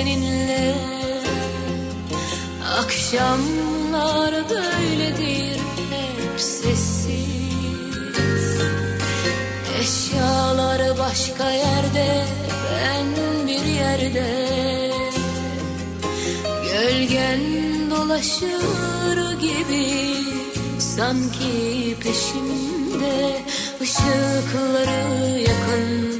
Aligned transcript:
Seninle. 0.00 0.74
Akşamlar 2.78 4.34
böyledir 4.50 5.60
hep 5.90 6.40
sessiz. 6.40 8.00
Eşyalar 9.80 10.98
başka 10.98 11.50
yerde 11.50 12.24
ben 12.74 13.06
bir 13.46 13.64
yerde. 13.64 14.50
Gölgen 16.72 17.40
dolaşır 17.90 19.38
gibi 19.40 20.16
sanki 20.78 21.96
peşimde 22.00 23.42
ışıkları 23.80 25.38
yakın 25.40 26.19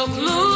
Yokluğunda 0.00 0.40
sen 0.40 0.49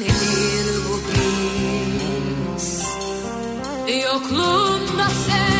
nedir 0.00 0.66
bu 0.88 0.94
his 2.54 2.82
Yokluğunda 4.04 5.08
sen 5.26 5.59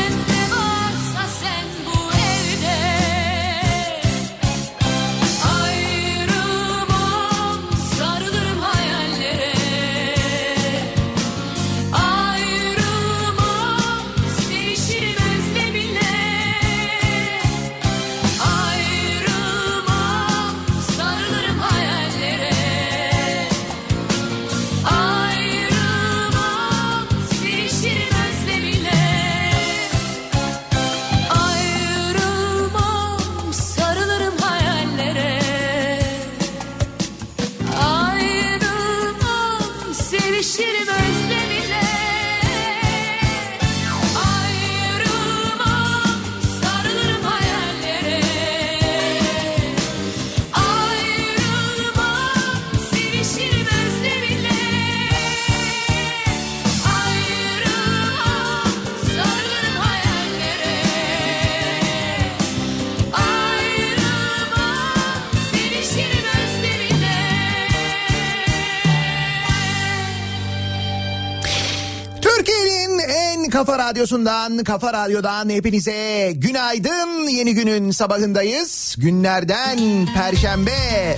radyosundan, 74.01 74.63
kafa 74.63 74.93
radyodan 74.93 75.49
hepinize 75.49 76.31
günaydın. 76.35 77.27
Yeni 77.27 77.53
günün 77.53 77.91
sabahındayız. 77.91 78.95
Günlerden 78.97 80.07
Perşembe. 80.13 81.17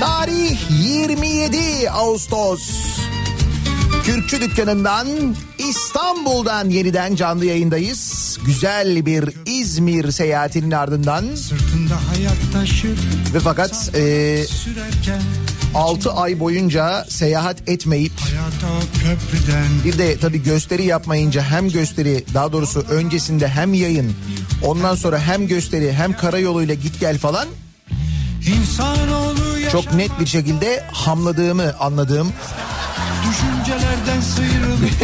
Tarih 0.00 0.58
27 0.70 1.90
Ağustos. 1.90 2.60
Kürkçü 4.04 4.40
dükkanından 4.40 5.36
İstanbul'dan 5.58 6.68
yeniden 6.68 7.14
canlı 7.14 7.44
yayındayız. 7.44 8.38
Güzel 8.46 9.06
bir 9.06 9.34
İzmir 9.46 10.10
seyahatinin 10.10 10.70
ardından 10.70 11.24
ve 13.34 13.40
fakat 13.40 13.90
e, 13.94 14.44
6 15.74 16.12
ay 16.12 16.40
boyunca 16.40 17.04
seyahat 17.08 17.68
etmeyip 17.68 18.12
Bir 19.84 19.98
de 19.98 20.18
tabii 20.18 20.42
gösteri 20.42 20.84
yapmayınca 20.84 21.42
hem 21.42 21.68
gösteri 21.68 22.24
daha 22.34 22.52
doğrusu 22.52 22.80
öncesinde 22.80 23.48
hem 23.48 23.74
yayın 23.74 24.12
ondan 24.62 24.94
sonra 24.94 25.18
hem 25.18 25.46
gösteri 25.46 25.92
hem 25.92 26.16
karayoluyla 26.16 26.74
git 26.74 27.00
gel 27.00 27.18
falan 27.18 27.48
çok 29.72 29.94
net 29.94 30.20
bir 30.20 30.26
şekilde 30.26 30.84
hamladığımı 30.92 31.74
anladığım 31.80 32.32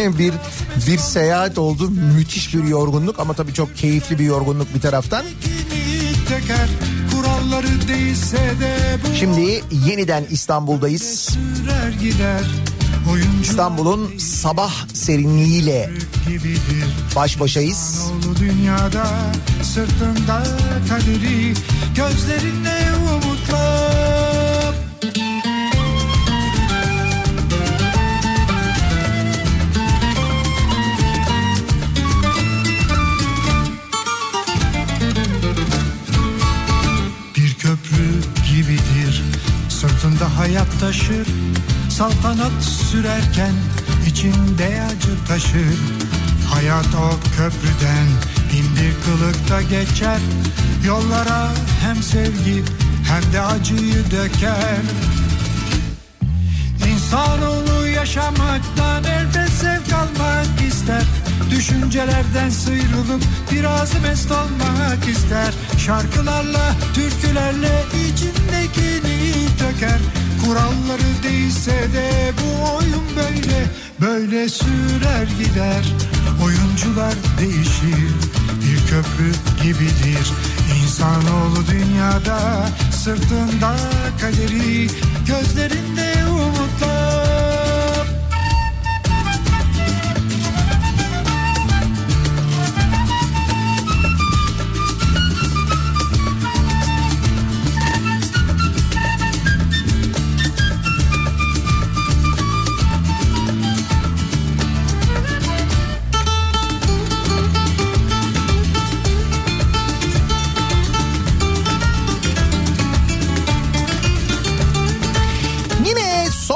bir 0.19 0.33
bir 0.87 0.97
seyahat 0.97 1.57
oldu. 1.57 1.89
Müthiş 1.89 2.53
bir 2.53 2.63
yorgunluk 2.63 3.19
ama 3.19 3.33
tabii 3.33 3.53
çok 3.53 3.77
keyifli 3.77 4.19
bir 4.19 4.23
yorgunluk 4.23 4.75
bir 4.75 4.81
taraftan. 4.81 5.25
Şimdi 9.19 9.63
yeniden 9.87 10.25
İstanbul'dayız. 10.29 11.37
İstanbul'un 13.41 14.17
sabah 14.17 14.87
serinliğiyle 14.93 15.89
baş 17.15 17.39
başayız. 17.39 18.11
Dünyada 18.39 19.07
sırtında 19.63 20.43
kaderi 20.89 21.53
gözlerinde 21.95 22.75
umutlar 23.13 24.04
hayat 40.45 40.79
taşır. 40.79 41.27
Saltanat 41.89 42.63
sürerken 42.63 43.53
içinde 44.07 44.83
acı 44.87 45.25
taşır. 45.27 45.79
Hayat 46.53 46.85
o 46.85 47.09
köprüden 47.37 48.07
bin 48.51 48.75
bir 48.75 48.93
kılık 49.05 49.35
karanlıkta 49.47 49.61
geçer. 49.61 50.19
Yollara 50.85 51.49
hem 51.81 52.03
sevgi 52.03 52.63
hem 53.07 53.33
de 53.33 53.41
acıyı 53.41 54.11
döker. 54.11 54.81
İnsanoğlu 56.93 57.87
yaşamaktan 57.87 59.03
elbet 59.03 59.49
zevk 59.49 59.93
almak 59.93 60.61
ister? 60.67 61.03
Düşüncelerden 61.51 62.49
sıyrılıp 62.49 63.23
biraz 63.51 64.01
mest 64.01 64.31
olmak 64.31 65.09
ister. 65.09 65.53
Şarkılarla, 65.77 66.75
türkülerle 66.93 67.83
içindekini 68.09 69.47
döker 69.59 69.99
Kuralları 70.45 71.23
değilse 71.23 71.71
de 71.71 72.31
bu 72.37 72.75
oyun 72.75 73.03
böyle. 73.15 73.65
Böyle 74.01 74.49
sürer 74.49 75.27
gider. 75.39 75.85
Oyuncular 76.43 77.13
değişir. 77.39 78.13
Bir 78.61 78.89
köprü 78.89 79.31
gibidir. 79.63 80.31
İnsanoğlu 80.83 81.67
dünyada 81.71 82.69
Sırtında 82.91 83.75
kaderi 84.21 84.87
Gözlerinde 85.27 86.13
umutlar 86.29 87.24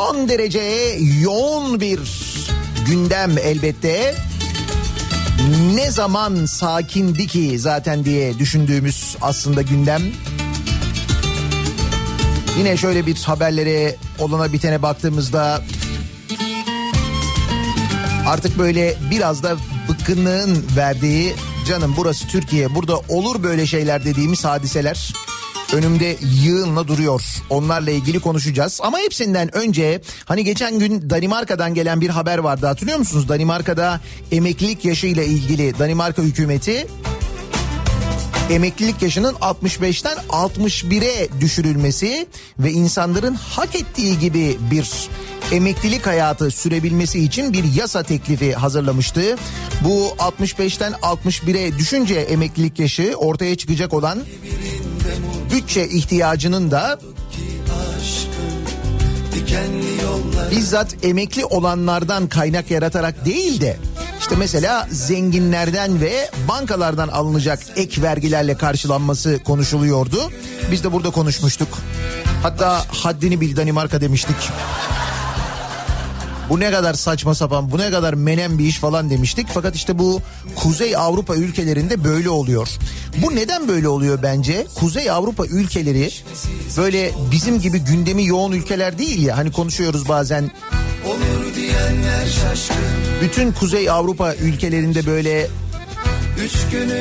son 0.10 0.30
derece 0.30 0.98
yoğun 1.22 1.80
bir 1.80 2.00
gündem 2.88 3.38
elbette. 3.38 4.16
Ne 5.76 5.92
zaman 5.92 6.46
sakindi 6.46 7.28
ki 7.28 7.60
zaten 7.60 8.06
diye 8.06 8.40
düşündüğümüz 8.40 9.18
aslında 9.22 9.62
gündem. 9.62 10.02
Yine 12.58 12.78
şöyle 12.78 13.06
bir 13.06 13.24
haberlere 13.24 13.96
olana 14.20 14.54
bitene 14.54 14.82
baktığımızda 14.82 15.62
artık 18.28 18.58
böyle 18.58 18.96
biraz 19.12 19.44
da 19.44 19.58
bıkkınlığın 19.90 20.66
verdiği 20.78 21.34
canım 21.68 21.94
burası 21.98 22.28
Türkiye 22.28 22.76
burada 22.76 23.00
olur 23.00 23.44
böyle 23.44 23.66
şeyler 23.66 24.06
dediğimiz 24.06 24.46
hadiseler 24.46 25.14
önümde 25.74 26.18
yığınla 26.44 26.88
duruyor. 26.88 27.22
Onlarla 27.50 27.92
ilgili 27.92 28.20
konuşacağız. 28.20 28.80
Ama 28.84 29.00
hepsinden 29.00 29.56
önce 29.56 30.02
hani 30.26 30.44
geçen 30.44 30.80
gün 30.80 31.10
Danimarka'dan 31.10 31.74
gelen 31.74 32.02
bir 32.02 32.10
haber 32.10 32.38
vardı 32.38 32.66
hatırlıyor 32.66 32.98
musunuz? 32.98 33.30
Danimarka'da 33.30 34.00
emeklilik 34.32 34.86
yaşıyla 34.86 35.24
ilgili 35.24 35.80
Danimarka 35.80 36.22
hükümeti 36.22 36.88
emeklilik 38.50 39.02
yaşının 39.02 39.34
65'ten 39.34 40.18
61'e 40.30 41.42
düşürülmesi 41.42 42.28
ve 42.60 42.72
insanların 42.72 43.34
hak 43.34 43.76
ettiği 43.76 44.20
gibi 44.20 44.58
bir 44.72 45.10
emeklilik 45.52 46.08
hayatı 46.08 46.52
sürebilmesi 46.52 47.20
için 47.20 47.54
bir 47.54 47.64
yasa 47.64 48.04
teklifi 48.04 48.54
hazırlamıştı. 48.54 49.38
Bu 49.84 50.08
65'ten 50.08 50.92
61'e 50.92 51.78
düşünce 51.78 52.16
emeklilik 52.16 52.80
yaşı 52.80 53.14
ortaya 53.18 53.56
çıkacak 53.56 53.94
olan 53.94 54.20
bütçe 55.70 55.88
ihtiyacının 55.88 56.72
da 56.72 57.00
bizzat 60.52 60.96
emekli 61.04 61.46
olanlardan 61.46 62.28
kaynak 62.28 62.72
yaratarak 62.72 63.26
değil 63.26 63.62
de 63.62 63.78
işte 64.20 64.36
mesela 64.36 64.88
zenginlerden 64.92 66.02
ve 66.02 66.30
bankalardan 66.48 67.08
alınacak 67.08 67.60
ek 67.76 68.02
vergilerle 68.02 68.58
karşılanması 68.58 69.40
konuşuluyordu. 69.44 70.32
Biz 70.72 70.84
de 70.84 70.92
burada 70.92 71.10
konuşmuştuk. 71.10 71.68
Hatta 72.44 72.86
haddini 72.88 73.42
bil 73.42 73.56
Danimarka 73.56 74.02
demiştik. 74.02 74.38
Bu 76.50 76.60
ne 76.60 76.72
kadar 76.72 76.94
saçma 76.94 77.36
sapan, 77.36 77.72
bu 77.72 77.78
ne 77.78 77.92
kadar 77.92 78.14
menem 78.14 78.58
bir 78.60 78.66
iş 78.66 78.78
falan 78.78 79.10
demiştik. 79.10 79.48
Fakat 79.54 79.76
işte 79.76 80.00
bu 80.00 80.22
Kuzey 80.56 80.96
Avrupa 80.96 81.36
ülkelerinde 81.36 82.04
böyle 82.04 82.30
oluyor. 82.30 82.68
Bu 83.18 83.36
neden 83.36 83.68
böyle 83.68 83.88
oluyor 83.88 84.20
bence? 84.24 84.68
Kuzey 84.76 85.12
Avrupa 85.12 85.46
ülkeleri 85.46 86.10
böyle 86.78 87.12
bizim 87.32 87.60
gibi 87.60 87.80
gündemi 87.80 88.26
yoğun 88.26 88.52
ülkeler 88.52 88.98
değil 88.98 89.24
ya. 89.24 89.38
Hani 89.38 89.52
konuşuyoruz 89.52 90.10
bazen. 90.10 90.52
Bütün 93.22 93.52
Kuzey 93.52 93.90
Avrupa 93.90 94.36
ülkelerinde 94.36 95.06
böyle 95.06 95.48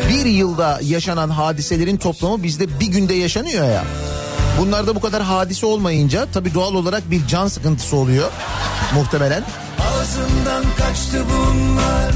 bir 0.08 0.26
yılda 0.26 0.80
yaşanan 0.82 1.28
hadiselerin 1.30 1.96
toplamı 1.96 2.42
bizde 2.42 2.80
bir 2.80 2.87
günde 2.87 3.14
yaşanıyor 3.14 3.64
ya. 3.64 3.84
Bunlarda 4.58 4.94
bu 4.94 5.00
kadar 5.00 5.22
hadise 5.22 5.66
olmayınca 5.66 6.26
tabii 6.32 6.54
doğal 6.54 6.74
olarak 6.74 7.10
bir 7.10 7.26
can 7.26 7.48
sıkıntısı 7.48 7.96
oluyor 7.96 8.30
muhtemelen. 8.94 9.44
Ağzımdan 9.78 10.64
kaçtı 10.78 11.24
bunlar 11.30 12.12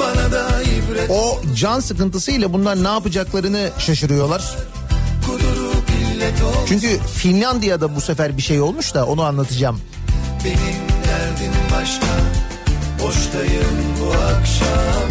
Bana 0.00 0.32
da 0.32 0.62
ibret 0.62 1.10
O 1.10 1.40
can 1.54 1.80
sıkıntısıyla 1.80 2.52
bunlar 2.52 2.84
ne 2.84 2.88
yapacaklarını 2.88 3.70
şaşırıyorlar. 3.78 4.42
Çünkü 6.68 6.98
Finlandiya'da 7.14 7.96
bu 7.96 8.00
sefer 8.00 8.36
bir 8.36 8.42
şey 8.42 8.60
olmuş 8.60 8.94
da 8.94 9.06
onu 9.06 9.22
anlatacağım. 9.22 9.80
Benim 10.44 10.80
derdim 11.04 11.52
başka 11.72 12.06
Boştayım 13.02 13.78
bu 14.00 14.10
akşam 14.10 15.08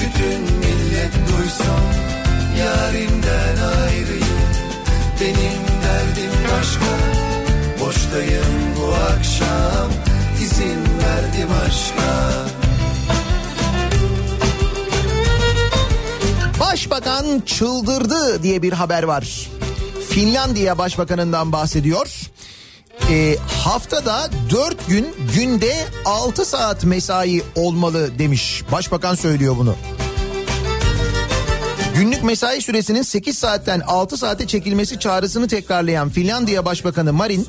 Bütün 0.00 0.40
millet 0.40 1.12
duysun 1.12 1.82
Yarimden 2.58 3.56
ayrıyım 3.78 4.42
Benim 5.20 5.71
derdim 5.92 6.32
başka 6.52 6.92
Boştayım 7.80 8.76
bu 8.76 8.94
akşam 8.94 9.90
İzin 10.42 10.78
verdim 10.78 11.48
aşka 11.66 12.12
Başbakan 16.60 17.40
çıldırdı 17.46 18.42
diye 18.42 18.62
bir 18.62 18.72
haber 18.72 19.02
var. 19.02 19.50
Finlandiya 20.08 20.78
Başbakanından 20.78 21.52
bahsediyor. 21.52 22.30
Ee, 23.10 23.36
haftada 23.64 24.30
4 24.50 24.88
gün 24.88 25.14
günde 25.34 25.74
6 26.04 26.44
saat 26.44 26.84
mesai 26.84 27.42
olmalı 27.56 28.18
demiş. 28.18 28.62
Başbakan 28.72 29.14
söylüyor 29.14 29.54
bunu. 29.58 29.74
Günlük 31.94 32.22
mesai 32.22 32.62
süresinin 32.62 33.02
8 33.02 33.38
saatten 33.38 33.80
6 33.86 34.16
saate 34.16 34.46
çekilmesi 34.46 34.98
çağrısını 34.98 35.48
tekrarlayan 35.48 36.10
Finlandiya 36.10 36.64
Başbakanı 36.64 37.12
Marin 37.12 37.48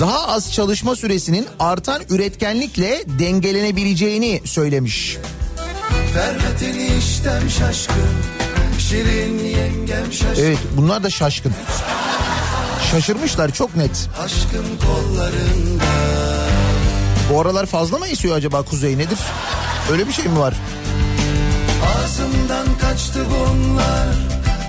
daha 0.00 0.28
az 0.28 0.52
çalışma 0.52 0.96
süresinin 0.96 1.46
artan 1.58 2.02
üretkenlikle 2.10 3.02
dengelenebileceğini 3.18 4.42
söylemiş. 4.44 5.18
Şaşkın 10.10 10.42
Evet 10.42 10.58
bunlar 10.76 11.02
da 11.02 11.10
şaşkın. 11.10 11.52
Şaşırmışlar 12.90 13.50
çok 13.50 13.76
net. 13.76 14.08
Bu 17.32 17.40
aralar 17.40 17.66
fazla 17.66 17.98
mı 17.98 18.06
esiyor 18.06 18.36
acaba 18.36 18.62
kuzey 18.62 18.98
nedir? 18.98 19.18
Öyle 19.92 20.08
bir 20.08 20.12
şey 20.12 20.24
mi 20.24 20.38
var? 20.38 20.54
Ağzımdan 22.08 22.78
kaçtı 22.80 23.20
bunlar. 23.30 24.14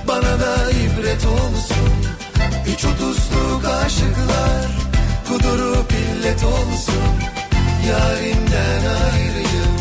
Bana 0.07 0.39
da 0.39 0.71
ibret 0.71 1.25
olsun. 1.25 1.91
Üç 2.73 2.85
otuzluk 2.85 3.65
aşıklar. 3.85 4.67
Kudurup 5.27 5.91
illet 5.91 6.43
olsun. 6.43 7.13
Yarimden 7.89 8.83
ayrıyım. 9.11 9.75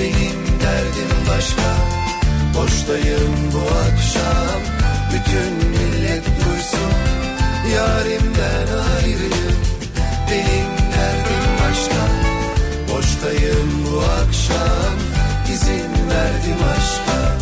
Benim 0.00 0.60
derdim 0.60 1.16
başka. 1.30 1.70
Boştayım 2.56 3.34
bu 3.52 3.58
akşam. 3.58 4.60
Bütün 5.12 5.70
millet 5.70 6.24
duysun. 6.26 6.94
Yarimden 7.74 8.68
ayrıyım. 8.96 9.60
Benim 10.30 10.70
derdim 10.94 11.46
başka. 11.60 12.04
Boştayım 12.92 13.86
bu 13.86 14.00
akşam 14.00 15.13
İzin 15.54 15.92
verdim 16.10 16.60
aşka. 16.76 17.36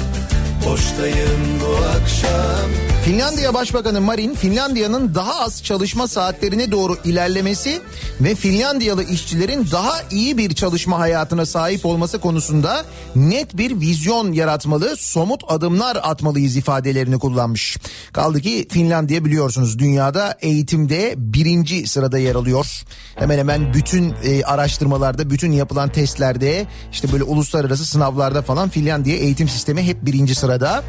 Boştayım 0.66 1.60
bu 1.60 1.76
akşam 1.84 2.70
Finlandiya 3.04 3.54
Başbakanı 3.54 4.00
Marin, 4.00 4.34
Finlandiya'nın 4.34 5.14
daha 5.14 5.40
az 5.40 5.64
çalışma 5.64 6.08
saatlerine 6.08 6.72
doğru 6.72 6.96
ilerlemesi 7.04 7.80
ve 8.20 8.34
Finlandiyalı 8.34 9.04
işçilerin 9.04 9.68
daha 9.72 9.92
iyi 10.10 10.38
bir 10.38 10.54
çalışma 10.54 10.98
hayatına 10.98 11.46
sahip 11.46 11.86
olması 11.86 12.18
konusunda 12.18 12.84
net 13.16 13.56
bir 13.56 13.80
vizyon 13.80 14.32
yaratmalı, 14.32 14.96
somut 14.96 15.42
adımlar 15.48 15.96
atmalıyız 16.02 16.56
ifadelerini 16.56 17.18
kullanmış. 17.18 17.76
Kaldı 18.12 18.40
ki 18.40 18.66
Finlandiya 18.70 19.24
biliyorsunuz 19.24 19.78
dünyada 19.78 20.38
eğitimde 20.40 21.14
birinci 21.16 21.86
sırada 21.86 22.18
yer 22.18 22.34
alıyor. 22.34 22.82
Hemen 23.14 23.38
hemen 23.38 23.74
bütün 23.74 24.14
e, 24.24 24.44
araştırmalarda, 24.44 25.30
bütün 25.30 25.52
yapılan 25.52 25.88
testlerde, 25.88 26.66
işte 26.92 27.12
böyle 27.12 27.24
uluslararası 27.24 27.86
sınavlarda 27.86 28.42
falan 28.42 28.68
Finlandiya 28.68 29.16
eğitim 29.16 29.48
sistemi 29.48 29.82
hep 29.82 30.06
birinci 30.06 30.34
sırada. 30.34 30.84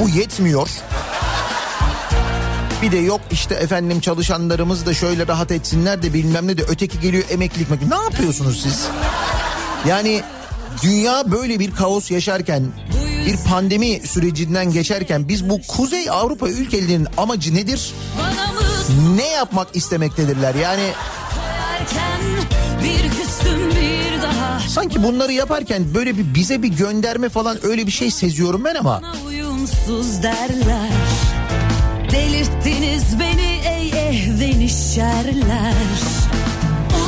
Bu 0.00 0.08
yetmiyor. 0.08 0.68
Bir 2.82 2.92
de 2.92 2.96
yok 2.96 3.20
işte 3.30 3.54
efendim 3.54 4.00
çalışanlarımız 4.00 4.86
da 4.86 4.94
şöyle 4.94 5.26
rahat 5.26 5.50
etsinler 5.50 6.02
de 6.02 6.14
bilmem 6.14 6.46
ne 6.46 6.58
de 6.58 6.62
öteki 6.68 7.00
geliyor 7.00 7.24
emeklilik 7.30 7.70
mi? 7.70 7.78
Ne 7.88 7.94
yapıyorsunuz 7.94 8.62
siz? 8.62 8.86
Yani 9.88 10.22
dünya 10.82 11.32
böyle 11.32 11.60
bir 11.60 11.74
kaos 11.74 12.10
yaşarken 12.10 12.62
bir 13.26 13.36
pandemi 13.48 14.00
sürecinden 14.04 14.72
geçerken 14.72 15.28
biz 15.28 15.50
bu 15.50 15.60
Kuzey 15.68 16.10
Avrupa 16.10 16.48
ülkelerinin 16.48 17.08
amacı 17.16 17.54
nedir? 17.54 17.94
Ne 19.16 19.28
yapmak 19.28 19.76
istemektedirler? 19.76 20.54
Yani 20.54 20.90
sanki 24.68 25.02
bunları 25.02 25.32
yaparken 25.32 25.94
böyle 25.94 26.18
bir 26.18 26.34
bize 26.34 26.62
bir 26.62 26.68
gönderme 26.68 27.28
falan 27.28 27.66
öyle 27.66 27.86
bir 27.86 27.92
şey 27.92 28.10
seziyorum 28.10 28.64
ben 28.64 28.74
ama 28.74 29.02
Uyumsuz 29.66 30.22
derler. 30.22 30.90
Delirttiniz 32.10 33.20
beni 33.20 33.60
ey 33.66 33.88
ehven 33.88 34.66
şerler 34.66 35.74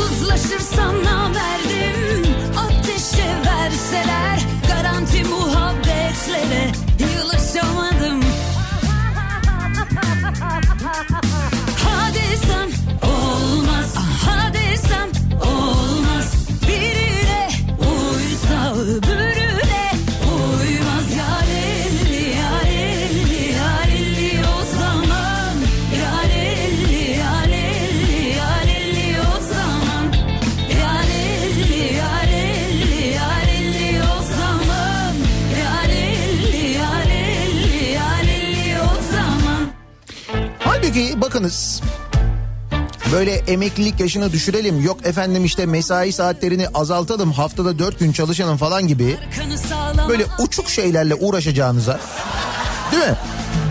Uzlaşırsam 0.01 1.05
namerdim 1.05 2.27
Ateşe 2.57 3.29
verseler. 3.47 4.41
Garanti 4.69 5.25
muhabbetlere 5.25 6.73
Yılaşamadım 6.99 8.23
Ha 11.85 12.11
desem 12.15 12.71
olmaz. 13.03 13.95
Ha 14.25 14.53
desem 14.55 15.09
olmaz. 15.43 16.35
Birine 16.69 17.49
uysa 17.79 18.75
öbürüne 18.75 19.28
bakınız. 41.29 41.83
Böyle 43.13 43.35
emeklilik 43.35 44.01
yaşını 44.01 44.33
düşürelim. 44.33 44.83
Yok 44.83 45.07
efendim 45.07 45.45
işte 45.45 45.67
mesai 45.67 46.13
saatlerini 46.13 46.69
azaltalım 46.69 47.33
haftada 47.33 47.79
dört 47.79 47.99
gün 47.99 48.13
çalışalım 48.13 48.57
falan 48.57 48.89
gibi 48.89 49.17
böyle 50.09 50.25
uçuk 50.39 50.71
şeylerle 50.71 51.15
uğraşacağınıza 51.15 52.01
değil 52.93 53.03
mi? 53.03 53.17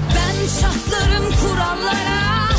Ben 0.09 0.61
çatlarım 0.61 1.25
kurallara 1.41 2.49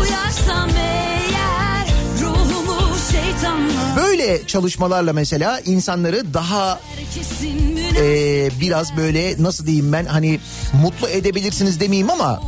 Uyarsam 0.00 0.70
eğer 0.76 1.88
Ruhumu 2.20 2.96
şeytanla 3.12 3.96
Böyle 3.96 4.46
çalışmalarla 4.46 5.12
mesela 5.12 5.60
insanları 5.60 6.34
daha 6.34 6.80
e, 7.96 8.50
biraz 8.60 8.96
böyle 8.96 9.42
nasıl 9.42 9.66
diyeyim 9.66 9.92
ben 9.92 10.04
hani 10.04 10.40
mutlu 10.82 11.08
edebilirsiniz 11.08 11.80
demeyeyim 11.80 12.10
ama 12.10 12.40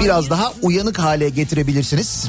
biraz 0.00 0.30
daha 0.30 0.52
uyanık 0.62 0.98
hale 0.98 1.28
getirebilirsiniz. 1.28 2.26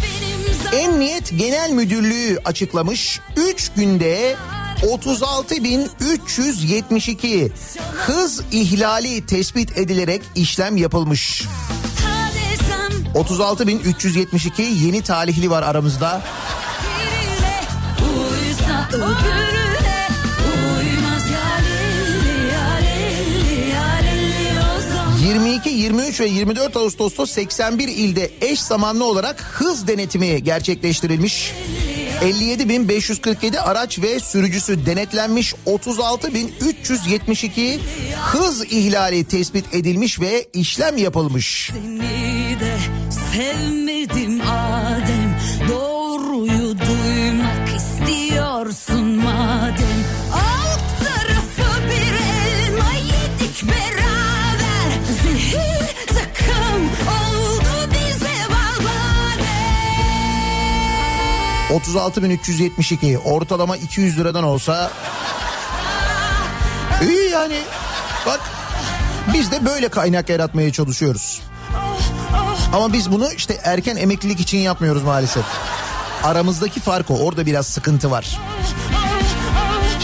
Emniyet 0.73 1.37
Genel 1.37 1.71
Müdürlüğü 1.71 2.39
açıklamış 2.45 3.19
3 3.37 3.71
günde 3.75 4.35
36.372 4.81 7.51
hız 7.93 8.41
ihlali 8.51 9.25
tespit 9.25 9.77
edilerek 9.77 10.21
işlem 10.35 10.77
yapılmış. 10.77 11.43
desem 12.33 12.91
36.372 13.13 14.61
yeni 14.61 15.01
talihli 15.01 15.49
var 15.49 15.63
aramızda. 15.63 16.21
Uysa 18.01 18.89
22, 25.35 25.69
23 25.69 26.19
ve 26.19 26.25
24 26.25 26.77
Ağustos'ta 26.77 27.27
81 27.27 27.87
ilde 27.87 28.31
eş 28.41 28.61
zamanlı 28.61 29.05
olarak 29.05 29.41
hız 29.41 29.87
denetimi 29.87 30.43
gerçekleştirilmiş. 30.43 31.53
57.547 32.21 33.59
araç 33.59 33.99
ve 33.99 34.19
sürücüsü 34.19 34.85
denetlenmiş 34.85 35.53
36.372 35.65 37.79
hız 38.21 38.65
ihlali 38.65 39.23
tespit 39.23 39.73
edilmiş 39.73 40.19
ve 40.19 40.45
işlem 40.53 40.97
yapılmış. 40.97 41.71
Seni 41.73 42.59
de 42.59 42.77
36.372 61.75 63.17
ortalama 63.17 63.77
200 63.77 64.17
liradan 64.17 64.43
olsa 64.43 64.91
iyi 67.01 67.29
yani 67.31 67.57
bak 68.25 68.39
biz 69.33 69.51
de 69.51 69.65
böyle 69.65 69.89
kaynak 69.89 70.29
yaratmaya 70.29 70.71
çalışıyoruz. 70.71 71.41
Ama 72.73 72.93
biz 72.93 73.11
bunu 73.11 73.31
işte 73.31 73.57
erken 73.63 73.95
emeklilik 73.95 74.39
için 74.39 74.57
yapmıyoruz 74.57 75.03
maalesef. 75.03 75.45
Aramızdaki 76.23 76.79
fark 76.79 77.11
o. 77.11 77.13
Orada 77.13 77.45
biraz 77.45 77.67
sıkıntı 77.67 78.11
var. 78.11 78.39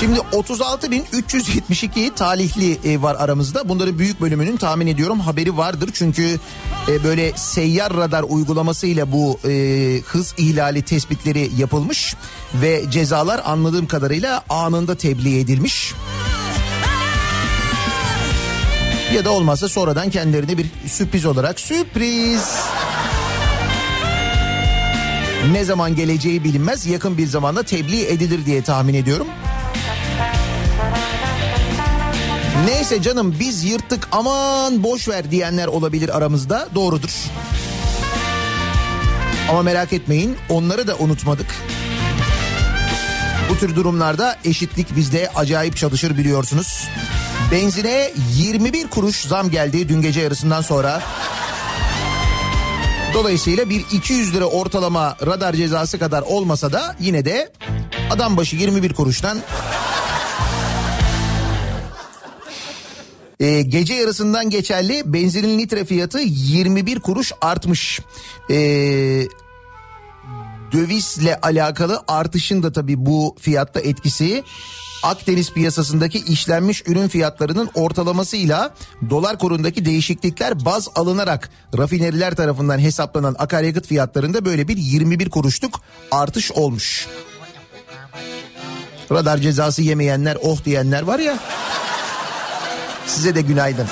Şimdi 0.02 0.20
36.372 0.20 2.16
talihli 2.16 2.94
e, 2.94 3.02
var 3.02 3.16
aramızda. 3.20 3.70
Bunların 3.70 4.00
büyük 4.00 4.22
bölümünün 4.22 4.58
tahmin 4.58 4.88
ediyorum 4.88 5.20
haberi 5.20 5.58
vardır. 5.58 5.90
Çünkü 5.94 6.40
e, 6.88 7.04
böyle 7.04 7.32
seyyar 7.36 7.94
radar 7.98 8.24
uygulamasıyla 8.24 9.12
bu 9.12 9.40
e, 9.46 9.52
hız 10.06 10.34
ihlali 10.38 10.82
tespitleri 10.82 11.52
yapılmış. 11.58 12.16
Ve 12.54 12.84
cezalar 12.92 13.42
anladığım 13.46 13.88
kadarıyla 13.88 14.44
anında 14.50 14.96
tebliğ 14.96 15.40
edilmiş. 15.40 15.94
Ya 19.14 19.26
da 19.26 19.32
olmazsa 19.32 19.70
sonradan 19.70 20.10
kendilerine 20.10 20.58
bir 20.58 20.68
sürpriz 20.88 21.26
olarak 21.26 21.60
sürpriz. 21.60 22.56
Ne 25.52 25.64
zaman 25.64 25.96
geleceği 25.96 26.44
bilinmez 26.44 26.86
yakın 26.86 27.18
bir 27.18 27.28
zamanda 27.28 27.64
tebliğ 27.64 28.06
edilir 28.06 28.46
diye 28.46 28.64
tahmin 28.64 28.94
ediyorum. 28.94 29.28
Neyse 32.66 33.02
canım 33.02 33.36
biz 33.40 33.64
yırttık 33.64 34.08
aman 34.12 34.84
boş 34.84 35.08
ver 35.08 35.32
diyenler 35.32 35.68
olabilir 35.68 36.18
aramızda 36.18 36.68
doğrudur. 36.76 37.12
Ama 39.50 39.62
merak 39.62 39.94
etmeyin 39.94 40.38
onları 40.50 40.88
da 40.88 40.96
unutmadık. 40.96 41.56
Bu 43.50 43.58
tür 43.58 43.76
durumlarda 43.76 44.38
eşitlik 44.46 44.96
bizde 44.96 45.30
acayip 45.36 45.78
çalışır 45.78 46.18
biliyorsunuz. 46.18 46.88
Benzine 47.52 48.12
21 48.34 48.88
kuruş 48.88 49.22
zam 49.22 49.50
geldi 49.50 49.90
dün 49.90 50.02
gece 50.02 50.22
yarısından 50.22 50.62
sonra. 50.62 51.02
Dolayısıyla 53.14 53.70
bir 53.70 53.86
200 53.92 54.34
lira 54.34 54.46
ortalama 54.46 55.16
radar 55.26 55.54
cezası 55.54 56.00
kadar 56.00 56.22
olmasa 56.22 56.72
da 56.72 56.96
yine 57.00 57.26
de 57.26 57.52
adam 58.12 58.38
başı 58.38 58.56
21 58.56 58.94
kuruştan 58.94 59.38
Ee, 63.42 63.62
gece 63.62 63.94
yarısından 63.94 64.50
geçerli 64.50 65.02
benzinin 65.06 65.60
litre 65.60 65.86
fiyatı 65.86 66.20
21 66.20 67.00
kuruş 67.00 67.32
artmış. 67.42 68.00
Ee, 68.50 69.28
dövizle 70.72 71.40
alakalı 71.42 72.04
artışın 72.08 72.64
da 72.64 72.72
tabii 72.72 73.06
bu 73.06 73.36
fiyatta 73.40 73.80
etkisi 73.80 74.44
Akdeniz 75.04 75.54
piyasasındaki 75.54 76.20
işlenmiş 76.20 76.84
ürün 76.88 77.08
fiyatlarının 77.08 77.70
ortalamasıyla 77.74 78.74
dolar 79.10 79.40
kurundaki 79.40 79.86
değişiklikler 79.86 80.66
baz 80.66 80.90
alınarak 80.96 81.50
rafineriler 81.78 82.36
tarafından 82.36 82.80
hesaplanan 82.80 83.36
akaryakıt 83.40 83.88
fiyatlarında 83.88 84.46
böyle 84.46 84.68
bir 84.68 84.78
21 84.78 85.30
kuruşluk 85.30 85.82
artış 86.12 86.52
olmuş. 86.52 87.08
Radar 89.12 89.38
cezası 89.38 89.82
yemeyenler 89.82 90.38
oh 90.42 90.66
diyenler 90.66 91.02
var 91.02 91.20
ya. 91.20 91.38
Size 93.12 93.36
de 93.36 93.42
günaydın. 93.42 93.88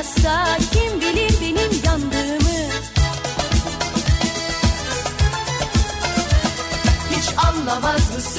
Dokunmazsa 0.00 0.56
Kim 0.72 1.00
bilir 1.00 1.34
benim 1.40 1.84
yandığımı? 1.84 2.70
Hiç 7.10 7.30
anlamaz 7.46 8.14
mısın 8.14 8.29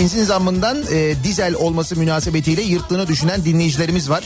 Benzin 0.00 0.24
zammından 0.24 0.78
e, 0.92 1.14
dizel 1.24 1.54
olması 1.54 1.96
münasebetiyle 1.96 2.62
yırttığını 2.62 3.06
düşünen 3.06 3.44
dinleyicilerimiz 3.44 4.10
var. 4.10 4.24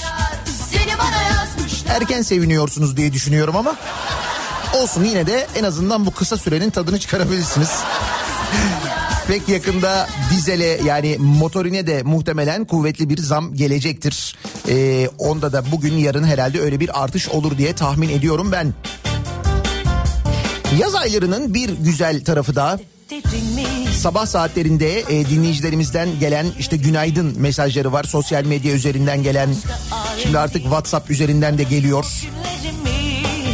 Erken 1.89 2.23
seviniyorsunuz 2.23 2.97
diye 2.97 3.13
düşünüyorum 3.13 3.57
ama 3.57 3.77
olsun 4.75 5.05
yine 5.05 5.27
de 5.27 5.47
en 5.57 5.65
azından 5.65 6.07
bu 6.07 6.11
kısa 6.11 6.37
sürenin 6.37 6.71
tadını 6.71 7.01
çıkarabilirsiniz. 7.01 7.71
Pek 9.29 9.49
yakında 9.49 10.09
dizele 10.31 10.81
yani 10.85 11.17
motorine 11.19 11.87
de 11.87 12.03
muhtemelen 12.03 12.65
kuvvetli 12.65 13.09
bir 13.09 13.19
zam 13.19 13.55
gelecektir. 13.55 14.37
Ee, 14.69 15.09
onda 15.19 15.53
da 15.53 15.73
bugün 15.73 15.95
yarın 15.95 16.25
herhalde 16.25 16.61
öyle 16.61 16.81
bir 16.81 17.03
artış 17.03 17.29
olur 17.29 17.59
diye 17.59 17.75
tahmin 17.75 18.09
ediyorum 18.09 18.53
ben. 18.53 18.75
Yaz 20.79 20.95
aylarının 20.95 21.55
bir 21.55 21.69
güzel 21.69 22.25
tarafı 22.25 22.57
da 22.57 22.79
sabah 23.93 24.27
saatlerinde 24.27 25.01
e, 25.01 25.29
dinleyicilerimizden 25.31 26.09
gelen 26.21 26.47
işte 26.59 26.77
günaydın 26.77 27.41
mesajları 27.41 27.93
var. 27.93 28.05
Sosyal 28.05 28.45
medya 28.45 28.73
üzerinden 28.75 29.23
gelen 29.23 29.55
şimdi 30.23 30.39
artık 30.39 30.63
WhatsApp 30.63 31.11
üzerinden 31.11 31.59
de 31.59 31.63
geliyor. 31.63 32.07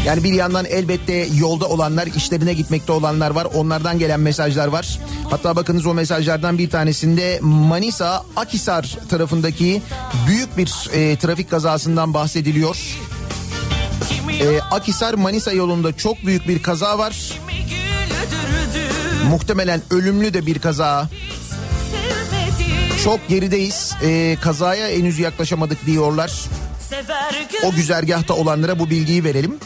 Yani 0.07 0.25
bir 0.25 0.33
yandan 0.33 0.65
elbette 0.65 1.29
yolda 1.39 1.69
olanlar, 1.69 2.07
işlerine 2.07 2.53
gitmekte 2.53 2.93
olanlar 2.93 3.31
var. 3.31 3.45
Onlardan 3.55 3.99
gelen 3.99 4.21
mesajlar 4.21 4.69
var. 4.69 4.99
Hatta 5.31 5.57
bakınız 5.57 5.87
o 5.87 5.95
mesajlardan 5.95 6.59
bir 6.59 6.71
tanesinde 6.71 7.39
Manisa 7.43 8.25
Akisar 8.37 8.99
tarafındaki 9.09 9.83
büyük 10.27 10.57
bir 10.57 10.91
e, 10.93 11.17
trafik 11.17 11.51
kazasından 11.51 12.15
bahsediliyor. 12.15 12.77
E, 14.41 14.61
Akisar 14.61 15.15
Manisa 15.15 15.53
yolunda 15.53 15.97
çok 15.97 16.27
büyük 16.27 16.49
bir 16.49 16.63
kaza 16.63 16.99
var. 16.99 17.33
Muhtemelen 19.31 19.81
ölümlü 19.90 20.35
de 20.35 20.47
bir 20.47 20.59
kaza. 20.59 21.09
Çok 23.05 23.29
gerideyiz. 23.29 23.93
E, 24.03 24.37
kazaya 24.40 24.88
henüz 24.88 25.19
yaklaşamadık 25.19 25.87
diyorlar. 25.87 26.33
O 27.64 27.71
güzergahta 27.71 28.35
olanlara 28.35 28.79
bu 28.79 28.90
bilgiyi 28.90 29.25
verelim. 29.25 29.59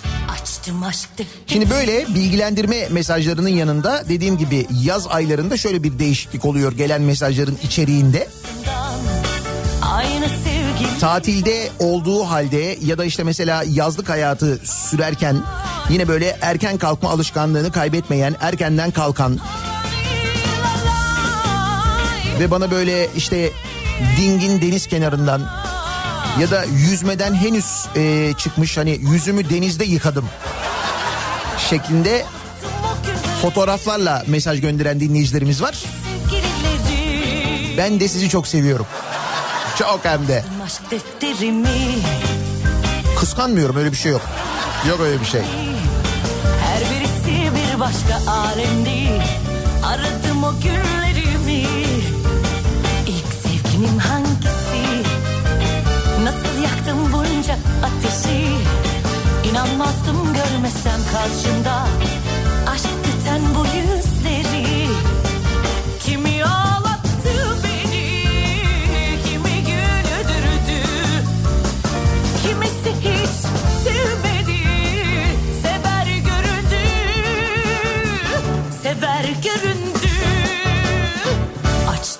Şimdi 1.46 1.70
böyle 1.70 2.06
bilgilendirme 2.14 2.88
mesajlarının 2.88 3.48
yanında 3.48 4.04
dediğim 4.08 4.38
gibi 4.38 4.66
yaz 4.82 5.06
aylarında 5.06 5.56
şöyle 5.56 5.82
bir 5.82 5.98
değişiklik 5.98 6.44
oluyor 6.44 6.72
gelen 6.72 7.02
mesajların 7.02 7.58
içeriğinde. 7.62 8.28
Tatilde 11.00 11.70
olduğu 11.78 12.24
halde 12.24 12.78
ya 12.84 12.98
da 12.98 13.04
işte 13.04 13.24
mesela 13.24 13.64
yazlık 13.68 14.08
hayatı 14.08 14.60
sürerken 14.64 15.36
yine 15.90 16.08
böyle 16.08 16.36
erken 16.40 16.78
kalkma 16.78 17.10
alışkanlığını 17.10 17.72
kaybetmeyen, 17.72 18.36
erkenden 18.40 18.90
kalkan 18.90 19.38
ve 22.40 22.50
bana 22.50 22.70
böyle 22.70 23.08
işte 23.16 23.50
dingin 24.20 24.60
deniz 24.62 24.86
kenarından 24.86 25.42
ya 26.40 26.50
da 26.50 26.64
yüzmeden 26.64 27.34
henüz 27.34 27.86
e, 27.96 28.32
çıkmış 28.38 28.76
hani 28.76 28.90
yüzümü 28.90 29.50
denizde 29.50 29.84
yıkadım 29.84 30.28
şeklinde 31.70 32.24
fotoğraflarla 33.42 34.24
mesaj 34.26 34.60
gönderen 34.60 35.00
dinleyicilerimiz 35.00 35.62
var. 35.62 35.84
Ben 37.78 38.00
de 38.00 38.08
sizi 38.08 38.28
çok 38.28 38.46
seviyorum. 38.46 38.86
Çok 39.78 40.00
hem 40.02 40.28
de. 40.28 40.44
Kıskanmıyorum 43.18 43.76
öyle 43.76 43.92
bir 43.92 43.96
şey 43.96 44.12
yok. 44.12 44.22
Yok 44.88 45.00
öyle 45.00 45.20
bir 45.20 45.26
şey. 45.26 45.40
Bir 47.74 47.80
başka 47.80 48.30
alemdi 48.30 49.22
Aradım 49.86 50.44
o 50.44 50.52
günlerimi. 50.62 51.68
İlk 53.06 53.32
sevgilim 53.42 53.98
hangisi? 53.98 55.02
Nasıl 56.24 56.62
yaktım 56.62 57.12
bunca 57.12 57.54
ateşi? 57.84 58.46
İnanmazdım 59.50 60.34
görmesem 60.34 61.00
karşımda. 61.12 61.86
Aşk 62.70 62.88
tüten 63.04 63.40
bu 63.54 63.66
yüz 63.66 64.03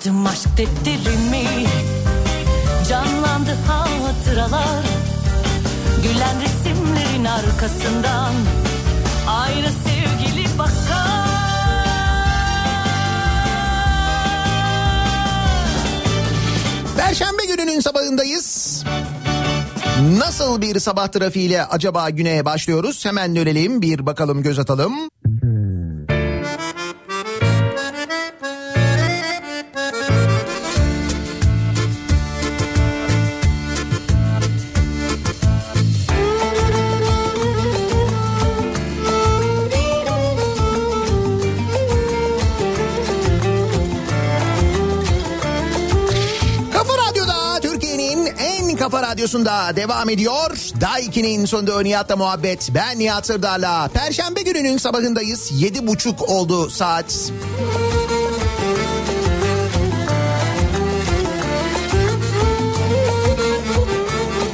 Açtım 0.05 0.25
aşk 0.25 0.57
defterimi 0.57 1.45
Canlandı 2.89 3.51
hatıralar 3.67 4.83
Gülen 6.03 6.41
resimlerin 6.41 7.25
arkasından 7.25 8.33
Ayrı 9.27 9.69
sevgili 9.85 10.57
bakar 10.57 11.25
Perşembe 16.97 17.45
gününün 17.45 17.79
sabahındayız. 17.79 18.83
Nasıl 20.17 20.61
bir 20.61 20.79
sabah 20.79 21.07
trafiğiyle 21.07 21.65
acaba 21.65 22.09
güne 22.09 22.45
başlıyoruz? 22.45 23.05
Hemen 23.05 23.35
dönelim 23.35 23.81
bir 23.81 24.05
bakalım 24.05 24.43
göz 24.43 24.59
atalım. 24.59 24.93
Radyosunda 49.25 49.75
devam 49.75 50.09
ediyor. 50.09 50.57
Daiki'nin 50.81 51.45
sonunda 51.45 51.81
Nihat'la 51.81 52.15
muhabbet. 52.15 52.69
Ben 52.75 52.99
Nihat 52.99 53.25
Sırdar'la. 53.25 53.87
Perşembe 53.87 54.41
gününün 54.41 54.77
sabahındayız. 54.77 55.51
Yedi 55.61 55.87
buçuk 55.87 56.29
oldu 56.29 56.69
saat. 56.69 57.31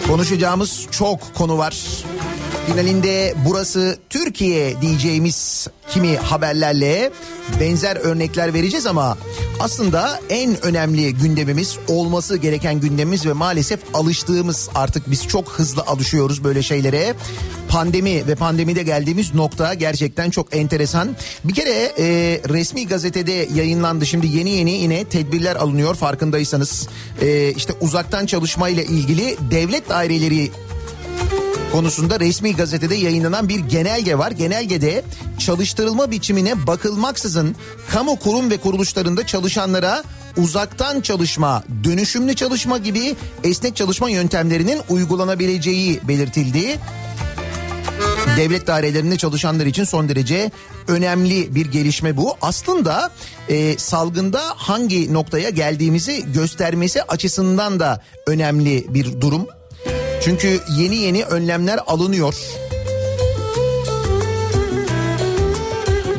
Konuşacağımız 0.07 0.87
çok 0.91 1.35
konu 1.35 1.57
var. 1.57 1.77
Finalinde 2.67 3.33
burası 3.47 3.97
Türkiye 4.09 4.81
diyeceğimiz 4.81 5.67
kimi 5.91 6.17
haberlerle 6.17 7.11
benzer 7.59 7.95
örnekler 7.95 8.53
vereceğiz 8.53 8.85
ama 8.85 9.17
aslında 9.59 10.19
en 10.29 10.65
önemli 10.65 11.13
gündemimiz 11.13 11.77
olması 11.87 12.37
gereken 12.37 12.79
gündemimiz 12.79 13.25
ve 13.25 13.33
maalesef 13.33 13.79
alıştığımız 13.93 14.69
artık 14.75 15.11
biz 15.11 15.27
çok 15.27 15.49
hızlı 15.49 15.81
alışıyoruz 15.81 16.43
böyle 16.43 16.63
şeylere. 16.63 17.13
Pandemi 17.69 18.27
ve 18.27 18.35
pandemide 18.35 18.83
geldiğimiz 18.83 19.33
nokta 19.33 19.73
gerçekten 19.73 20.29
çok 20.29 20.55
enteresan. 20.55 21.15
Bir 21.43 21.53
kere 21.53 21.91
e, 21.97 22.05
resmi 22.49 22.87
gazetede 22.87 23.47
yayınlandı 23.55 24.05
şimdi 24.05 24.27
yeni 24.27 24.49
yeni 24.49 24.71
yine 24.71 25.05
tedbirler 25.05 25.55
alınıyor 25.55 25.95
farkındaysanız. 25.95 26.87
E, 27.21 27.53
işte 27.53 27.73
uzaktan 27.81 28.25
çalışma 28.25 28.69
ile 28.69 28.85
ilgili 28.85 29.37
devlet 29.51 29.89
daireleri 29.89 30.51
konusunda 31.71 32.19
resmi 32.19 32.55
gazetede 32.55 32.95
yayınlanan 32.95 33.49
bir 33.49 33.59
genelge 33.59 34.17
var. 34.17 34.31
Genelgede 34.31 35.03
çalıştırılma 35.39 36.11
biçimine 36.11 36.67
bakılmaksızın 36.67 37.55
kamu 37.89 38.15
kurum 38.19 38.51
ve 38.51 38.57
kuruluşlarında 38.57 39.25
çalışanlara 39.25 40.03
uzaktan 40.37 41.01
çalışma, 41.01 41.63
dönüşümlü 41.83 42.35
çalışma 42.35 42.77
gibi 42.77 43.15
esnek 43.43 43.75
çalışma 43.75 44.09
yöntemlerinin 44.09 44.81
uygulanabileceği 44.89 45.99
belirtildi. 46.07 46.79
Devlet 48.37 48.67
dairelerinde 48.67 49.17
çalışanlar 49.17 49.65
için 49.65 49.83
son 49.83 50.09
derece 50.09 50.51
önemli 50.87 51.55
bir 51.55 51.65
gelişme 51.65 52.17
bu. 52.17 52.35
Aslında 52.41 53.11
e, 53.49 53.77
salgında 53.77 54.41
hangi 54.55 55.13
noktaya 55.13 55.49
geldiğimizi 55.49 56.33
göstermesi 56.33 57.03
açısından 57.03 57.79
da 57.79 58.01
önemli 58.27 58.85
bir 58.89 59.21
durum. 59.21 59.47
Çünkü 60.23 60.59
yeni 60.77 60.95
yeni 60.95 61.25
önlemler 61.25 61.79
alınıyor. 61.87 62.35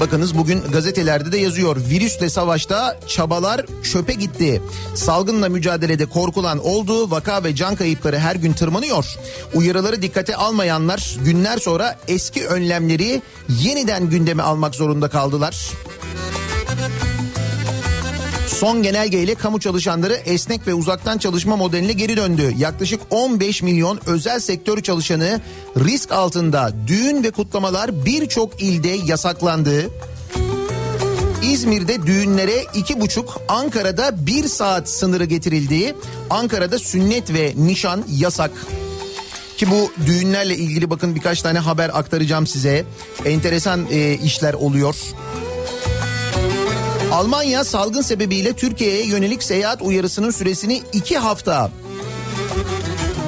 Bakınız 0.00 0.38
bugün 0.38 0.60
gazetelerde 0.72 1.32
de 1.32 1.38
yazıyor. 1.38 1.76
Virüsle 1.90 2.30
savaşta 2.30 2.98
çabalar 3.06 3.66
çöpe 3.92 4.12
gitti. 4.12 4.62
Salgınla 4.94 5.48
mücadelede 5.48 6.06
korkulan 6.06 6.58
oldu. 6.58 7.10
Vaka 7.10 7.44
ve 7.44 7.54
can 7.54 7.76
kayıpları 7.76 8.18
her 8.18 8.36
gün 8.36 8.52
tırmanıyor. 8.52 9.06
Uyarıları 9.54 10.02
dikkate 10.02 10.36
almayanlar 10.36 11.16
günler 11.24 11.58
sonra 11.58 11.98
eski 12.08 12.46
önlemleri 12.46 13.22
yeniden 13.48 14.10
gündeme 14.10 14.42
almak 14.42 14.74
zorunda 14.74 15.08
kaldılar. 15.08 15.70
Son 18.62 18.82
genelgeyle 18.82 19.34
kamu 19.34 19.60
çalışanları 19.60 20.14
esnek 20.14 20.66
ve 20.66 20.74
uzaktan 20.74 21.18
çalışma 21.18 21.56
modeline 21.56 21.92
geri 21.92 22.16
döndü. 22.16 22.54
Yaklaşık 22.58 23.00
15 23.10 23.62
milyon 23.62 24.00
özel 24.06 24.40
sektör 24.40 24.82
çalışanı 24.82 25.40
risk 25.76 26.12
altında. 26.12 26.72
Düğün 26.86 27.22
ve 27.22 27.30
kutlamalar 27.30 28.04
birçok 28.04 28.62
ilde 28.62 28.88
yasaklandı. 28.88 29.90
İzmir'de 31.42 32.06
düğünlere 32.06 32.64
iki 32.74 33.00
buçuk, 33.00 33.40
Ankara'da 33.48 34.26
bir 34.26 34.48
saat 34.48 34.88
sınırı 34.88 35.24
getirildi. 35.24 35.94
Ankara'da 36.30 36.78
sünnet 36.78 37.34
ve 37.34 37.52
nişan 37.56 38.04
yasak. 38.18 38.50
Ki 39.56 39.70
bu 39.70 39.92
düğünlerle 40.06 40.56
ilgili 40.56 40.90
bakın 40.90 41.14
birkaç 41.14 41.42
tane 41.42 41.58
haber 41.58 41.90
aktaracağım 41.98 42.46
size. 42.46 42.84
Enteresan 43.24 43.86
e, 43.90 44.14
işler 44.14 44.54
oluyor. 44.54 44.96
Almanya 47.22 47.64
salgın 47.64 48.00
sebebiyle 48.00 48.52
Türkiye'ye 48.52 49.06
yönelik 49.06 49.42
seyahat 49.42 49.82
uyarısının 49.82 50.30
süresini 50.30 50.82
iki 50.92 51.18
hafta 51.18 51.70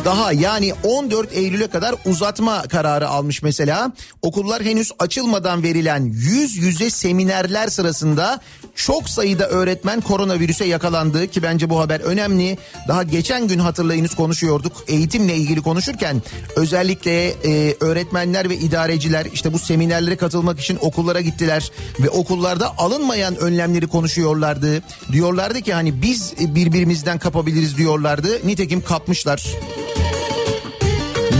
daha 0.04 0.32
yani 0.32 0.72
14 0.82 1.32
Eylül'e 1.32 1.66
kadar 1.66 1.94
uzatma 2.06 2.62
kararı 2.62 3.08
almış 3.08 3.42
mesela. 3.42 3.92
Okullar 4.22 4.62
henüz 4.62 4.92
açılmadan 4.98 5.62
verilen 5.62 6.04
yüz 6.04 6.56
yüze 6.56 6.90
seminerler 6.90 7.68
sırasında 7.68 8.40
çok 8.74 9.08
sayıda 9.08 9.48
öğretmen 9.48 10.00
koronavirüse 10.00 10.64
yakalandı 10.64 11.26
ki 11.26 11.42
bence 11.42 11.70
bu 11.70 11.80
haber 11.80 12.00
önemli. 12.00 12.58
Daha 12.88 13.02
geçen 13.02 13.48
gün 13.48 13.58
hatırlayınız 13.58 14.14
konuşuyorduk 14.14 14.72
eğitimle 14.88 15.36
ilgili 15.36 15.62
konuşurken 15.62 16.22
özellikle 16.56 17.28
e, 17.28 17.76
öğretmenler 17.80 18.50
ve 18.50 18.56
idareciler 18.56 19.26
işte 19.32 19.52
bu 19.52 19.58
seminerlere 19.58 20.16
katılmak 20.16 20.60
için 20.60 20.78
okullara 20.80 21.20
gittiler 21.20 21.70
ve 22.00 22.10
okullarda 22.10 22.78
alınmayan 22.78 23.36
önlemleri 23.36 23.86
konuşuyorlardı. 23.86 24.82
Diyorlardı 25.12 25.60
ki 25.60 25.74
hani 25.74 26.02
biz 26.02 26.34
birbirimizden 26.38 27.18
kapabiliriz 27.18 27.76
diyorlardı. 27.76 28.46
Nitekim 28.46 28.84
kapmışlar. 28.84 29.44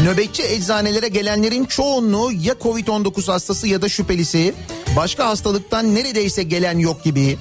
Nöbetçi 0.04 0.42
eczanelere 0.42 1.08
gelenlerin 1.08 1.64
çoğunluğu 1.64 2.32
ya 2.32 2.54
Covid-19 2.54 3.32
hastası 3.32 3.68
ya 3.68 3.82
da 3.82 3.88
şüphelisi. 3.88 4.54
Başka 4.96 5.26
hastalıktan 5.26 5.94
neredeyse 5.94 6.42
gelen 6.42 6.78
yok 6.78 7.04
gibi. 7.04 7.38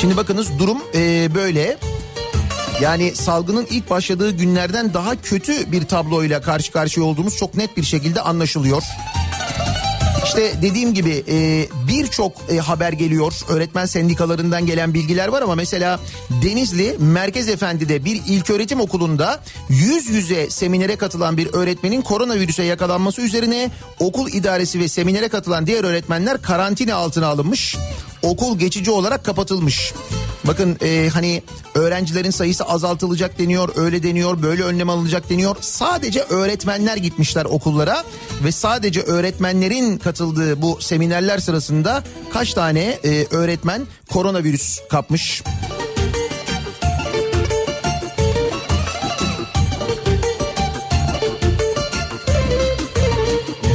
Şimdi 0.00 0.16
bakınız 0.16 0.58
durum 0.58 0.78
e, 0.94 1.34
böyle. 1.34 1.76
Yani 2.80 3.14
salgının 3.14 3.66
ilk 3.70 3.90
başladığı 3.90 4.30
günlerden 4.30 4.94
daha 4.94 5.22
kötü 5.22 5.72
bir 5.72 5.84
tabloyla 5.84 6.40
karşı 6.40 6.72
karşıya 6.72 7.06
olduğumuz 7.06 7.36
çok 7.36 7.54
net 7.54 7.76
bir 7.76 7.82
şekilde 7.82 8.20
anlaşılıyor. 8.20 8.82
İşte 10.28 10.62
dediğim 10.62 10.94
gibi 10.94 11.24
e, 11.28 11.66
birçok 11.88 12.32
e, 12.50 12.58
haber 12.58 12.92
geliyor. 12.92 13.32
Öğretmen 13.48 13.86
sendikalarından 13.86 14.66
gelen 14.66 14.94
bilgiler 14.94 15.28
var 15.28 15.42
ama 15.42 15.54
mesela 15.54 16.00
Denizli 16.42 16.96
Merkez 16.98 17.48
Efendi'de 17.48 18.04
bir 18.04 18.22
ilköğretim 18.26 18.80
okulunda 18.80 19.40
yüz 19.68 20.08
yüze 20.08 20.50
seminere 20.50 20.96
katılan 20.96 21.36
bir 21.36 21.48
öğretmenin 21.52 22.02
koronavirüse 22.02 22.62
yakalanması 22.62 23.20
üzerine 23.22 23.70
okul 23.98 24.28
idaresi 24.28 24.80
ve 24.80 24.88
seminere 24.88 25.28
katılan 25.28 25.66
diğer 25.66 25.84
öğretmenler 25.84 26.42
karantina 26.42 26.94
altına 26.94 27.26
alınmış. 27.26 27.76
Okul 28.22 28.58
geçici 28.58 28.90
olarak 28.90 29.24
kapatılmış. 29.24 29.92
Bakın 30.44 30.76
e, 30.82 31.08
hani 31.12 31.42
öğrencilerin 31.74 32.30
sayısı 32.30 32.64
azaltılacak 32.64 33.38
deniyor, 33.38 33.68
öyle 33.76 34.02
deniyor, 34.02 34.42
böyle 34.42 34.62
önlem 34.62 34.90
alınacak 34.90 35.30
deniyor. 35.30 35.56
Sadece 35.60 36.20
öğretmenler 36.20 36.96
gitmişler 36.96 37.44
okullara 37.44 38.04
ve 38.44 38.52
sadece 38.52 39.00
öğretmenlerin 39.02 39.98
katıldığı 40.18 40.62
bu 40.62 40.78
seminerler 40.80 41.38
sırasında 41.38 42.02
kaç 42.32 42.54
tane 42.54 42.98
e, 43.04 43.26
öğretmen 43.30 43.86
koronavirüs 44.10 44.80
kapmış? 44.90 45.42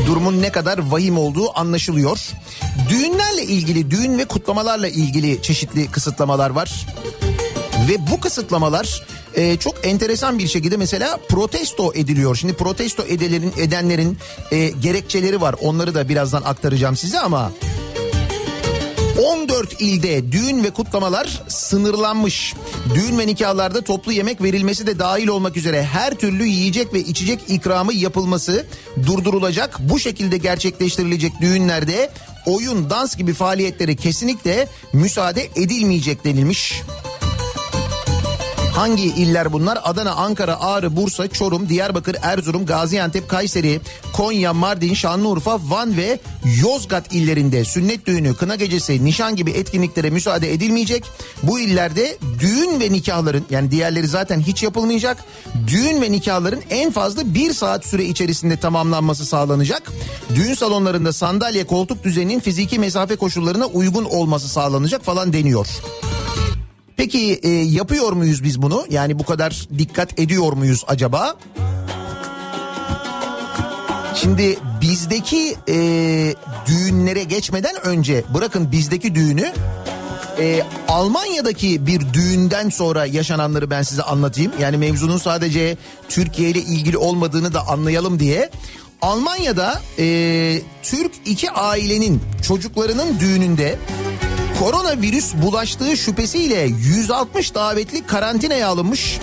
durumun 0.07 0.41
ne 0.41 0.51
kadar 0.51 0.77
vahim 0.77 1.17
olduğu 1.17 1.59
anlaşılıyor. 1.59 2.31
Düğünlerle 2.89 3.43
ilgili, 3.43 3.91
düğün 3.91 4.17
ve 4.17 4.25
kutlamalarla 4.25 4.87
ilgili 4.87 5.41
çeşitli 5.41 5.91
kısıtlamalar 5.91 6.49
var. 6.49 6.85
Ve 7.89 8.11
bu 8.11 8.19
kısıtlamalar 8.19 9.05
e, 9.35 9.57
çok 9.57 9.75
enteresan 9.83 10.39
bir 10.39 10.47
şekilde 10.47 10.77
mesela 10.77 11.19
protesto 11.29 11.93
ediliyor. 11.93 12.35
Şimdi 12.35 12.53
protesto 12.53 13.03
edelerin, 13.03 13.53
edenlerin 13.57 14.17
e, 14.51 14.69
gerekçeleri 14.69 15.41
var. 15.41 15.55
Onları 15.61 15.95
da 15.95 16.09
birazdan 16.09 16.41
aktaracağım 16.41 16.95
size 16.95 17.19
ama... 17.19 17.51
14 19.23 19.81
ilde 19.81 20.31
düğün 20.31 20.63
ve 20.63 20.69
kutlamalar 20.69 21.43
sınırlanmış. 21.47 22.53
Düğün 22.95 23.19
ve 23.19 23.27
nikahlarda 23.27 23.81
toplu 23.81 24.11
yemek 24.11 24.41
verilmesi 24.43 24.87
de 24.87 24.99
dahil 24.99 25.27
olmak 25.27 25.57
üzere 25.57 25.83
her 25.83 26.13
türlü 26.13 26.45
yiyecek 26.45 26.93
ve 26.93 26.99
içecek 26.99 27.39
ikramı 27.47 27.93
yapılması 27.93 28.65
durdurulacak. 29.05 29.77
Bu 29.79 29.99
şekilde 29.99 30.37
gerçekleştirilecek 30.37 31.41
düğünlerde 31.41 32.09
oyun, 32.45 32.89
dans 32.89 33.15
gibi 33.15 33.33
faaliyetlere 33.33 33.95
kesinlikle 33.95 34.67
müsaade 34.93 35.49
edilmeyecek 35.55 36.25
denilmiş. 36.25 36.81
Hangi 38.73 39.03
iller 39.03 39.53
bunlar? 39.53 39.79
Adana, 39.83 40.11
Ankara, 40.11 40.61
Ağrı, 40.61 40.95
Bursa, 40.95 41.27
Çorum, 41.27 41.69
Diyarbakır, 41.69 42.15
Erzurum, 42.21 42.65
Gaziantep, 42.65 43.29
Kayseri, 43.29 43.81
Konya, 44.13 44.53
Mardin, 44.53 44.93
Şanlıurfa, 44.93 45.59
Van 45.69 45.97
ve 45.97 46.19
Yozgat 46.61 47.13
illerinde 47.13 47.65
sünnet 47.65 48.05
düğünü, 48.05 48.35
kına 48.35 48.55
gecesi, 48.55 49.05
nişan 49.05 49.35
gibi 49.35 49.51
etkinliklere 49.51 50.09
müsaade 50.09 50.53
edilmeyecek. 50.53 51.05
Bu 51.43 51.59
illerde 51.59 52.17
düğün 52.39 52.79
ve 52.79 52.91
nikahların 52.91 53.45
yani 53.49 53.71
diğerleri 53.71 54.07
zaten 54.07 54.39
hiç 54.39 54.63
yapılmayacak. 54.63 55.17
Düğün 55.67 56.01
ve 56.01 56.11
nikahların 56.11 56.61
en 56.69 56.91
fazla 56.91 57.33
bir 57.33 57.53
saat 57.53 57.85
süre 57.85 58.05
içerisinde 58.05 58.57
tamamlanması 58.57 59.25
sağlanacak. 59.25 59.91
Düğün 60.35 60.53
salonlarında 60.53 61.13
sandalye, 61.13 61.67
koltuk 61.67 62.03
düzeninin 62.03 62.39
fiziki 62.39 62.79
mesafe 62.79 63.15
koşullarına 63.15 63.65
uygun 63.65 64.05
olması 64.05 64.49
sağlanacak 64.49 65.03
falan 65.03 65.33
deniyor. 65.33 65.67
Peki 67.03 67.39
e, 67.43 67.49
yapıyor 67.49 68.13
muyuz 68.13 68.43
biz 68.43 68.61
bunu? 68.61 68.85
Yani 68.89 69.19
bu 69.19 69.25
kadar 69.25 69.67
dikkat 69.77 70.19
ediyor 70.19 70.53
muyuz 70.53 70.83
acaba? 70.87 71.35
Şimdi 74.15 74.57
bizdeki 74.81 75.55
e, 75.69 75.75
düğünlere 76.65 77.23
geçmeden 77.23 77.85
önce 77.85 78.23
bırakın 78.33 78.71
bizdeki 78.71 79.15
düğünü 79.15 79.51
e, 80.39 80.63
Almanya'daki 80.87 81.87
bir 81.87 82.13
düğünden 82.13 82.69
sonra 82.69 83.05
yaşananları 83.05 83.69
ben 83.69 83.81
size 83.81 84.03
anlatayım. 84.03 84.51
Yani 84.59 84.77
mevzunun 84.77 85.17
sadece 85.17 85.77
Türkiye 86.09 86.49
ile 86.49 86.59
ilgili 86.59 86.97
olmadığını 86.97 87.53
da 87.53 87.67
anlayalım 87.67 88.19
diye. 88.19 88.49
Almanya'da 89.01 89.81
e, 89.99 90.61
Türk 90.83 91.11
iki 91.25 91.51
ailenin 91.51 92.21
çocuklarının 92.47 93.19
düğününde 93.19 93.79
koronavirüs 94.63 95.33
bulaştığı 95.33 95.97
şüphesiyle 95.97 96.59
160 96.61 97.55
davetli 97.55 98.05
karantinaya 98.05 98.67
alınmış. 98.67 99.19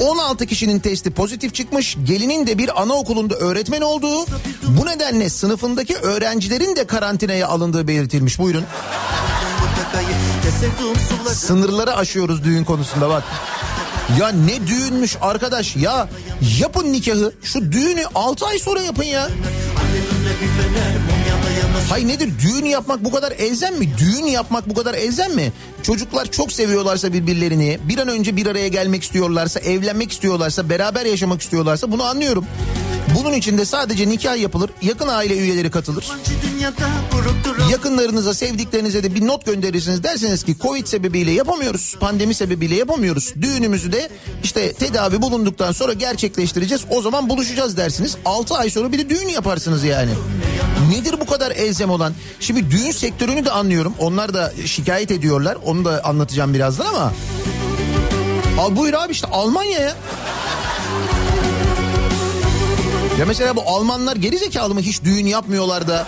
16 0.00 0.46
kişinin 0.46 0.78
testi 0.78 1.10
pozitif 1.10 1.54
çıkmış. 1.54 1.96
Gelinin 2.04 2.46
de 2.46 2.58
bir 2.58 2.82
anaokulunda 2.82 3.34
öğretmen 3.34 3.80
olduğu. 3.80 4.26
Bu 4.68 4.86
nedenle 4.86 5.30
sınıfındaki 5.30 5.96
öğrencilerin 5.96 6.76
de 6.76 6.86
karantinaya 6.86 7.48
alındığı 7.48 7.88
belirtilmiş. 7.88 8.38
Buyurun. 8.38 8.64
Sınırları 11.34 11.96
aşıyoruz 11.96 12.44
düğün 12.44 12.64
konusunda 12.64 13.08
bak. 13.08 13.24
Ya 14.20 14.28
ne 14.28 14.66
düğünmüş 14.66 15.16
arkadaş 15.20 15.76
ya 15.76 16.08
yapın 16.60 16.92
nikahı 16.92 17.32
şu 17.42 17.72
düğünü 17.72 18.04
6 18.14 18.46
ay 18.46 18.58
sonra 18.58 18.80
yapın 18.80 19.04
ya. 19.04 19.28
Hay 21.90 22.08
nedir 22.08 22.30
düğün 22.42 22.64
yapmak 22.64 23.04
bu 23.04 23.12
kadar 23.12 23.32
elzem 23.32 23.78
mi? 23.78 23.88
Düğün 23.98 24.26
yapmak 24.26 24.68
bu 24.68 24.74
kadar 24.74 24.94
elzem 24.94 25.34
mi? 25.34 25.52
Çocuklar 25.82 26.30
çok 26.30 26.52
seviyorlarsa 26.52 27.12
birbirlerini 27.12 27.78
bir 27.88 27.98
an 27.98 28.08
önce 28.08 28.36
bir 28.36 28.46
araya 28.46 28.68
gelmek 28.68 29.02
istiyorlarsa 29.02 29.60
evlenmek 29.60 30.12
istiyorlarsa 30.12 30.68
beraber 30.68 31.06
yaşamak 31.06 31.42
istiyorlarsa 31.42 31.92
bunu 31.92 32.02
anlıyorum. 32.02 32.44
Bunun 33.14 33.32
için 33.32 33.58
de 33.58 33.64
sadece 33.64 34.08
nikah 34.08 34.36
yapılır 34.40 34.70
yakın 34.82 35.08
aile 35.08 35.36
üyeleri 35.36 35.70
katılır. 35.70 36.06
Yakınlarınıza 37.70 38.34
sevdiklerinize 38.34 39.02
de 39.02 39.14
bir 39.14 39.26
not 39.26 39.46
gönderirsiniz 39.46 40.02
derseniz 40.02 40.42
ki 40.42 40.56
Covid 40.62 40.86
sebebiyle 40.86 41.30
yapamıyoruz 41.30 41.96
pandemi 42.00 42.34
sebebiyle 42.34 42.74
yapamıyoruz. 42.74 43.34
Düğünümüzü 43.40 43.92
de 43.92 44.08
işte 44.44 44.72
tedavi 44.72 45.22
bulunduktan 45.22 45.72
sonra 45.72 45.92
gerçekleştireceğiz 45.92 46.84
o 46.90 47.02
zaman 47.02 47.28
buluşacağız 47.28 47.76
dersiniz. 47.76 48.16
6 48.24 48.54
ay 48.54 48.70
sonra 48.70 48.92
bir 48.92 48.98
de 48.98 49.08
düğün 49.10 49.28
yaparsınız 49.28 49.84
yani. 49.84 50.10
Nedir 50.90 51.20
bu 51.20 51.26
kadar 51.26 51.50
elzem 51.50 51.90
olan? 51.90 52.12
Şimdi 52.40 52.70
düğün 52.70 52.90
sektörünü 52.90 53.44
de 53.44 53.50
anlıyorum. 53.50 53.94
Onlar 53.98 54.34
da 54.34 54.52
şikayet 54.66 55.10
ediyorlar. 55.10 55.58
Onu 55.64 55.84
da 55.84 56.00
anlatacağım 56.04 56.54
birazdan 56.54 56.86
ama. 56.86 57.12
Al 58.58 58.76
buyur 58.76 58.94
abi 58.94 59.12
işte 59.12 59.26
Almanya'ya. 59.26 59.94
Ya 63.18 63.26
mesela 63.26 63.56
bu 63.56 63.62
Almanlar 63.62 64.16
geri 64.16 64.38
zekalı 64.38 64.74
mı 64.74 64.80
hiç 64.80 65.04
düğün 65.04 65.26
yapmıyorlar 65.26 65.88
da 65.88 66.06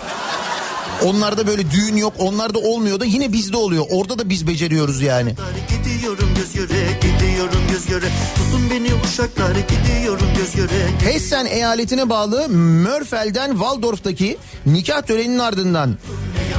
Onlarda 1.05 1.47
böyle 1.47 1.71
düğün 1.71 1.97
yok, 1.97 2.13
onlarda 2.19 2.59
olmuyor 2.59 2.99
da 2.99 3.05
yine 3.05 3.33
bizde 3.33 3.57
oluyor. 3.57 3.85
Orada 3.89 4.19
da 4.19 4.29
biz 4.29 4.47
beceriyoruz 4.47 5.01
yani. 5.01 5.35
Gidiyorum 5.69 6.29
göz 6.35 6.53
göre, 6.53 6.87
gidiyorum 7.01 7.61
göz 7.71 7.85
göre. 7.85 8.05
Tutun 8.35 8.69
beni 8.71 8.89
uşaklar, 9.05 9.55
gidiyorum 9.55 10.27
göz 10.37 10.55
göre. 10.55 10.87
Hessen 11.03 11.45
eyaletine 11.45 12.09
bağlı 12.09 12.49
Mörfel'den 12.49 13.51
Waldorf'taki 13.51 14.37
nikah 14.65 15.01
töreninin 15.01 15.39
ardından 15.39 15.97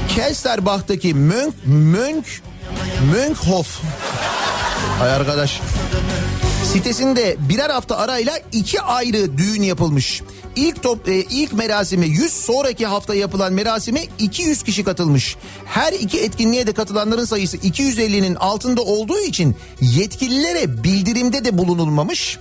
Kelsterbach'taki 0.09 1.15
Mönk, 1.15 1.55
Mönk, 1.67 2.27
Mönkhof. 3.13 3.81
Ay 5.03 5.11
arkadaş. 5.11 5.61
Sitesinde 6.73 7.37
birer 7.39 7.71
hafta 7.71 7.97
arayla 7.97 8.33
iki 8.53 8.81
ayrı 8.81 9.39
düğün 9.39 9.63
yapılmış. 9.63 10.23
İlk 10.57 10.83
top 10.83 11.09
e, 11.09 11.15
ilk 11.15 11.53
merasime 11.53 12.07
100 12.07 12.33
sonraki 12.33 12.87
hafta 12.87 13.15
yapılan 13.15 13.53
merasime 13.53 14.07
200 14.19 14.63
kişi 14.63 14.85
katılmış. 14.85 15.37
Her 15.65 15.93
iki 15.93 16.21
etkinliğe 16.21 16.67
de 16.67 16.73
katılanların 16.73 17.25
sayısı 17.25 17.57
250'nin 17.57 18.35
altında 18.35 18.83
olduğu 18.83 19.19
için 19.21 19.57
yetkililere 19.81 20.85
bildirimde 20.85 21.45
de 21.45 21.59
bulunulmamış. 21.59 22.39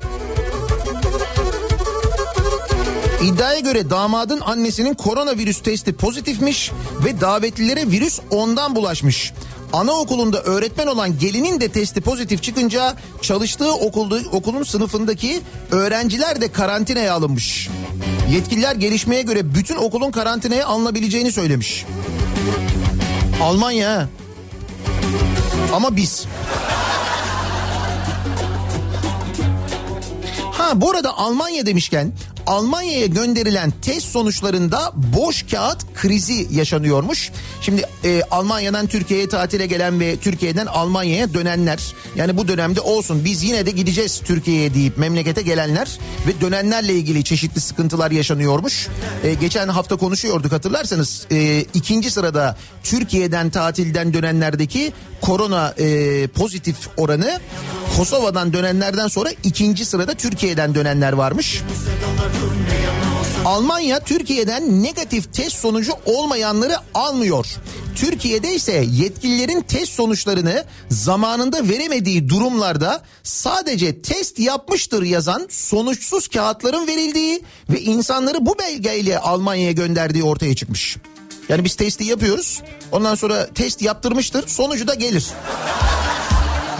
İddiaya 3.23 3.59
göre 3.59 3.89
damadın 3.89 4.41
annesinin 4.41 4.93
koronavirüs 4.93 5.61
testi 5.61 5.93
pozitifmiş 5.93 6.71
ve 7.05 7.21
davetlilere 7.21 7.87
virüs 7.87 8.19
ondan 8.29 8.75
bulaşmış. 8.75 9.33
Anaokulunda 9.73 10.41
öğretmen 10.43 10.87
olan 10.87 11.19
gelinin 11.19 11.61
de 11.61 11.69
testi 11.69 12.01
pozitif 12.01 12.43
çıkınca 12.43 12.95
çalıştığı 13.21 13.73
okulda, 13.73 14.19
okulun 14.31 14.63
sınıfındaki 14.63 15.41
öğrenciler 15.71 16.41
de 16.41 16.51
karantinaya 16.51 17.13
alınmış. 17.13 17.69
Yetkililer 18.31 18.75
gelişmeye 18.75 19.21
göre 19.21 19.55
bütün 19.55 19.75
okulun 19.75 20.11
karantinaya 20.11 20.67
alınabileceğini 20.67 21.31
söylemiş. 21.31 21.85
Almanya. 23.41 24.07
Ama 25.73 25.95
biz. 25.95 26.25
Ha 30.51 30.81
bu 30.81 30.91
arada 30.91 31.17
Almanya 31.17 31.65
demişken 31.65 32.11
Almanya'ya 32.49 33.05
gönderilen 33.05 33.73
test 33.81 34.07
sonuçlarında 34.07 34.91
boş 34.95 35.45
kağıt 35.51 35.93
krizi 35.95 36.47
yaşanıyormuş. 36.51 37.31
Şimdi 37.61 37.85
e, 38.03 38.21
Almanya'dan 38.31 38.87
Türkiye'ye 38.87 39.29
tatile 39.29 39.65
gelen 39.65 39.99
ve 39.99 40.17
Türkiye'den 40.17 40.65
Almanya'ya 40.65 41.33
dönenler 41.33 41.79
yani 42.15 42.37
bu 42.37 42.47
dönemde 42.47 42.81
olsun 42.81 43.25
biz 43.25 43.43
yine 43.43 43.65
de 43.65 43.71
gideceğiz 43.71 44.21
Türkiye'ye 44.25 44.73
deyip 44.73 44.97
memlekete 44.97 45.41
gelenler 45.41 45.99
ve 46.27 46.41
dönenlerle 46.41 46.93
ilgili 46.93 47.23
çeşitli 47.23 47.61
sıkıntılar 47.61 48.11
yaşanıyormuş. 48.11 48.87
E, 49.23 49.33
geçen 49.33 49.67
hafta 49.67 49.95
konuşuyorduk 49.95 50.51
hatırlarsanız 50.51 51.27
e, 51.31 51.65
ikinci 51.73 52.11
sırada 52.11 52.57
Türkiye'den 52.83 53.49
tatilden 53.49 54.13
dönenlerdeki 54.13 54.93
korona 55.21 55.73
e, 55.77 56.27
pozitif 56.27 56.77
oranı 56.97 57.39
Kosova'dan 57.97 58.53
dönenlerden 58.53 59.07
sonra 59.07 59.29
ikinci 59.43 59.85
sırada 59.85 60.13
Türkiye'den 60.13 60.75
dönenler 60.75 61.13
varmış. 61.13 61.61
Almanya 63.45 63.99
Türkiye'den 63.99 64.83
negatif 64.83 65.33
test 65.33 65.57
sonucu 65.57 65.91
olmayanları 66.05 66.75
almıyor. 66.93 67.45
Türkiye'de 67.95 68.55
ise 68.55 68.85
yetkililerin 68.91 69.61
test 69.61 69.93
sonuçlarını 69.93 70.63
zamanında 70.89 71.69
veremediği 71.69 72.29
durumlarda 72.29 73.01
sadece 73.23 74.01
test 74.01 74.39
yapmıştır 74.39 75.03
yazan 75.03 75.47
sonuçsuz 75.49 76.27
kağıtların 76.27 76.87
verildiği 76.87 77.41
ve 77.69 77.81
insanları 77.81 78.45
bu 78.45 78.59
belgeyle 78.59 79.19
Almanya'ya 79.19 79.71
gönderdiği 79.71 80.23
ortaya 80.23 80.55
çıkmış. 80.55 80.97
Yani 81.49 81.63
biz 81.63 81.75
testi 81.75 82.03
yapıyoruz. 82.03 82.61
Ondan 82.91 83.15
sonra 83.15 83.47
test 83.47 83.81
yaptırmıştır. 83.81 84.47
Sonucu 84.47 84.87
da 84.87 84.93
gelir 84.93 85.25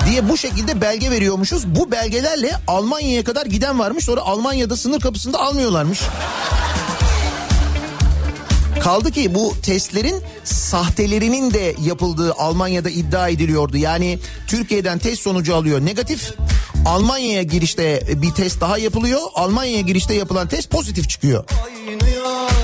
diye 0.10 0.30
bu 0.30 0.38
şekilde 0.38 0.82
belge 0.82 1.12
veriyormuşuz. 1.12 1.76
Bu 1.76 1.92
belgelerle 1.92 2.52
Almanya'ya 2.68 3.24
kadar 3.24 3.46
giden 3.46 3.80
varmış. 3.80 4.06
Sonra 4.06 4.22
Almanya'da 4.22 4.78
sınır 4.78 5.00
kapısında 5.00 5.40
almıyorlarmış. 5.40 6.00
Kaldı 8.84 9.12
ki 9.12 9.36
bu 9.36 9.54
testlerin 9.64 10.24
sahtelerinin 10.44 11.54
de 11.54 11.76
yapıldığı 11.86 12.34
Almanya'da 12.34 12.90
iddia 12.90 13.30
ediliyordu. 13.30 13.78
Yani 13.78 14.20
Türkiye'den 14.48 15.00
test 15.00 15.22
sonucu 15.22 15.56
alıyor 15.56 15.86
negatif. 15.86 16.34
Almanya'ya 16.86 17.44
girişte 17.44 18.04
bir 18.16 18.32
test 18.32 18.62
daha 18.62 18.78
yapılıyor. 18.78 19.22
Almanya'ya 19.36 19.82
girişte 19.82 20.14
yapılan 20.14 20.48
test 20.48 20.70
pozitif 20.70 21.10
çıkıyor. 21.10 21.44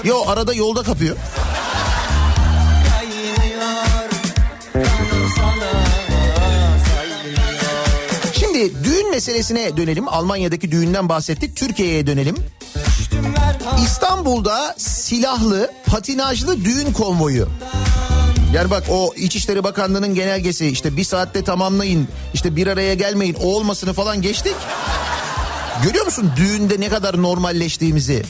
Yo 0.04 0.24
arada 0.28 0.54
yolda 0.54 0.84
kapıyor. 0.84 1.18
Meselesine 9.16 9.78
dönelim. 9.78 10.08
Almanya'daki 10.08 10.72
düğünden 10.72 11.10
bahsettik. 11.10 11.56
Türkiye'ye 11.56 12.08
dönelim. 12.08 12.36
İstanbul'da 13.84 14.76
silahlı, 14.78 15.72
patinajlı 15.86 16.66
düğün 16.66 16.94
konvoyu. 16.94 17.48
Yani 18.54 18.70
bak 18.70 18.84
o 18.90 19.14
İçişleri 19.16 19.64
Bakanlığı'nın 19.64 20.16
genelgesi 20.16 20.68
işte 20.68 20.98
bir 20.98 21.04
saatte 21.04 21.44
tamamlayın 21.44 22.08
işte 22.34 22.56
bir 22.56 22.68
araya 22.68 22.94
gelmeyin 22.94 23.34
o 23.34 23.56
olmasını 23.56 23.94
falan 23.94 24.22
geçtik. 24.22 24.56
Görüyor 25.84 26.06
musun 26.06 26.32
düğünde 26.38 26.80
ne 26.80 26.90
kadar 26.90 27.22
normalleştiğimizi? 27.22 28.24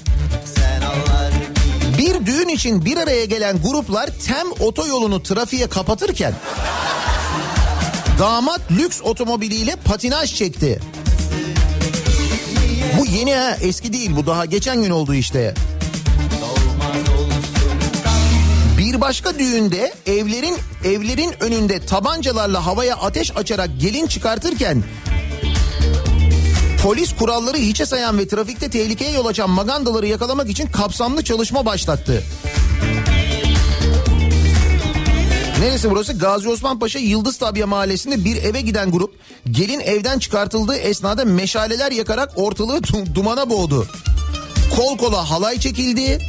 Bir 1.98 2.26
düğün 2.26 2.48
için 2.48 2.86
bir 2.86 2.98
araya 2.98 3.26
gelen 3.26 3.62
gruplar 3.62 4.10
tem 4.28 4.52
otoyolunu 4.60 5.24
trafiğe 5.24 5.68
kapatırken 5.68 6.34
damat 8.20 8.62
lüks 8.72 9.02
otomobiliyle 9.02 9.76
patinaj 9.76 10.36
çekti. 10.36 10.80
Bu 13.00 13.06
yeni 13.06 13.36
ha 13.36 13.58
eski 13.62 13.94
değil 13.94 14.16
bu 14.16 14.28
daha 14.28 14.46
geçen 14.46 14.84
gün 14.84 14.90
oldu 14.90 15.14
işte. 15.14 15.54
Bir 18.78 19.02
başka 19.02 19.40
düğünde 19.40 19.94
evlerin 20.06 20.58
evlerin 20.84 21.34
önünde 21.40 21.86
tabancalarla 21.86 22.66
havaya 22.66 22.96
ateş 22.96 23.38
açarak 23.38 23.70
gelin 23.80 24.08
çıkartırken 24.08 24.84
polis 26.84 27.16
kuralları 27.16 27.58
hiçe 27.58 27.86
sayan 27.86 28.18
ve 28.18 28.28
trafikte 28.28 28.70
tehlikeye 28.70 29.12
yol 29.12 29.26
açan 29.26 29.50
magandaları 29.50 30.08
yakalamak 30.08 30.50
için 30.50 30.68
kapsamlı 30.68 31.24
çalışma 31.24 31.66
başlattı. 31.66 32.24
Neresi 35.66 35.92
burası? 35.92 36.14
Gazi 36.14 36.50
Osman 36.50 36.80
Paşa 36.80 37.00
Yıldız 37.00 37.38
Tabiye 37.38 37.66
Mahallesi'nde 37.66 38.26
bir 38.26 38.44
eve 38.44 38.62
giden 38.62 38.92
grup 38.92 39.16
gelin 39.52 39.80
evden 39.80 40.20
çıkartıldığı 40.20 40.76
esnada 40.76 41.26
meşaleler 41.26 41.92
yakarak 41.92 42.32
ortalığı 42.36 42.78
du- 42.78 43.16
dumana 43.16 43.50
boğdu. 43.50 43.88
Kol 44.76 44.98
kola 44.98 45.30
halay 45.30 45.60
çekildi. 45.60 46.20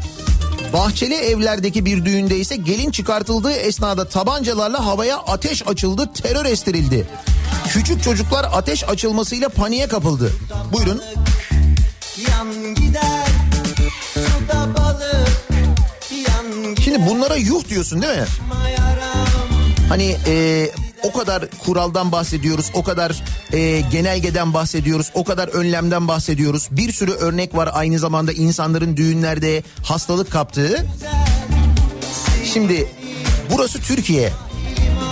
Bahçeli 0.72 1.14
evlerdeki 1.14 1.84
bir 1.84 2.04
düğünde 2.04 2.36
ise 2.38 2.56
gelin 2.56 2.90
çıkartıldığı 2.90 3.52
esnada 3.52 4.08
tabancalarla 4.08 4.86
havaya 4.86 5.16
ateş 5.16 5.68
açıldı, 5.68 6.10
terör 6.22 6.44
estirildi. 6.44 7.08
Küçük 7.68 8.02
çocuklar 8.02 8.46
ateş 8.52 8.84
açılmasıyla 8.88 9.48
paniğe 9.48 9.88
kapıldı. 9.88 10.32
Buyurun. 10.72 11.02
Yan 12.30 12.74
gider 12.74 13.26
suda 14.14 14.74
balık 14.78 15.28
Yan 16.28 16.74
Şimdi 16.84 17.06
bunlara 17.10 17.36
yuh 17.36 17.68
diyorsun 17.68 18.02
değil 18.02 18.18
mi? 18.18 18.26
Hani 19.88 20.16
e, 20.26 20.66
o 21.02 21.12
kadar 21.12 21.44
kuraldan 21.64 22.12
bahsediyoruz, 22.12 22.70
o 22.74 22.82
kadar 22.82 23.22
e, 23.52 23.80
genelgeden 23.80 24.54
bahsediyoruz, 24.54 25.10
o 25.14 25.24
kadar 25.24 25.48
önlemden 25.48 26.08
bahsediyoruz. 26.08 26.68
Bir 26.70 26.92
sürü 26.92 27.12
örnek 27.12 27.56
var 27.56 27.70
aynı 27.72 27.98
zamanda 27.98 28.32
insanların 28.32 28.96
düğünlerde 28.96 29.62
hastalık 29.82 30.30
kaptığı. 30.32 30.86
Şimdi 32.44 32.88
burası 33.50 33.80
Türkiye. 33.80 34.32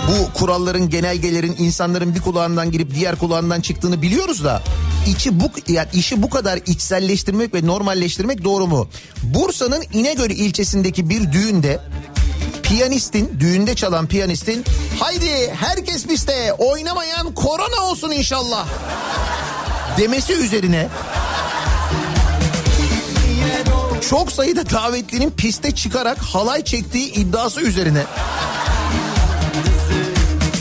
Bu 0.07 0.39
kuralların, 0.39 0.89
genelgelerin 0.89 1.55
insanların 1.59 2.15
bir 2.15 2.21
kulağından 2.21 2.71
girip 2.71 2.95
diğer 2.95 3.15
kulağından 3.15 3.61
çıktığını 3.61 4.01
biliyoruz 4.01 4.43
da 4.43 4.61
içi 5.07 5.39
bu 5.39 5.51
yani 5.67 5.87
işi 5.93 6.21
bu 6.21 6.29
kadar 6.29 6.59
içselleştirmek 6.65 7.53
ve 7.53 7.67
normalleştirmek 7.67 8.43
doğru 8.43 8.67
mu? 8.67 8.87
Bursa'nın 9.23 9.83
İnegöl 9.93 10.29
ilçesindeki 10.29 11.09
bir 11.09 11.31
düğünde 11.31 11.79
piyanistin 12.75 13.37
düğünde 13.39 13.75
çalan 13.75 14.07
piyanistin 14.07 14.65
haydi 14.99 15.53
herkes 15.59 16.05
piste 16.07 16.53
oynamayan 16.53 17.33
korona 17.33 17.81
olsun 17.83 18.11
inşallah. 18.11 18.67
demesi 19.97 20.33
üzerine 20.33 20.87
çok 24.09 24.31
sayıda 24.31 24.69
davetlinin 24.69 25.31
piste 25.31 25.71
çıkarak 25.71 26.17
halay 26.17 26.63
çektiği 26.63 27.13
iddiası 27.13 27.61
üzerine. 27.61 28.03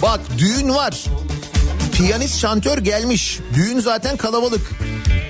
Bak 0.03 0.21
düğün 0.39 0.69
var. 0.69 1.05
Piyanist 1.93 2.39
şantör 2.39 2.79
gelmiş. 2.79 3.41
Düğün 3.55 3.81
zaten 3.81 4.17
kalabalık. 4.17 4.71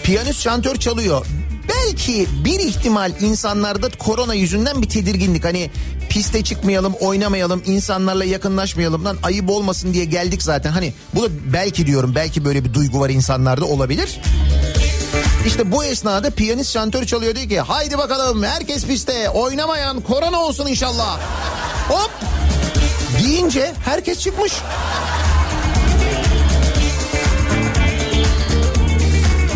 Piyanist 0.02 0.40
şantör 0.40 0.76
çalıyor 0.76 1.26
belki 1.86 2.26
bir 2.44 2.60
ihtimal 2.60 3.12
insanlarda 3.20 3.88
korona 3.98 4.34
yüzünden 4.34 4.82
bir 4.82 4.88
tedirginlik 4.88 5.44
hani 5.44 5.70
piste 6.08 6.44
çıkmayalım 6.44 6.94
oynamayalım 7.00 7.62
insanlarla 7.66 8.24
yakınlaşmayalım 8.24 9.04
lan 9.04 9.16
ayıp 9.22 9.50
olmasın 9.50 9.94
diye 9.94 10.04
geldik 10.04 10.42
zaten 10.42 10.70
hani 10.70 10.92
bu 11.14 11.22
da 11.22 11.28
belki 11.52 11.86
diyorum 11.86 12.14
belki 12.14 12.44
böyle 12.44 12.64
bir 12.64 12.74
duygu 12.74 13.00
var 13.00 13.10
insanlarda 13.10 13.64
olabilir. 13.64 14.20
İşte 15.46 15.72
bu 15.72 15.84
esnada 15.84 16.30
piyanist 16.30 16.72
şantör 16.72 17.04
çalıyor 17.04 17.34
diyor 17.34 17.48
ki 17.48 17.60
haydi 17.60 17.98
bakalım 17.98 18.42
herkes 18.42 18.86
piste 18.86 19.30
oynamayan 19.30 20.00
korona 20.00 20.40
olsun 20.40 20.66
inşallah. 20.66 21.20
Hop 21.88 22.10
deyince 23.24 23.72
herkes 23.84 24.20
çıkmış. 24.20 24.52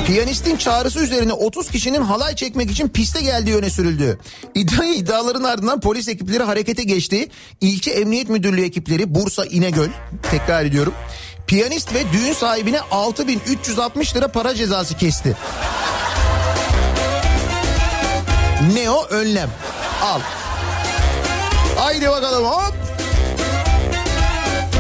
Piyanistin 0.08 0.56
çağrısı 0.56 0.98
üzerine 0.98 1.32
30 1.32 1.70
kişinin 1.70 2.02
halay 2.02 2.34
çekmek 2.34 2.70
için 2.70 2.88
piste 2.88 3.20
geldiği 3.20 3.56
öne 3.56 3.70
sürüldü. 3.70 4.18
İddia 4.54 4.84
iddiaların 4.84 5.42
ardından 5.42 5.80
polis 5.80 6.08
ekipleri 6.08 6.42
harekete 6.42 6.82
geçti. 6.82 7.28
İlçe 7.60 7.90
Emniyet 7.90 8.28
Müdürlüğü 8.28 8.64
ekipleri 8.64 9.14
Bursa 9.14 9.44
İnegöl 9.44 9.88
tekrar 10.30 10.64
ediyorum. 10.64 10.94
Piyanist 11.46 11.94
ve 11.94 12.12
düğün 12.12 12.32
sahibine 12.32 12.80
6360 12.80 14.16
lira 14.16 14.28
para 14.28 14.54
cezası 14.54 14.96
kesti. 14.96 15.36
Ne 18.74 18.90
o? 18.90 19.04
Önlem. 19.04 19.50
Al. 20.02 20.20
Haydi 21.76 22.08
bakalım 22.08 22.44
hop. 22.44 22.74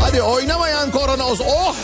Hadi 0.00 0.22
oynamayan 0.22 0.90
korona 0.90 1.26
olsun. 1.26 1.44
Oh! 1.48 1.74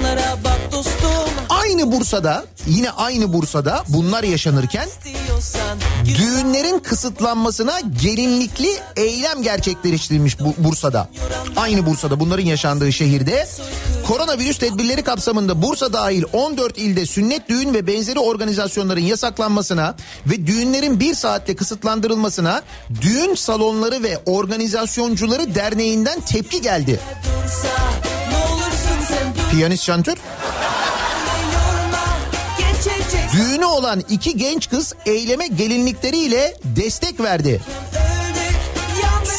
Olanlara 0.00 0.36
bak 0.44 0.72
dostum 0.72 1.30
Aynı 1.48 1.92
Bursa'da 1.92 2.44
yine 2.66 2.90
aynı 2.90 3.32
Bursa'da 3.32 3.84
bunlar 3.88 4.22
yaşanırken 4.22 4.88
düğünlerin 6.04 6.78
kısıtlanmasına 6.78 7.80
gelinlikli 8.02 8.68
eylem 8.96 9.42
gerçekleştirilmiş 9.42 10.40
bu 10.40 10.54
Bursa'da. 10.58 11.08
Aynı 11.56 11.86
Bursa'da 11.86 12.20
bunların 12.20 12.44
yaşandığı 12.44 12.92
şehirde 12.92 13.48
koronavirüs 14.06 14.58
tedbirleri 14.58 15.02
kapsamında 15.02 15.62
Bursa 15.62 15.92
dahil 15.92 16.24
14 16.32 16.78
ilde 16.78 17.06
sünnet 17.06 17.48
düğün 17.48 17.74
ve 17.74 17.86
benzeri 17.86 18.18
organizasyonların 18.18 19.00
yasaklanmasına 19.00 19.94
ve 20.26 20.46
düğünlerin 20.46 21.00
bir 21.00 21.14
saatte 21.14 21.56
kısıtlandırılmasına 21.56 22.62
düğün 23.00 23.34
salonları 23.34 24.02
ve 24.02 24.18
organizasyoncuları 24.26 25.54
derneğinden 25.54 26.20
tepki 26.20 26.62
geldi. 26.62 27.00
dursa 27.24 27.89
Piyanist 29.50 29.84
şantör 29.84 30.16
düğünü 33.32 33.64
olan 33.64 34.02
iki 34.08 34.36
genç 34.36 34.70
kız 34.70 34.94
eyleme 35.06 35.46
gelinlikleriyle 35.46 36.54
destek 36.64 37.20
verdi. 37.20 37.60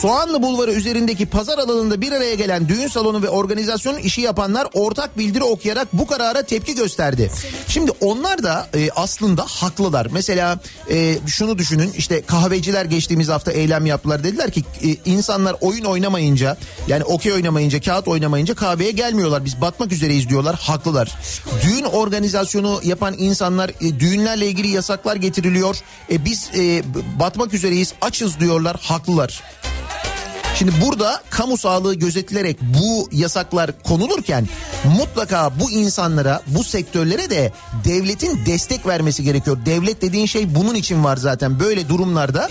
Soğanlı 0.02 0.42
Bulvarı 0.42 0.72
üzerindeki 0.72 1.26
pazar 1.26 1.58
alanında 1.58 2.02
bir 2.02 2.12
araya 2.12 2.36
gelen 2.36 2.68
düğün 2.68 2.88
salonu 2.88 3.22
ve 3.22 3.30
organizasyonun 3.30 3.98
işi 3.98 4.22
yapanlar 4.22 4.68
ortak 4.74 5.18
bildiri 5.18 5.44
okuyarak 5.44 5.88
bu 5.94 6.08
karara 6.08 6.42
tepki 6.42 6.76
gösterdi. 6.76 7.32
Şimdi 7.68 7.92
onlar 8.02 8.44
da 8.44 8.68
e, 8.76 8.90
aslında 8.96 9.46
haklılar. 9.48 10.08
Mesela 10.12 10.60
e, 10.90 11.18
şunu 11.28 11.58
düşünün 11.58 11.92
işte 11.98 12.22
kahveciler 12.22 12.86
geçtiğimiz 12.86 13.30
hafta 13.30 13.52
eylem 13.52 13.86
yaptılar. 13.86 14.24
Dediler 14.24 14.52
ki 14.52 14.64
e, 14.84 15.10
insanlar 15.10 15.56
oyun 15.62 15.86
oynamayınca 15.86 16.58
yani 16.88 17.04
okey 17.04 17.34
oynamayınca 17.34 17.82
kağıt 17.82 18.08
oynamayınca 18.08 18.56
kahveye 18.56 18.92
gelmiyorlar. 18.92 19.46
Biz 19.46 19.62
batmak 19.62 19.92
üzereyiz 19.92 20.30
diyorlar. 20.30 20.56
Haklılar. 20.56 21.16
Düğün 21.64 21.84
organizasyonu 21.84 22.80
yapan 22.84 23.16
insanlar 23.18 23.70
e, 23.70 24.00
düğünlerle 24.00 24.48
ilgili 24.48 24.68
yasaklar 24.68 25.16
getiriliyor. 25.16 25.78
E, 26.12 26.26
biz 26.26 26.50
e, 26.58 26.84
batmak 27.20 27.54
üzereyiz 27.54 27.94
açız 28.02 28.40
diyorlar. 28.40 28.78
Haklılar. 28.82 29.44
Şimdi 30.62 30.86
burada 30.86 31.22
kamu 31.30 31.58
sağlığı 31.58 31.94
gözetilerek 31.96 32.58
bu 32.62 33.10
yasaklar 33.12 33.84
konulurken 33.84 34.48
mutlaka 34.98 35.60
bu 35.60 35.72
insanlara, 35.72 36.42
bu 36.48 36.64
sektörlere 36.64 37.30
de 37.30 37.52
devletin 37.86 38.46
destek 38.46 38.88
vermesi 38.88 39.24
gerekiyor. 39.24 39.58
Devlet 39.66 40.02
dediğin 40.02 40.26
şey 40.26 40.56
bunun 40.56 40.76
için 40.76 41.04
var 41.04 41.18
zaten. 41.18 41.60
Böyle 41.60 41.90
durumlarda 41.90 42.50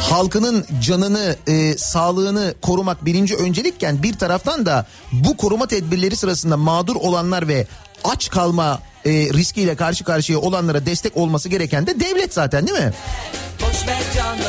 halkının 0.00 0.66
canını, 0.82 1.36
e, 1.46 1.78
sağlığını 1.78 2.54
korumak 2.62 3.04
birinci 3.04 3.36
öncelikken 3.36 4.02
bir 4.02 4.18
taraftan 4.18 4.66
da 4.66 4.86
bu 5.12 5.36
koruma 5.36 5.66
tedbirleri 5.66 6.16
sırasında 6.16 6.56
mağdur 6.56 6.96
olanlar 6.96 7.48
ve 7.48 7.66
aç 8.04 8.28
kalma 8.28 8.80
e, 9.04 9.10
riskiyle 9.10 9.76
karşı 9.76 10.04
karşıya 10.04 10.38
olanlara 10.38 10.86
destek 10.86 11.16
olması 11.16 11.48
gereken 11.48 11.86
de 11.86 12.00
devlet 12.00 12.34
zaten 12.34 12.66
değil 12.66 12.78
mi? 12.78 12.92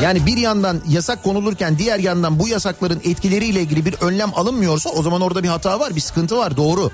Yani 0.04 0.26
bir 0.26 0.38
yandan 0.38 0.82
yasak 0.90 1.24
konulurken 1.24 1.78
diğer 1.78 2.00
yandan 2.00 2.40
bu 2.40 2.48
yasakların 2.48 3.02
etkileriyle 3.04 3.62
ilgili 3.62 3.86
bir 3.86 3.94
önlem 3.94 4.32
alınmıyorsa 4.36 4.90
o 4.90 5.04
zaman 5.04 5.22
orada 5.22 5.44
bir 5.44 5.48
hata 5.48 5.80
var, 5.80 5.96
bir 5.96 6.02
sıkıntı 6.02 6.38
var 6.38 6.58
doğru. 6.58 6.92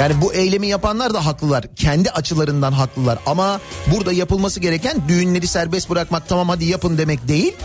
Yani 0.00 0.22
bu 0.22 0.34
eylemi 0.34 0.66
yapanlar 0.66 1.14
da 1.14 1.26
haklılar. 1.26 1.64
Kendi 1.76 2.10
açılarından 2.10 2.72
haklılar. 2.72 3.18
Ama 3.26 3.60
burada 3.86 4.12
yapılması 4.12 4.60
gereken 4.60 5.08
düğünleri 5.08 5.46
serbest 5.46 5.90
bırakmak 5.90 6.28
tamam 6.28 6.48
hadi 6.48 6.64
yapın 6.64 6.98
demek 6.98 7.28
değil. 7.28 7.56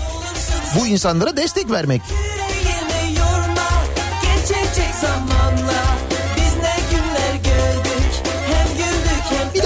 Bu 0.80 0.88
insanlara 0.88 1.38
destek 1.38 1.72
vermek. 1.72 2.02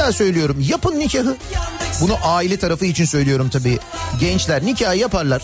Daha 0.07 0.13
söylüyorum 0.13 0.65
yapın 0.69 0.99
nikahı. 0.99 1.37
Bunu 2.01 2.17
aile 2.23 2.57
tarafı 2.57 2.85
için 2.85 3.05
söylüyorum 3.05 3.49
tabii. 3.49 3.79
Gençler 4.19 4.65
nikah 4.65 4.95
yaparlar. 4.95 5.43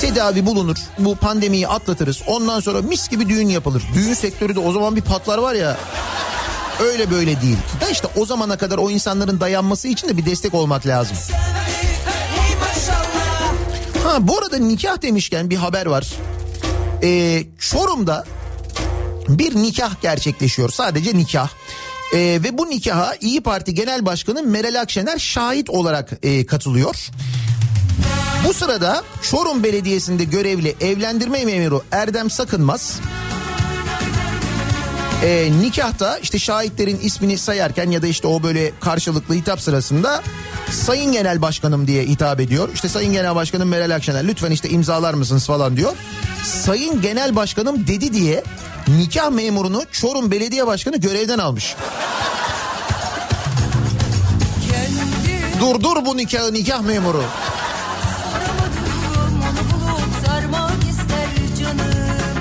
Tedavi 0.00 0.46
bulunur. 0.46 0.76
Bu 0.98 1.16
pandemiyi 1.16 1.68
atlatırız. 1.68 2.22
Ondan 2.26 2.60
sonra 2.60 2.82
mis 2.82 3.08
gibi 3.08 3.28
düğün 3.28 3.48
yapılır. 3.48 3.82
Düğün 3.94 4.14
sektörü 4.14 4.54
de 4.54 4.60
o 4.60 4.72
zaman 4.72 4.96
bir 4.96 5.00
patlar 5.00 5.38
var 5.38 5.54
ya. 5.54 5.76
Öyle 6.80 7.10
böyle 7.10 7.40
değil. 7.40 7.56
Da 7.80 7.88
işte 7.88 8.08
o 8.16 8.26
zamana 8.26 8.56
kadar 8.56 8.78
o 8.78 8.90
insanların 8.90 9.40
dayanması 9.40 9.88
için 9.88 10.08
de 10.08 10.16
bir 10.16 10.26
destek 10.26 10.54
olmak 10.54 10.86
lazım. 10.86 11.16
Ha 14.04 14.28
bu 14.28 14.38
arada 14.38 14.58
nikah 14.58 15.02
demişken 15.02 15.50
bir 15.50 15.56
haber 15.56 15.86
var. 15.86 16.06
Ee, 17.02 17.44
Çorum'da 17.58 18.24
bir 19.28 19.56
nikah 19.56 20.00
gerçekleşiyor. 20.02 20.70
Sadece 20.70 21.16
nikah. 21.16 21.48
Ee, 22.14 22.18
ve 22.18 22.58
bu 22.58 22.70
nikaha 22.70 23.14
İyi 23.20 23.40
Parti 23.40 23.74
Genel 23.74 24.06
Başkanı 24.06 24.42
Meral 24.42 24.80
Akşener 24.80 25.18
şahit 25.18 25.70
olarak 25.70 26.10
e, 26.22 26.46
katılıyor. 26.46 27.08
Bu 28.48 28.54
sırada 28.54 29.02
Çorum 29.22 29.62
Belediyesi'nde 29.62 30.24
görevli 30.24 30.76
evlendirme 30.80 31.44
memuru 31.44 31.82
Erdem 31.92 32.30
Sakınmaz 32.30 33.00
e, 35.24 35.50
nikahta 35.60 36.18
işte 36.18 36.38
şahitlerin 36.38 36.98
ismini 37.02 37.38
sayarken 37.38 37.90
ya 37.90 38.02
da 38.02 38.06
işte 38.06 38.28
o 38.28 38.42
böyle 38.42 38.72
karşılıklı 38.80 39.34
hitap 39.34 39.60
sırasında 39.60 40.22
Sayın 40.70 41.12
Genel 41.12 41.42
Başkanım 41.42 41.86
diye 41.86 42.04
hitap 42.04 42.40
ediyor. 42.40 42.68
İşte 42.74 42.88
Sayın 42.88 43.12
Genel 43.12 43.34
Başkanım 43.34 43.68
Meral 43.68 43.94
Akşener 43.94 44.28
lütfen 44.28 44.50
işte 44.50 44.68
imzalar 44.68 45.14
mısınız 45.14 45.46
falan 45.46 45.76
diyor. 45.76 45.92
Sayın 46.44 47.02
Genel 47.02 47.36
Başkanım 47.36 47.86
dedi 47.86 48.12
diye 48.12 48.44
nikah 48.88 49.30
memurunu 49.30 49.82
Çorum 49.92 50.30
Belediye 50.30 50.66
Başkanı 50.66 50.96
görevden 50.96 51.38
almış. 51.38 51.76
Durdur 55.60 56.04
bu 56.06 56.16
nikahı 56.16 56.52
nikah 56.52 56.80
memuru. 56.80 57.24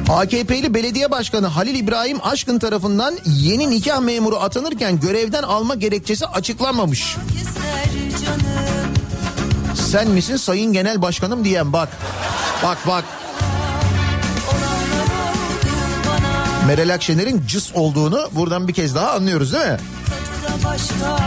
AKP'li 0.10 0.74
belediye 0.74 1.12
başkanı 1.12 1.48
Halil 1.48 1.76
İbrahim 1.76 2.18
Aşkın 2.24 2.60
tarafından 2.60 3.18
yeni 3.26 3.70
nikah 3.70 4.00
memuru 4.00 4.36
atanırken 4.36 5.00
görevden 5.00 5.44
alma 5.44 5.76
gerekçesi 5.76 6.26
açıklanmamış. 6.26 7.18
Sen 9.76 10.10
misin 10.10 10.38
sayın 10.38 10.74
genel 10.74 11.02
başkanım 11.02 11.44
diyen 11.44 11.74
bak. 11.74 11.90
Bak 12.64 12.78
bak. 12.88 13.23
Meral 16.68 16.94
Akşener'in 16.94 17.44
cıs 17.48 17.72
olduğunu 17.76 18.30
buradan 18.32 18.68
bir 18.68 18.74
kez 18.74 18.96
daha 18.96 19.12
anlıyoruz 19.12 19.54
değil 19.54 19.66
mi? 19.66 19.78
başka 20.66 21.24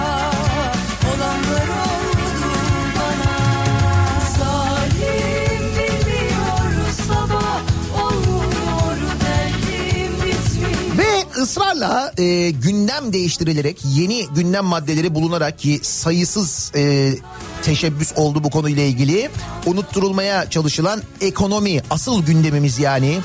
ısrarla 11.42 12.12
e, 12.18 12.50
gündem 12.50 13.12
değiştirilerek 13.12 13.78
yeni 13.94 14.26
gündem 14.26 14.64
maddeleri 14.64 15.14
bulunarak 15.14 15.58
ki 15.58 15.80
sayısız 15.82 16.72
e, 16.76 17.14
teşebbüs 17.62 18.12
oldu 18.16 18.44
bu 18.44 18.50
konuyla 18.50 18.82
ilgili 18.82 19.30
unutturulmaya 19.66 20.50
çalışılan 20.50 21.02
ekonomi 21.20 21.82
asıl 21.90 22.22
gündemimiz 22.26 22.78
yani. 22.78 23.18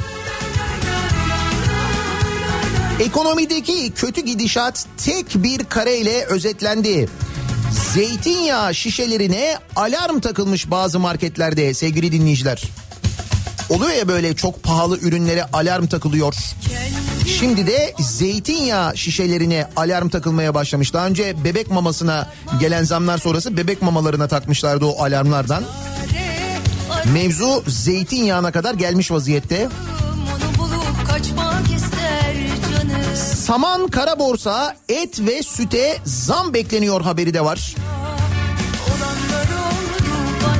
Ekonomideki 3.01 3.91
kötü 3.91 4.21
gidişat 4.21 4.85
tek 4.97 5.43
bir 5.43 5.63
kareyle 5.63 6.25
özetlendi. 6.25 7.09
Zeytinyağı 7.93 8.75
şişelerine 8.75 9.57
alarm 9.75 10.19
takılmış 10.19 10.71
bazı 10.71 10.99
marketlerde 10.99 11.73
sevgili 11.73 12.11
dinleyiciler. 12.11 12.63
Oluyor 13.69 13.91
ya 13.91 14.07
böyle 14.07 14.35
çok 14.35 14.63
pahalı 14.63 14.99
ürünlere 14.99 15.43
alarm 15.53 15.87
takılıyor. 15.87 16.35
Şimdi 17.39 17.67
de 17.67 17.93
zeytinyağı 17.99 18.97
şişelerine 18.97 19.67
alarm 19.75 20.09
takılmaya 20.09 20.53
başlamış. 20.53 20.93
Daha 20.93 21.07
önce 21.07 21.43
bebek 21.43 21.71
mamasına 21.71 22.29
gelen 22.59 22.83
zamlar 22.83 23.17
sonrası 23.17 23.57
bebek 23.57 23.81
mamalarına 23.81 24.27
takmışlardı 24.27 24.85
o 24.85 25.03
alarmlardan. 25.03 25.63
Mevzu 27.13 27.63
zeytinyağına 27.67 28.51
kadar 28.51 28.73
gelmiş 28.73 29.11
vaziyette. 29.11 29.69
Onu 30.35 30.57
bulup 30.57 31.07
kaçmak 31.07 31.65
ister 31.75 31.91
canım 31.91 32.00
Saman 33.35 33.87
kara 33.87 34.19
borsa 34.19 34.75
et 34.89 35.19
ve 35.19 35.43
süte 35.43 35.97
zam 36.05 36.53
bekleniyor 36.53 37.01
haberi 37.01 37.33
de 37.33 37.45
var. 37.45 37.75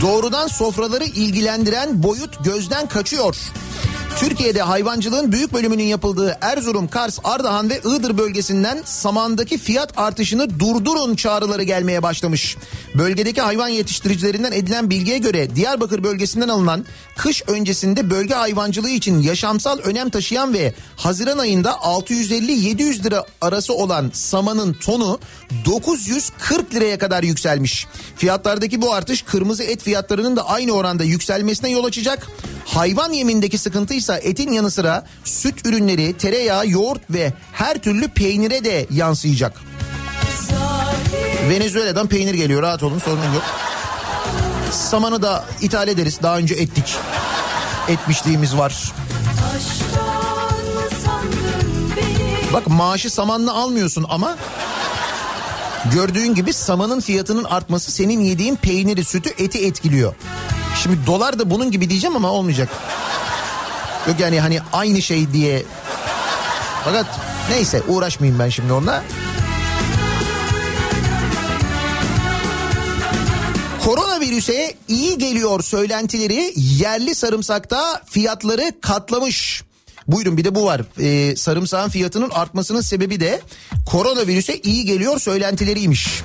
Doğrudan 0.01 0.47
sofraları 0.47 1.03
ilgilendiren 1.03 2.03
boyut 2.03 2.43
gözden 2.45 2.88
kaçıyor. 2.88 3.36
Türkiye'de 4.19 4.61
hayvancılığın 4.61 5.32
büyük 5.32 5.53
bölümünün 5.53 5.84
yapıldığı 5.84 6.38
Erzurum, 6.41 6.88
Kars, 6.88 7.19
Ardahan 7.23 7.69
ve 7.69 7.79
Iğdır 7.79 8.17
bölgesinden 8.17 8.82
samandaki 8.86 9.57
fiyat 9.57 9.97
artışını 9.97 10.59
durdurun 10.59 11.15
çağrıları 11.15 11.63
gelmeye 11.63 12.03
başlamış. 12.03 12.57
Bölgedeki 12.95 13.41
hayvan 13.41 13.67
yetiştiricilerinden 13.67 14.51
edilen 14.51 14.89
bilgiye 14.89 15.17
göre 15.17 15.55
Diyarbakır 15.55 16.03
bölgesinden 16.03 16.49
alınan 16.49 16.86
kış 17.18 17.43
öncesinde 17.47 18.09
bölge 18.09 18.34
hayvancılığı 18.34 18.89
için 18.89 19.22
yaşamsal 19.22 19.80
önem 19.80 20.09
taşıyan 20.09 20.53
ve 20.53 20.74
Haziran 20.95 21.38
ayında 21.38 21.70
650-700 21.72 23.03
lira 23.03 23.26
arası 23.41 23.74
olan 23.74 24.12
samanın 24.14 24.74
tonu 24.74 25.20
940 25.66 26.74
liraya 26.74 26.97
kadar 26.97 27.24
yükselmiş. 27.24 27.88
Fiyatlardaki 28.16 28.82
bu 28.82 28.93
artış 28.93 29.22
kırmızı 29.22 29.64
et 29.64 29.84
fiyatlarının 29.84 30.36
da 30.36 30.49
aynı 30.49 30.72
oranda 30.72 31.03
yükselmesine 31.03 31.70
yol 31.70 31.84
açacak. 31.84 32.28
Hayvan 32.66 33.14
yemindeki 33.14 33.57
sıkıntı 33.57 33.93
ise 33.93 34.20
etin 34.24 34.51
yanı 34.51 34.72
sıra 34.72 35.05
süt 35.24 35.66
ürünleri, 35.66 36.14
tereyağı, 36.18 36.68
yoğurt 36.68 37.01
ve 37.09 37.34
her 37.53 37.78
türlü 37.78 38.07
peynire 38.07 38.64
de 38.64 38.88
yansıyacak. 38.91 39.62
Venezuela'dan 41.49 42.07
peynir 42.07 42.34
geliyor 42.34 42.62
rahat 42.62 42.84
olun 42.84 42.99
sorun 42.99 43.34
yok. 43.34 43.43
Samanı 44.72 45.22
da 45.22 45.45
ithal 45.61 45.88
ederiz 45.88 46.19
daha 46.24 46.38
önce 46.38 46.53
ettik. 46.53 46.97
Etmişliğimiz 47.88 48.57
var. 48.57 48.91
Bak 52.53 52.67
maaşı 52.67 53.09
samanla 53.09 53.53
almıyorsun 53.53 54.05
ama 54.09 54.38
gördüğün 55.93 56.36
gibi 56.36 56.53
samanın 56.53 56.99
fiyatının 56.99 57.43
artması 57.43 57.91
senin 57.91 58.19
yediğin 58.19 58.55
peyniri, 58.55 59.03
sütü, 59.03 59.30
eti 59.30 59.65
etkiliyor. 59.65 60.15
Şimdi 60.84 60.97
dolar 61.07 61.39
da 61.39 61.49
bunun 61.49 61.72
gibi 61.72 61.89
diyeceğim 61.89 62.15
ama 62.15 62.30
olmayacak. 62.32 62.69
Yok 64.07 64.19
yani 64.19 64.39
hani 64.41 64.59
aynı 64.74 65.01
şey 65.01 65.34
diye. 65.34 65.63
Fakat 66.84 67.05
neyse 67.49 67.82
uğraşmayayım 67.88 68.39
ben 68.39 68.49
şimdi 68.49 68.74
onunla. 68.74 69.03
Koronavirüse 73.86 74.73
iyi 74.88 75.17
geliyor 75.17 75.63
söylentileri 75.63 76.53
yerli 76.55 77.15
sarımsakta 77.15 78.01
fiyatları 78.05 78.71
katlamış. 78.82 79.63
Buyurun 80.07 80.38
bir 80.38 80.43
de 80.43 80.55
bu 80.55 80.65
var. 80.65 80.82
Ee, 80.99 81.36
sarımsağın 81.36 81.89
fiyatının 81.89 82.29
artmasının 82.29 82.82
sebebi 82.82 83.19
de 83.19 83.41
koronavirüse 83.86 84.57
iyi 84.57 84.86
geliyor 84.86 85.19
söylentileriymiş. 85.19 86.21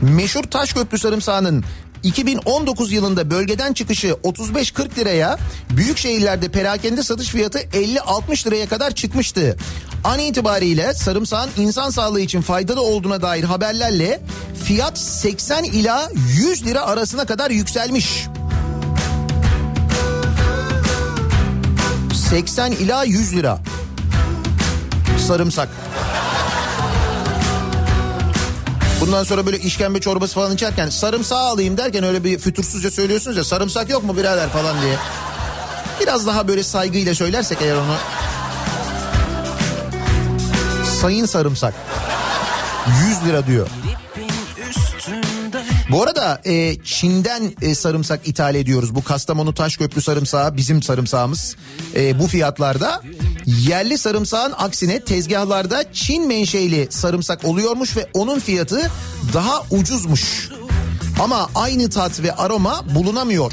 Meşhur 0.00 0.42
Taşköprü 0.42 0.98
sarımsağının 0.98 1.64
2019 2.04 2.92
yılında 2.92 3.30
bölgeden 3.30 3.72
çıkışı 3.72 4.08
35-40 4.08 4.96
liraya, 4.96 5.38
büyük 5.70 5.98
şehirlerde 5.98 6.48
perakende 6.48 7.02
satış 7.02 7.28
fiyatı 7.28 7.58
50-60 7.58 8.46
liraya 8.46 8.68
kadar 8.68 8.90
çıkmıştı. 8.90 9.56
An 10.04 10.18
itibariyle 10.18 10.94
sarımsağın 10.94 11.50
insan 11.56 11.90
sağlığı 11.90 12.20
için 12.20 12.40
faydalı 12.40 12.82
olduğuna 12.82 13.22
dair 13.22 13.44
haberlerle 13.44 14.20
fiyat 14.64 14.98
80 14.98 15.64
ila 15.64 16.10
100 16.36 16.66
lira 16.66 16.82
arasına 16.82 17.24
kadar 17.24 17.50
yükselmiş. 17.50 18.26
80 22.30 22.72
ila 22.72 23.04
100 23.04 23.36
lira. 23.36 23.58
Sarımsak. 25.26 25.68
Bundan 29.06 29.24
sonra 29.24 29.46
böyle 29.46 29.58
işkembe 29.58 30.00
çorbası 30.00 30.34
falan 30.34 30.54
içerken 30.54 30.88
sarımsağı 30.88 31.38
alayım 31.38 31.76
derken 31.76 32.04
öyle 32.04 32.24
bir 32.24 32.38
fütursuzca 32.38 32.90
söylüyorsunuz 32.90 33.36
ya 33.36 33.44
sarımsak 33.44 33.90
yok 33.90 34.04
mu 34.04 34.16
birader 34.16 34.48
falan 34.48 34.82
diye. 34.82 34.96
Biraz 36.00 36.26
daha 36.26 36.48
böyle 36.48 36.62
saygıyla 36.62 37.14
söylersek 37.14 37.58
eğer 37.62 37.74
onu. 37.74 37.96
Sayın 41.00 41.26
sarımsak. 41.26 41.74
100 43.08 43.28
lira 43.28 43.46
diyor. 43.46 43.68
Bu 45.90 46.02
arada 46.02 46.40
e, 46.44 46.76
Çin'den 46.84 47.52
e, 47.62 47.74
sarımsak 47.74 48.28
ithal 48.28 48.54
ediyoruz. 48.54 48.94
Bu 48.94 49.04
Kastamonu 49.04 49.54
Taşköprü 49.54 50.00
sarımsağı 50.00 50.56
bizim 50.56 50.82
sarımsağımız. 50.82 51.56
E, 51.96 52.18
bu 52.18 52.26
fiyatlarda 52.26 53.02
yerli 53.46 53.98
sarımsağın 53.98 54.54
aksine 54.58 55.00
tezgahlarda 55.00 55.92
Çin 55.92 56.26
menşeli 56.26 56.86
sarımsak 56.90 57.44
oluyormuş 57.44 57.96
ve 57.96 58.06
onun 58.14 58.38
fiyatı 58.38 58.90
daha 59.32 59.62
ucuzmuş. 59.70 60.48
Ama 61.20 61.50
aynı 61.54 61.90
tat 61.90 62.22
ve 62.22 62.32
aroma 62.32 62.94
bulunamıyor. 62.94 63.52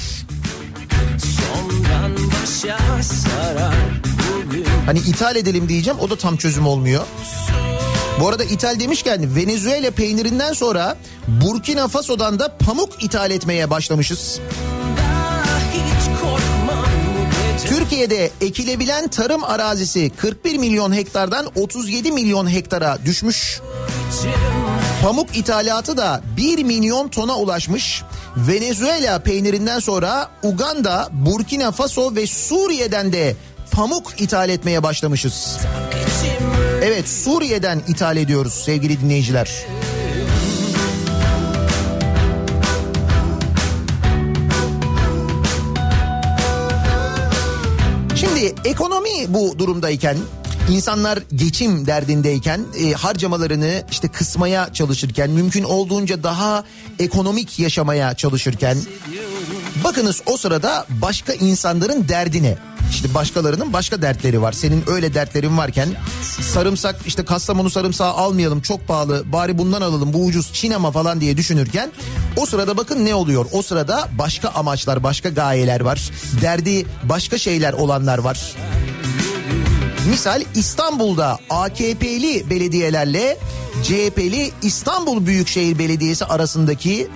Hani 4.86 5.00
ithal 5.00 5.36
edelim 5.36 5.70
diyeceğim 5.70 6.00
o 6.00 6.10
da 6.10 6.16
tam 6.16 6.38
çözüm 6.38 6.68
olmuyor. 6.68 7.04
Bu 8.20 8.30
arada 8.30 8.44
ithal 8.44 8.80
demişken 8.80 9.36
Venezuela 9.36 9.92
peynirinden 9.92 10.54
sonra 10.54 10.98
Burkina 11.28 11.88
Faso'dan 11.88 12.40
da 12.40 12.58
pamuk 12.58 13.04
ithal 13.04 13.32
etmeye 13.32 13.70
başlamışız. 13.70 14.40
Türkiye'de 17.92 18.32
ekilebilen 18.42 19.08
tarım 19.08 19.44
arazisi 19.44 20.12
41 20.18 20.58
milyon 20.58 20.96
hektardan 20.96 21.46
37 21.56 22.12
milyon 22.12 22.52
hektara 22.52 22.98
düşmüş. 23.06 23.62
Pamuk 25.04 25.38
ithalatı 25.38 25.98
da 25.98 26.22
1 26.38 26.64
milyon 26.64 27.08
tona 27.08 27.38
ulaşmış. 27.38 28.04
Venezuela 28.38 29.20
peynirinden 29.20 29.80
sonra 29.80 30.30
Uganda, 30.44 31.10
Burkina 31.12 31.72
Faso 31.72 32.16
ve 32.16 32.28
Suriye'den 32.28 33.14
de 33.14 33.36
pamuk 33.72 34.22
ithal 34.22 34.50
etmeye 34.50 34.84
başlamışız. 34.84 35.58
Evet 36.84 37.10
Suriye'den 37.10 37.82
ithal 37.88 38.18
ediyoruz 38.18 38.54
sevgili 38.54 39.02
dinleyiciler. 39.02 39.50
Şimdi 48.42 48.56
ekonomi 48.66 49.10
bu 49.28 49.60
durumdayken 49.60 50.18
insanlar 50.72 51.20
geçim 51.36 51.88
derdindeyken 51.88 52.66
e, 52.80 52.92
harcamalarını 52.92 53.84
işte 53.92 54.08
kısmaya 54.08 54.74
çalışırken 54.74 55.30
mümkün 55.30 55.64
olduğunca 55.64 56.24
daha 56.24 56.64
ekonomik 57.00 57.60
yaşamaya 57.60 58.14
çalışırken 58.14 58.78
bakınız 59.84 60.22
o 60.26 60.38
sırada 60.38 60.86
başka 60.90 61.34
insanların 61.34 62.08
derdine 62.08 62.58
işte 62.92 63.14
başkalarının 63.14 63.74
başka 63.74 64.02
dertleri 64.02 64.42
var. 64.42 64.52
Senin 64.52 64.84
öyle 64.88 65.14
dertlerin 65.14 65.58
varken 65.58 65.90
sarımsak 66.42 66.96
işte 67.06 67.26
Kastamonu 67.26 67.70
sarımsağı 67.70 68.12
almayalım 68.12 68.62
çok 68.62 68.88
pahalı 68.88 69.24
bari 69.32 69.58
bundan 69.58 69.82
alalım 69.82 70.14
bu 70.14 70.26
ucuz 70.26 70.54
Çin 70.54 70.72
ama 70.72 70.92
falan 70.92 71.22
diye 71.22 71.38
düşünürken 71.38 71.92
o 72.38 72.46
sırada 72.46 72.78
bakın 72.78 73.06
ne 73.06 73.16
oluyor? 73.16 73.46
O 73.52 73.62
sırada 73.62 74.10
başka 74.18 74.50
amaçlar 74.50 75.04
başka 75.04 75.30
gayeler 75.30 75.82
var. 75.82 76.12
Derdi 76.42 76.86
başka 77.04 77.38
şeyler 77.38 77.74
olanlar 77.74 78.18
var. 78.18 78.56
Misal 80.10 80.42
İstanbul'da 80.56 81.40
AKP'li 81.50 82.50
belediyelerle 82.50 83.38
CHP'li 83.84 84.52
İstanbul 84.62 85.26
Büyükşehir 85.26 85.80
Belediyesi 85.80 86.26
arasındaki 86.26 87.08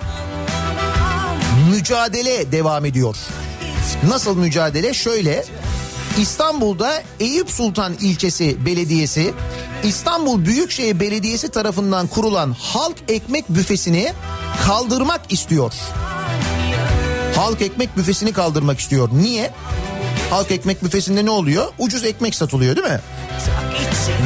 mücadele 1.86 2.52
devam 2.52 2.84
ediyor. 2.84 3.16
Nasıl 4.08 4.36
mücadele? 4.36 4.94
Şöyle 4.94 5.44
İstanbul'da 6.18 7.02
Eyüp 7.20 7.50
Sultan 7.50 7.94
ilçesi 8.00 8.66
belediyesi 8.66 9.34
İstanbul 9.84 10.44
Büyükşehir 10.44 11.00
Belediyesi 11.00 11.48
tarafından 11.48 12.06
kurulan 12.06 12.56
halk 12.60 12.96
ekmek 13.08 13.48
büfesini 13.48 14.12
kaldırmak 14.66 15.32
istiyor. 15.32 15.72
Halk 17.36 17.62
ekmek 17.62 17.96
büfesini 17.96 18.32
kaldırmak 18.32 18.80
istiyor. 18.80 19.08
Niye? 19.12 19.50
Halk 20.30 20.50
ekmek 20.50 20.84
büfesinde 20.84 21.24
ne 21.24 21.30
oluyor? 21.30 21.72
Ucuz 21.78 22.04
ekmek 22.04 22.34
satılıyor 22.34 22.76
değil 22.76 22.88
mi? 22.88 23.00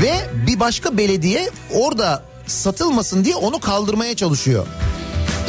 Ve 0.02 0.14
bir 0.46 0.60
başka 0.60 0.96
belediye 0.96 1.50
orada 1.74 2.22
satılmasın 2.46 3.24
diye 3.24 3.36
onu 3.36 3.60
kaldırmaya 3.60 4.16
çalışıyor. 4.16 4.66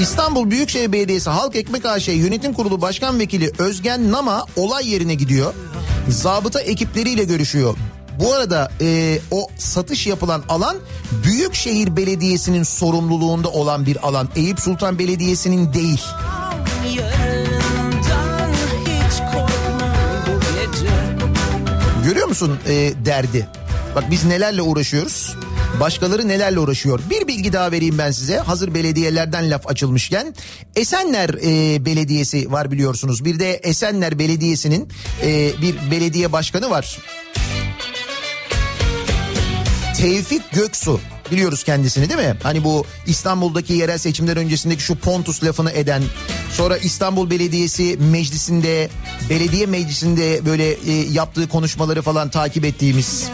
İstanbul 0.02 0.52
Büyükşehir 0.52 0.92
Belediyesi 0.92 1.30
Halk 1.30 1.56
Ekmek 1.56 1.86
AŞ 1.86 2.08
Yönetim 2.08 2.54
Kurulu 2.54 2.82
Başkan 2.82 3.20
Vekili 3.20 3.52
Özgen 3.58 4.12
Nama 4.12 4.46
olay 4.56 4.90
yerine 4.90 5.16
gidiyor. 5.16 5.54
Zabıta 6.10 6.62
ekipleriyle 6.62 7.24
görüşüyor. 7.24 7.76
Bu 8.20 8.34
arada 8.34 8.72
e, 8.82 9.20
o 9.32 9.48
satış 9.58 10.08
yapılan 10.08 10.44
alan 10.50 10.78
Büyükşehir 11.24 11.98
Belediyesi'nin 11.98 12.64
sorumluluğunda 12.64 13.50
olan 13.50 13.86
bir 13.86 14.08
alan. 14.08 14.30
Eyüp 14.36 14.60
Sultan 14.60 15.00
Belediyesi'nin 15.00 15.74
değil. 15.74 16.02
Görüyor 22.06 22.28
musun 22.28 22.60
e, 22.68 22.94
derdi? 23.06 23.48
Bak 23.96 24.04
biz 24.12 24.26
nelerle 24.26 24.62
uğraşıyoruz. 24.62 25.36
Başkaları 25.80 26.28
nelerle 26.28 26.60
uğraşıyor. 26.60 27.00
Bir 27.10 27.28
bilgi 27.28 27.54
daha 27.54 27.72
vereyim 27.72 27.98
ben 27.98 28.12
size. 28.12 28.38
Hazır 28.38 28.74
belediyelerden 28.74 29.52
laf 29.52 29.68
açılmışken. 29.68 30.36
Esenler 30.76 31.30
e, 31.30 31.86
Belediyesi 31.86 32.52
var 32.52 32.72
biliyorsunuz. 32.72 33.26
Bir 33.26 33.40
de 33.40 33.54
Esenler 33.54 34.20
Belediyesi'nin 34.20 34.90
e, 35.24 35.52
bir 35.62 35.92
belediye 35.92 36.32
başkanı 36.32 36.70
var. 36.70 36.98
Tevfik 39.98 40.52
Göksu 40.52 41.00
biliyoruz 41.32 41.64
kendisini 41.64 42.10
değil 42.10 42.30
mi? 42.30 42.36
Hani 42.44 42.64
bu 42.64 42.86
İstanbul'daki 43.08 43.74
yerel 43.74 43.98
seçimler 43.98 44.38
öncesindeki 44.38 44.82
şu 44.84 44.96
Pontus 44.96 45.44
lafını 45.44 45.72
eden 45.72 46.04
sonra 46.52 46.78
İstanbul 46.78 47.30
Belediyesi 47.30 47.98
meclisinde 48.12 48.90
belediye 49.30 49.66
meclisinde 49.66 50.46
böyle 50.46 50.72
e, 50.72 50.92
yaptığı 50.92 51.50
konuşmaları 51.50 52.02
falan 52.02 52.30
takip 52.30 52.66
ettiğimiz 52.66 53.30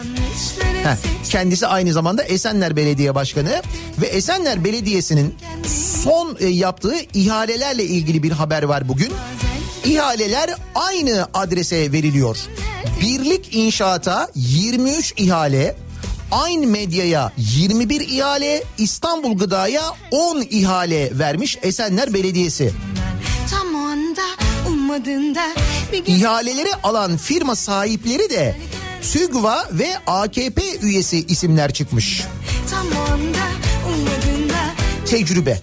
Heh, 0.84 0.96
kendisi 1.30 1.68
aynı 1.68 1.94
zamanda 1.94 2.24
Esenler 2.24 2.76
Belediye 2.76 3.16
Başkanı 3.16 3.62
ve 4.02 4.06
Esenler 4.06 4.64
Belediyesi'nin 4.64 5.36
son 6.04 6.38
e, 6.40 6.48
yaptığı 6.48 6.96
ihalelerle 7.14 7.84
ilgili 7.84 8.24
bir 8.24 8.32
haber 8.32 8.64
var 8.64 8.88
bugün. 8.88 9.14
İhaleler 9.86 10.50
aynı 10.76 11.28
adrese 11.34 11.92
veriliyor. 11.92 12.38
Birlik 13.02 13.56
İnşaat'a 13.56 14.28
23 14.36 15.14
ihale, 15.18 15.76
Aynı 16.32 16.68
Medya'ya 16.68 17.32
21 17.38 18.02
ihale, 18.02 18.64
İstanbul 18.78 19.38
Gıda'ya 19.38 19.84
10 20.12 20.42
ihale 20.50 21.20
vermiş 21.20 21.58
Esenler 21.62 22.14
Belediyesi. 22.14 22.74
Tam 23.52 23.76
o 23.76 23.88
anda 23.88 24.22
ummadığında 24.70 25.44
bir 25.92 26.06
gün 26.06 26.14
İhaleleri 26.14 26.70
alan 26.84 27.18
firma 27.18 27.56
sahipleri 27.56 28.30
de 28.30 28.56
TÜGVA 29.14 29.68
ve 29.72 29.98
AKP 30.08 30.62
üyesi 30.82 31.26
isimler 31.26 31.74
çıkmış. 31.74 32.24
anda 32.76 33.40
Tecrübe. 35.06 35.60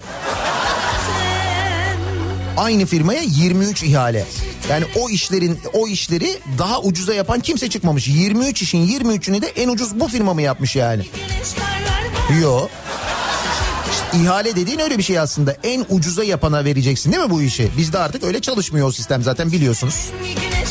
Aynı 2.57 2.85
firmaya 2.85 3.21
23 3.21 3.83
ihale. 3.83 4.25
Yani 4.69 4.85
o 4.95 5.09
işlerin 5.09 5.59
o 5.73 5.87
işleri 5.87 6.39
daha 6.57 6.81
ucuza 6.81 7.13
yapan 7.13 7.39
kimse 7.39 7.69
çıkmamış. 7.69 8.07
23 8.07 8.61
işin 8.61 8.87
23'ünü 8.87 9.41
de 9.41 9.47
en 9.47 9.69
ucuz 9.69 9.99
bu 9.99 10.07
firma 10.07 10.33
mı 10.33 10.41
yapmış 10.41 10.75
yani? 10.75 11.05
Yo. 12.41 12.67
İşte 13.91 14.23
ihale 14.23 14.55
dediğin 14.55 14.79
öyle 14.79 14.97
bir 14.97 15.03
şey 15.03 15.19
aslında. 15.19 15.57
En 15.63 15.85
ucuza 15.89 16.23
yapana 16.23 16.65
vereceksin 16.65 17.11
değil 17.11 17.23
mi 17.23 17.29
bu 17.29 17.41
işi? 17.41 17.71
Bizde 17.77 17.99
artık 17.99 18.23
öyle 18.23 18.41
çalışmıyor 18.41 18.87
o 18.87 18.91
sistem 18.91 19.23
zaten 19.23 19.51
biliyorsunuz. 19.51 20.09
bir 20.23 20.41
güneş 20.41 20.69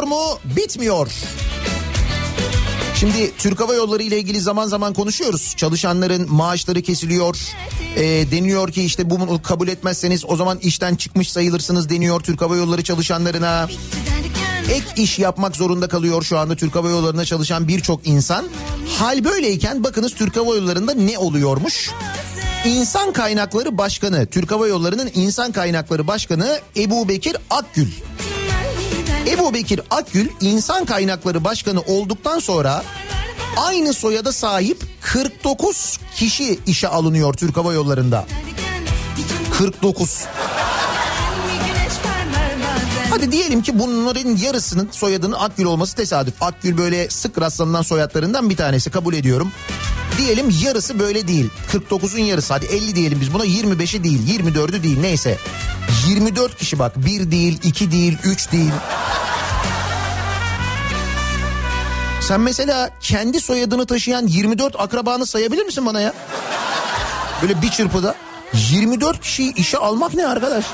Bitiyor 0.00 0.18
mu? 0.18 0.38
Bitmiyor. 0.56 1.12
Şimdi 2.94 3.32
Türk 3.38 3.60
Hava 3.60 3.74
Yolları 3.74 4.02
ile 4.02 4.18
ilgili 4.18 4.40
zaman 4.40 4.66
zaman 4.66 4.94
konuşuyoruz. 4.94 5.54
Çalışanların 5.56 6.32
maaşları 6.32 6.82
kesiliyor. 6.82 7.38
Ee, 7.96 8.02
deniyor 8.30 8.72
ki 8.72 8.82
işte 8.82 9.10
bunu 9.10 9.42
kabul 9.42 9.68
etmezseniz 9.68 10.24
o 10.28 10.36
zaman 10.36 10.58
işten 10.58 10.94
çıkmış 10.94 11.30
sayılırsınız 11.30 11.90
deniyor 11.90 12.20
Türk 12.20 12.40
Hava 12.40 12.56
Yolları 12.56 12.82
çalışanlarına. 12.82 13.68
Ek 14.70 14.84
iş 14.96 15.18
yapmak 15.18 15.56
zorunda 15.56 15.88
kalıyor 15.88 16.22
şu 16.22 16.38
anda 16.38 16.56
Türk 16.56 16.74
Hava 16.74 16.90
Yolları'nda 16.90 17.24
çalışan 17.24 17.68
birçok 17.68 18.06
insan. 18.06 18.48
Hal 18.98 19.24
böyleyken 19.24 19.84
bakınız 19.84 20.14
Türk 20.14 20.36
Hava 20.36 20.56
Yolları'nda 20.56 20.94
ne 20.94 21.18
oluyormuş? 21.18 21.90
İnsan 22.64 23.12
Kaynakları 23.12 23.78
Başkanı, 23.78 24.26
Türk 24.26 24.50
Hava 24.50 24.68
Yolları'nın 24.68 25.10
İnsan 25.14 25.52
Kaynakları 25.52 26.06
Başkanı 26.06 26.60
Ebu 26.76 27.08
Bekir 27.08 27.36
Akgül. 27.50 27.88
Ebu 29.30 29.54
Bekir 29.54 29.80
Akgül 29.90 30.28
İnsan 30.40 30.84
Kaynakları 30.84 31.44
Başkanı 31.44 31.80
olduktan 31.80 32.38
sonra 32.38 32.82
aynı 33.56 33.94
soyada 33.94 34.32
sahip 34.32 34.84
49 35.00 35.98
kişi 36.16 36.58
işe 36.66 36.88
alınıyor 36.88 37.34
Türk 37.34 37.56
Hava 37.56 37.72
Yolları'nda. 37.72 38.26
49. 39.58 40.24
Hadi 43.10 43.32
diyelim 43.32 43.62
ki 43.62 43.78
bunların 43.78 44.36
yarısının 44.36 44.88
soyadının 44.92 45.36
Akgül 45.38 45.64
olması 45.64 45.96
tesadüf. 45.96 46.42
Akgül 46.42 46.78
böyle 46.78 47.10
sık 47.10 47.40
rastlanılan 47.40 47.82
soyadlarından 47.82 48.50
bir 48.50 48.56
tanesi 48.56 48.90
kabul 48.90 49.14
ediyorum. 49.14 49.52
Diyelim 50.18 50.54
yarısı 50.64 50.98
böyle 50.98 51.28
değil. 51.28 51.50
49'un 51.72 52.20
yarısı 52.20 52.52
hadi 52.52 52.66
50 52.66 52.94
diyelim 52.94 53.20
biz 53.20 53.34
buna 53.34 53.46
25'i 53.46 54.04
değil 54.04 54.38
24'ü 54.38 54.82
değil 54.82 55.00
neyse. 55.00 55.38
24 56.08 56.56
kişi 56.56 56.78
bak 56.78 57.06
1 57.06 57.30
değil 57.30 57.58
2 57.62 57.92
değil 57.92 58.18
3 58.24 58.52
değil. 58.52 58.72
Sen 62.30 62.40
mesela 62.40 62.90
kendi 63.00 63.40
soyadını 63.40 63.86
taşıyan 63.86 64.26
24 64.26 64.80
akrabanı 64.80 65.26
sayabilir 65.26 65.64
misin 65.64 65.86
bana 65.86 66.00
ya? 66.00 66.12
Böyle 67.42 67.62
bir 67.62 67.70
çırpıda. 67.70 68.14
24 68.70 69.20
kişiyi 69.20 69.54
işe 69.54 69.78
almak 69.78 70.14
ne 70.14 70.26
arkadaş? 70.26 70.64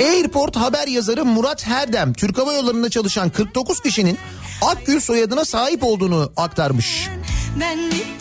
Airport 0.00 0.56
haber 0.56 0.88
yazarı 0.88 1.24
Murat 1.24 1.66
Herdem 1.66 2.12
Türk 2.12 2.38
Hava 2.38 2.52
Yolları'nda 2.52 2.90
çalışan 2.90 3.30
49 3.30 3.80
kişinin 3.80 4.18
Akgül 4.62 5.00
soyadına 5.00 5.44
sahip 5.44 5.84
olduğunu 5.84 6.32
aktarmış. 6.36 7.08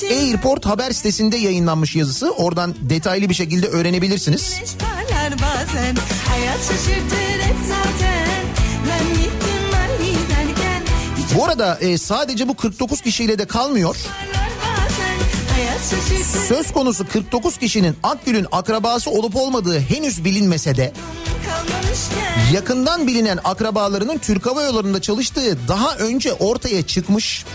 Airport 0.09 0.65
haber 0.65 0.91
sitesinde 0.91 1.37
yayınlanmış 1.37 1.95
yazısı. 1.95 2.31
Oradan 2.31 2.75
detaylı 2.81 3.29
bir 3.29 3.35
şekilde 3.35 3.67
öğrenebilirsiniz. 3.67 4.59
bazen 5.33 5.95
Hayat 6.29 6.59
şaşırtır 6.59 7.41
hep 7.41 7.55
zaten 7.67 8.10
Bu 11.37 11.45
arada 11.45 11.77
e, 11.81 11.97
sadece 11.97 12.47
bu 12.47 12.55
49 12.55 13.01
kişiyle 13.01 13.37
de 13.37 13.45
kalmıyor. 13.45 13.95
Söz 16.47 16.71
konusu 16.71 17.07
49 17.07 17.57
kişinin 17.57 17.95
Akgül'ün 18.03 18.47
akrabası 18.51 19.09
olup 19.09 19.35
olmadığı 19.35 19.79
henüz 19.79 20.25
bilinmese 20.25 20.77
de 20.77 20.93
yakından 22.53 23.07
bilinen 23.07 23.39
akrabalarının 23.43 24.17
Türk 24.17 24.45
Hava 24.45 24.63
Yolları'nda 24.63 25.01
çalıştığı 25.01 25.67
daha 25.67 25.95
önce 25.95 26.33
ortaya 26.33 26.87
çıkmış. 26.87 27.45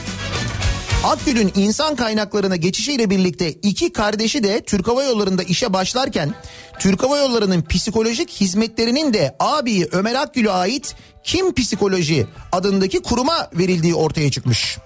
Akgül'ün 1.04 1.52
insan 1.56 1.96
kaynaklarına 1.96 2.56
geçişiyle 2.56 3.10
birlikte 3.10 3.52
iki 3.52 3.92
kardeşi 3.92 4.42
de 4.42 4.60
Türk 4.60 4.88
Hava 4.88 5.04
Yolları'nda 5.04 5.42
işe 5.42 5.72
başlarken 5.72 6.34
Türk 6.78 7.02
Hava 7.02 7.16
Yolları'nın 7.16 7.62
psikolojik 7.62 8.30
hizmetlerinin 8.30 9.14
de 9.14 9.36
abi 9.40 9.88
Ömer 9.92 10.14
Akgül'e 10.14 10.50
ait 10.50 10.96
Kim 11.24 11.54
Psikoloji 11.54 12.26
adındaki 12.52 13.02
kuruma 13.02 13.48
verildiği 13.52 13.94
ortaya 13.94 14.30
çıkmış. 14.30 14.78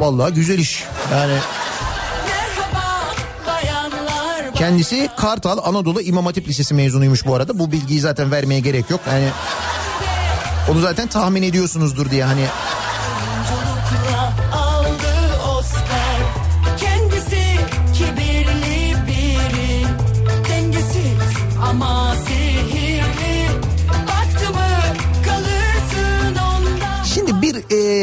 Vallahi 0.00 0.34
güzel 0.34 0.58
iş. 0.58 0.84
Yani. 1.12 1.38
Kendisi 4.54 5.08
Kartal 5.16 5.58
Anadolu 5.64 6.00
İmam 6.00 6.26
Hatip 6.26 6.48
Lisesi 6.48 6.74
mezunuymuş 6.74 7.26
bu 7.26 7.34
arada. 7.34 7.58
Bu 7.58 7.72
bilgiyi 7.72 8.00
zaten 8.00 8.30
vermeye 8.30 8.60
gerek 8.60 8.90
yok. 8.90 9.00
Yani 9.10 9.28
onu 10.70 10.80
zaten 10.80 11.08
tahmin 11.08 11.42
ediyorsunuzdur 11.42 12.10
diye 12.10 12.24
hani 12.24 12.46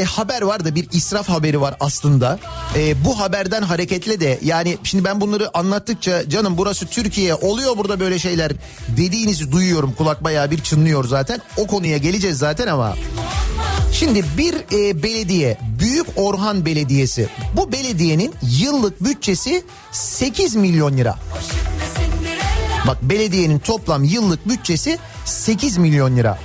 e, 0.01 0.03
haber 0.03 0.41
var 0.41 0.65
da 0.65 0.75
bir 0.75 0.87
israf 0.91 1.29
haberi 1.29 1.61
var 1.61 1.75
aslında. 1.79 2.39
E, 2.75 3.05
bu 3.05 3.19
haberden 3.19 3.61
hareketle 3.61 4.19
de 4.19 4.39
yani 4.43 4.77
şimdi 4.83 5.03
ben 5.03 5.21
bunları 5.21 5.57
anlattıkça 5.57 6.29
canım 6.29 6.57
burası 6.57 6.87
Türkiye 6.87 7.35
oluyor 7.35 7.77
burada 7.77 7.99
böyle 7.99 8.19
şeyler 8.19 8.51
dediğinizi 8.97 9.51
duyuyorum. 9.51 9.93
Kulak 9.97 10.23
bayağı 10.23 10.51
bir 10.51 10.61
çınlıyor 10.61 11.05
zaten. 11.05 11.41
O 11.57 11.67
konuya 11.67 11.97
geleceğiz 11.97 12.37
zaten 12.37 12.67
ama. 12.67 12.95
Şimdi 13.93 14.25
bir 14.37 14.53
e, 14.53 15.03
belediye 15.03 15.57
Büyük 15.79 16.07
Orhan 16.15 16.65
Belediyesi 16.65 17.29
bu 17.57 17.71
belediyenin 17.71 18.33
yıllık 18.59 19.03
bütçesi 19.03 19.63
8 19.91 20.55
milyon 20.55 20.97
lira. 20.97 21.19
Bak 22.87 22.97
belediyenin 23.01 23.59
toplam 23.59 24.03
yıllık 24.03 24.49
bütçesi 24.49 24.97
8 25.25 25.77
milyon 25.77 26.17
lira. 26.17 26.39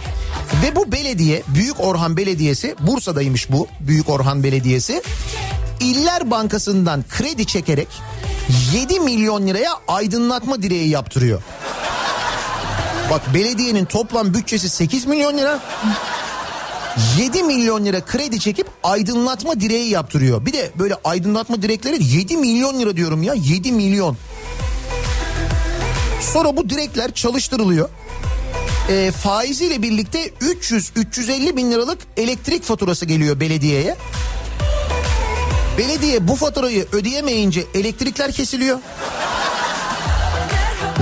Ve 0.63 0.77
bu 0.77 0.93
belediye 0.93 1.43
Büyük 1.49 1.81
Orhan 1.81 2.17
Belediyesi 2.17 2.75
Bursa'daymış 2.81 3.51
bu 3.51 3.69
Büyük 3.81 4.09
Orhan 4.09 4.43
Belediyesi. 4.43 5.03
İller 5.81 6.31
Bankası'ndan 6.31 7.05
kredi 7.11 7.47
çekerek 7.47 7.89
7 8.75 9.01
milyon 9.01 9.47
liraya 9.47 9.73
aydınlatma 9.89 10.63
direği 10.63 10.89
yaptırıyor. 10.89 11.43
Bak 13.11 13.35
belediyenin 13.35 13.85
toplam 13.85 14.35
bütçesi 14.35 14.69
8 14.69 15.07
milyon 15.07 15.39
lira. 15.39 15.59
7 17.19 17.43
milyon 17.43 17.85
lira 17.85 18.01
kredi 18.01 18.41
çekip 18.41 18.67
aydınlatma 18.83 19.61
direği 19.61 19.91
yaptırıyor. 19.91 20.47
Bir 20.47 20.53
de 20.53 20.71
böyle 20.79 20.95
aydınlatma 21.05 21.63
direkleri 21.63 22.05
7 22.05 22.37
milyon 22.37 22.81
lira 22.81 22.97
diyorum 22.97 23.23
ya 23.23 23.35
7 23.35 23.73
milyon. 23.73 24.17
Sonra 26.21 26.57
bu 26.57 26.71
direkler 26.71 27.13
çalıştırılıyor. 27.15 27.89
E, 28.89 29.11
faiziyle 29.11 29.83
birlikte 29.83 30.27
300-350 30.29 31.57
bin 31.57 31.73
liralık 31.73 31.99
elektrik 32.17 32.65
faturası 32.65 33.07
geliyor 33.07 33.41
belediyeye. 33.41 33.97
Belediye 35.79 36.29
bu 36.29 36.37
faturayı 36.37 36.87
ödeyemeyince 36.93 37.65
elektrikler 37.75 38.33
kesiliyor. 38.33 38.79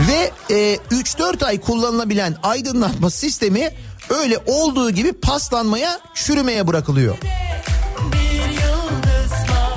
Ve 0.09 0.31
e, 0.55 0.75
3-4 0.91 1.45
ay 1.45 1.61
kullanılabilen 1.61 2.37
aydınlatma 2.43 3.11
sistemi 3.11 3.71
öyle 4.09 4.39
olduğu 4.47 4.91
gibi 4.91 5.13
paslanmaya, 5.13 6.01
çürümeye 6.15 6.67
bırakılıyor. 6.67 7.17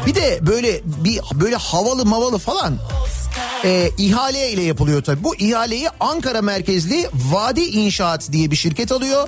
Bir 0.06 0.16
de 0.16 0.40
böyle 0.48 0.82
bir 0.86 1.22
böyle 1.34 1.56
havalı 1.56 2.06
mavalı 2.06 2.38
falan 2.38 2.78
e, 3.66 3.92
ihale 3.98 4.52
ile 4.52 4.62
yapılıyor 4.64 5.04
tabii. 5.04 5.24
Bu 5.24 5.36
ihaleyi 5.36 5.90
Ankara 6.00 6.42
merkezli 6.42 7.10
Vadi 7.14 7.62
İnşaat 7.62 8.32
diye 8.32 8.52
bir 8.52 8.56
şirket 8.56 8.92
alıyor. 8.92 9.28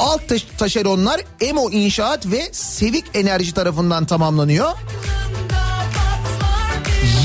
Alt 0.00 0.28
taş- 0.28 0.46
taşeronlar 0.58 1.20
Emo 1.40 1.70
İnşaat 1.70 2.26
ve 2.26 2.48
Sevik 2.52 3.04
Enerji 3.14 3.54
tarafından 3.54 4.06
tamamlanıyor. 4.06 4.72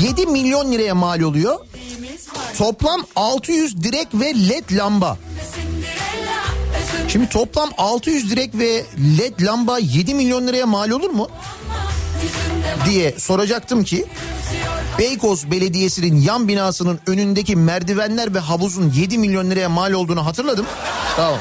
7 0.02 0.26
milyon 0.26 0.72
liraya 0.72 0.94
mal 0.94 1.20
oluyor. 1.20 1.58
Toplam 2.58 3.04
600 3.16 3.82
direk 3.82 4.08
ve 4.14 4.48
led 4.48 4.70
lamba. 4.78 5.18
Şimdi 7.08 7.28
toplam 7.28 7.70
600 7.78 8.30
direk 8.30 8.54
ve 8.58 8.84
led 9.18 9.40
lamba 9.40 9.78
7 9.78 10.14
milyon 10.14 10.46
liraya 10.46 10.66
mal 10.66 10.90
olur 10.90 11.10
mu? 11.10 11.28
diye 12.86 13.14
soracaktım 13.18 13.84
ki 13.84 14.06
Beykoz 15.00 15.50
Belediyesi'nin 15.50 16.20
yan 16.20 16.48
binasının 16.48 17.00
önündeki 17.06 17.56
merdivenler 17.56 18.34
ve 18.34 18.38
havuzun 18.38 18.90
7 18.90 19.18
milyon 19.18 19.50
liraya 19.50 19.68
mal 19.68 19.92
olduğunu 19.92 20.26
hatırladım. 20.26 20.66
Tamam. 21.16 21.38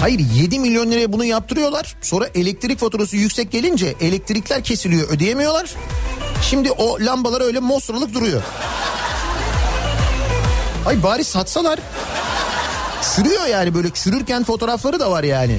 Hayır 0.00 0.20
7 0.34 0.58
milyon 0.58 0.90
liraya 0.90 1.12
bunu 1.12 1.24
yaptırıyorlar. 1.24 1.96
Sonra 2.02 2.28
elektrik 2.34 2.78
faturası 2.78 3.16
yüksek 3.16 3.50
gelince 3.50 3.94
elektrikler 4.00 4.64
kesiliyor 4.64 5.08
ödeyemiyorlar. 5.08 5.74
Şimdi 6.42 6.70
o 6.70 6.98
lambalar 7.00 7.40
öyle 7.40 7.60
mosralık 7.60 8.14
duruyor. 8.14 8.42
Ay 10.88 11.02
bari 11.02 11.24
satsalar. 11.24 11.78
Çürüyor 13.02 13.46
yani 13.46 13.74
böyle 13.74 13.90
çürürken 13.90 14.44
fotoğrafları 14.44 15.00
da 15.00 15.10
var 15.10 15.24
yani. 15.24 15.58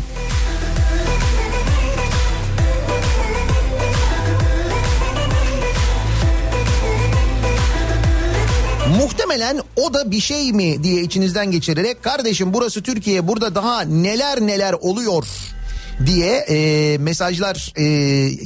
Muhtemelen 8.98 9.62
o 9.76 9.94
da 9.94 10.12
bir 10.12 10.20
şey 10.20 10.54
mi 10.54 10.84
diye 10.84 11.02
içinizden 11.02 11.52
geçirerek 11.52 12.04
kardeşim 12.04 12.54
burası 12.54 12.84
Türkiye 12.84 13.28
burada 13.28 13.56
daha 13.56 13.82
neler 13.82 14.42
neler 14.42 14.74
oluyor 14.74 15.26
diye 16.06 16.46
e, 16.50 16.98
mesajlar 16.98 17.74
e, 17.76 17.84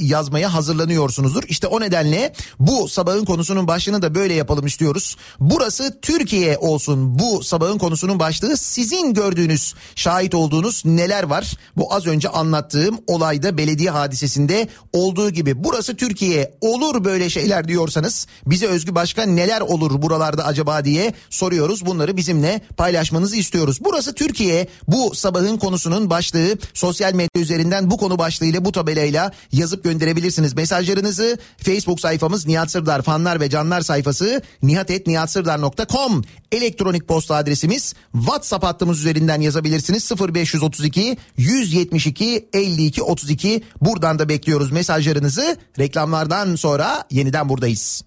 yazmaya 0.00 0.54
hazırlanıyorsunuzdur. 0.54 1.42
İşte 1.48 1.66
o 1.66 1.80
nedenle 1.80 2.32
bu 2.58 2.88
sabahın 2.88 3.24
konusunun 3.24 3.68
başlığını 3.68 4.02
da 4.02 4.14
böyle 4.14 4.34
yapalım 4.34 4.66
istiyoruz. 4.66 5.16
Burası 5.40 5.98
Türkiye 6.02 6.58
olsun. 6.58 7.18
Bu 7.18 7.42
sabahın 7.42 7.78
konusunun 7.78 8.18
başlığı 8.18 8.56
sizin 8.56 9.14
gördüğünüz, 9.14 9.74
şahit 9.94 10.34
olduğunuz 10.34 10.82
neler 10.84 11.22
var? 11.22 11.56
Bu 11.76 11.94
az 11.94 12.06
önce 12.06 12.28
anlattığım 12.28 12.98
olayda 13.06 13.58
belediye 13.58 13.90
hadisesinde 13.90 14.68
olduğu 14.92 15.30
gibi. 15.30 15.64
Burası 15.64 15.96
Türkiye 15.96 16.54
olur 16.60 17.04
böyle 17.04 17.30
şeyler 17.30 17.68
diyorsanız 17.68 18.26
bize 18.46 18.66
özgü 18.66 18.94
başka 18.94 19.22
neler 19.22 19.60
olur 19.60 20.02
buralarda 20.02 20.44
acaba 20.44 20.84
diye 20.84 21.14
soruyoruz. 21.30 21.86
Bunları 21.86 22.16
bizimle 22.16 22.60
paylaşmanızı 22.76 23.36
istiyoruz. 23.36 23.78
Burası 23.84 24.14
Türkiye 24.14 24.68
bu 24.88 25.14
sabahın 25.14 25.56
konusunun 25.56 26.10
başlığı 26.10 26.58
sosyal 26.74 27.14
medya 27.14 27.43
üzerinden 27.44 27.90
bu 27.90 27.96
konu 27.96 28.18
başlığıyla 28.18 28.64
bu 28.64 28.72
tabelayla 28.72 29.32
yazıp 29.52 29.84
gönderebilirsiniz. 29.84 30.54
Mesajlarınızı 30.54 31.38
Facebook 31.56 32.00
sayfamız 32.00 32.46
Nihat 32.46 32.70
Sırdar 32.70 33.02
fanlar 33.02 33.40
ve 33.40 33.50
canlar 33.50 33.80
sayfası 33.80 34.42
nihatetnihatsırdar.com 34.62 36.22
elektronik 36.52 37.08
posta 37.08 37.34
adresimiz 37.36 37.94
WhatsApp 38.12 38.64
hattımız 38.64 39.00
üzerinden 39.00 39.40
yazabilirsiniz 39.40 40.10
0532 40.34 41.16
172 41.36 42.48
52 42.52 43.02
32 43.02 43.62
buradan 43.80 44.18
da 44.18 44.28
bekliyoruz 44.28 44.72
mesajlarınızı 44.72 45.56
reklamlardan 45.78 46.56
sonra 46.56 47.04
yeniden 47.10 47.48
buradayız. 47.48 48.04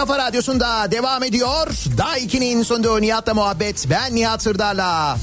Kafa 0.00 0.18
radyosunda 0.18 0.90
devam 0.90 1.22
ediyor. 1.22 1.66
Daha 1.98 2.18
2'nin 2.18 2.62
sonunda 2.62 3.00
Nihat'la 3.00 3.34
muhabbet. 3.34 3.86
Ben 3.90 4.14
Nihat 4.14 4.42
Sırdar'la. 4.42 5.18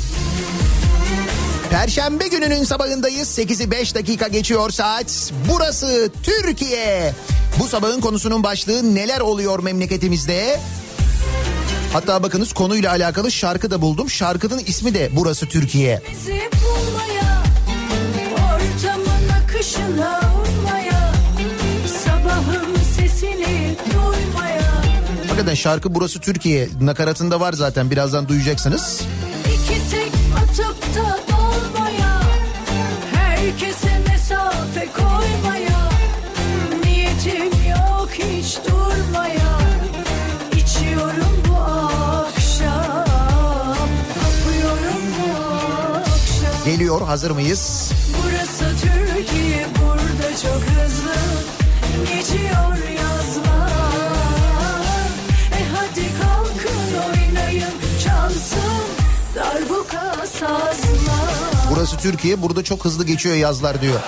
Perşembe 1.70 2.28
gününün 2.28 2.64
sabahındayız. 2.64 3.40
8'i 3.40 3.72
5 3.72 3.96
dakika 3.96 4.28
geçiyor 4.28 4.70
saat. 4.70 5.32
Burası 5.50 6.10
Türkiye. 6.24 7.14
Bu 7.60 7.68
sabahın 7.68 8.02
konusunun 8.02 8.44
başlığı 8.44 8.96
neler 8.96 9.20
oluyor 9.20 9.60
memleketimizde? 9.60 10.60
Hatta 11.94 12.24
bakınız 12.24 12.54
konuyla 12.54 12.92
alakalı 12.92 13.32
şarkı 13.32 13.72
da 13.72 13.82
buldum. 13.82 14.10
Şarkının 14.10 14.60
ismi 14.60 14.94
de 14.94 15.10
Burası 15.12 15.46
Türkiye. 15.46 16.02
Bizi 16.12 16.42
bulmaya, 16.64 17.44
ortamın 18.34 19.30
akışına 19.44 20.27
Hakikaten 25.38 25.56
şarkı 25.56 25.96
Burası 25.96 26.20
Türkiye 26.20 26.70
nakaratında 26.82 27.40
var 27.40 27.54
zaten 27.54 27.92
birazdan 27.92 28.28
duyacaksınız. 28.28 29.02
İki 29.46 29.90
tek 29.92 30.12
atıp 30.38 30.96
da 30.96 31.20
dolmaya, 31.32 32.22
herkese 33.16 34.00
mesafe 34.08 34.88
koymaya. 34.98 35.90
Niyetim 36.84 37.70
yok 37.70 38.10
hiç 38.14 38.58
durmaya, 38.68 39.60
içiyorum 40.56 41.44
bu 41.50 41.56
akşam, 41.56 43.06
kapıyorum 44.14 45.04
bu 45.20 45.42
akşam. 45.96 46.66
Geliyor 46.66 47.02
hazır 47.02 47.32
mıyız? 47.32 47.92
Burası 48.24 48.66
Türkiye, 48.82 49.66
burada 49.76 50.38
çok 50.42 50.62
hızlı 50.62 51.16
geçiyor 52.16 52.97
Burası 61.72 61.98
Türkiye 61.98 62.42
burada 62.42 62.64
çok 62.64 62.86
hızlı 62.86 63.06
geçiyor 63.06 63.36
yazlar 63.36 63.82
diyor. 63.82 64.00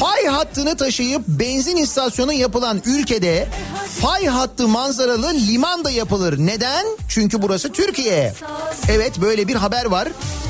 Fay 0.00 0.26
hattını 0.26 0.76
taşıyıp 0.76 1.22
benzin 1.28 1.76
istasyonu 1.76 2.32
yapılan 2.32 2.82
ülkede 2.84 3.48
fay 4.00 4.26
hattı 4.26 4.68
manzaralı 4.68 5.34
liman 5.34 5.84
da 5.84 5.90
yapılır. 5.90 6.38
Neden? 6.38 6.86
Çünkü 7.08 7.42
burası 7.42 7.72
Türkiye. 7.72 8.34
Evet 8.88 9.20
böyle 9.20 9.48
bir 9.48 9.54
haber 9.54 9.84
var. 9.84 10.08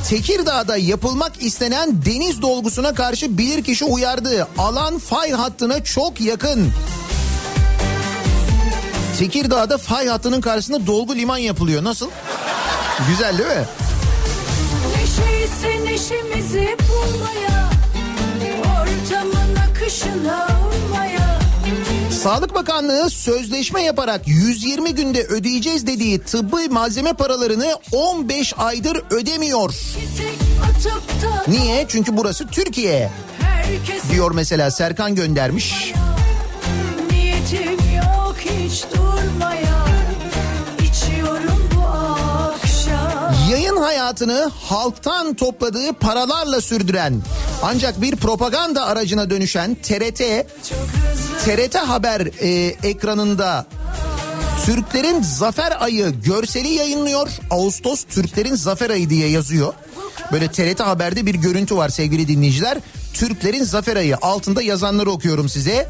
Tekirdağ'da 0.08 0.76
yapılmak 0.76 1.42
istenen 1.42 2.04
deniz 2.06 2.42
dolgusuna 2.42 2.94
karşı 2.94 3.38
bilirkişi 3.38 3.84
uyardı. 3.84 4.48
Alan 4.58 4.98
fay 4.98 5.30
hattına 5.30 5.84
çok 5.84 6.20
yakın. 6.20 6.72
Tekirdağ'da 9.18 9.78
fay 9.78 10.06
hattının 10.06 10.40
karşısında 10.40 10.86
dolgu 10.86 11.16
liman 11.16 11.38
yapılıyor. 11.38 11.84
Nasıl? 11.84 12.10
Güzel 13.08 13.38
değil 13.38 13.48
mi? 13.48 13.64
neşeyse 14.96 15.84
neşemizi 15.84 16.76
bulmaya, 16.88 17.70
ortamın 18.62 19.56
akışına 19.70 20.48
uymaya. 20.72 21.40
Sağlık 22.22 22.54
Bakanlığı 22.54 23.10
sözleşme 23.10 23.82
yaparak 23.82 24.28
120 24.28 24.94
günde 24.94 25.24
ödeyeceğiz 25.24 25.86
dediği 25.86 26.18
tıbbi 26.18 26.68
malzeme 26.68 27.12
paralarını 27.12 27.76
15 27.92 28.54
aydır 28.58 29.02
ödemiyor. 29.10 29.74
Niye? 31.48 31.86
Çünkü 31.88 32.16
burası 32.16 32.46
Türkiye 32.46 33.10
diyor 34.12 34.30
mesela 34.34 34.70
Serkan 34.70 35.14
göndermiş. 35.14 35.92
Yok 35.94 35.96
hiç 38.70 38.84
durmaya 38.94 39.84
İçiyorum 40.82 41.68
bu 41.76 41.86
akşam 41.86 43.34
Yayın 43.50 43.76
hayatını 43.76 44.50
halktan 44.62 45.34
topladığı 45.34 45.92
paralarla 45.92 46.60
sürdüren 46.60 47.22
ancak 47.62 48.02
bir 48.02 48.16
propaganda 48.16 48.86
aracına 48.86 49.30
dönüşen 49.30 49.74
TRT 49.74 50.22
TRT 51.44 51.74
Haber 51.74 52.20
e, 52.40 52.76
ekranında 52.82 53.66
Türklerin 54.64 55.22
Zafer 55.22 55.76
Ayı 55.84 56.10
görseli 56.24 56.68
yayınlıyor. 56.68 57.28
Ağustos 57.50 58.04
Türklerin 58.04 58.54
Zafer 58.54 58.90
Ayı 58.90 59.10
diye 59.10 59.28
yazıyor. 59.28 59.74
Böyle 60.32 60.48
TRT 60.48 60.80
Haber'de 60.80 61.26
bir 61.26 61.34
görüntü 61.34 61.76
var 61.76 61.88
sevgili 61.88 62.28
dinleyiciler. 62.28 62.78
Türklerin 63.20 63.64
Zafer 63.64 63.96
Ayı 63.96 64.16
altında 64.16 64.62
yazanları 64.62 65.10
okuyorum 65.10 65.48
size. 65.48 65.88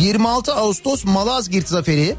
26 0.00 0.54
Ağustos 0.54 1.04
Malazgirt 1.04 1.68
Zaferi, 1.68 2.16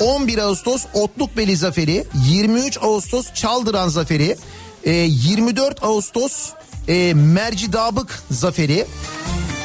11 0.00 0.38
Ağustos 0.38 0.84
Otlukbeli 0.94 1.56
Zaferi, 1.56 2.04
23 2.28 2.78
Ağustos 2.82 3.32
Çaldıran 3.34 3.88
Zaferi, 3.88 4.36
e, 4.84 4.92
24 4.92 5.84
Ağustos 5.84 6.50
e, 6.88 7.14
Mercidabık 7.14 8.22
Zaferi. 8.30 8.86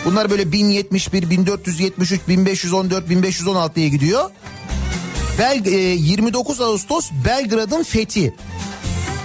Bunlar 0.06 0.30
böyle 0.30 0.52
1071, 0.52 1.30
1473, 1.30 2.22
1514, 2.28 3.10
1516 3.10 3.76
diye 3.76 3.90
gidiyor. 3.90 4.30
Bel, 5.40 5.66
e, 5.66 5.72
29 5.72 6.62
Ağustos 6.62 7.12
Belgrad'ın 7.26 7.84
fethi. 7.84 8.34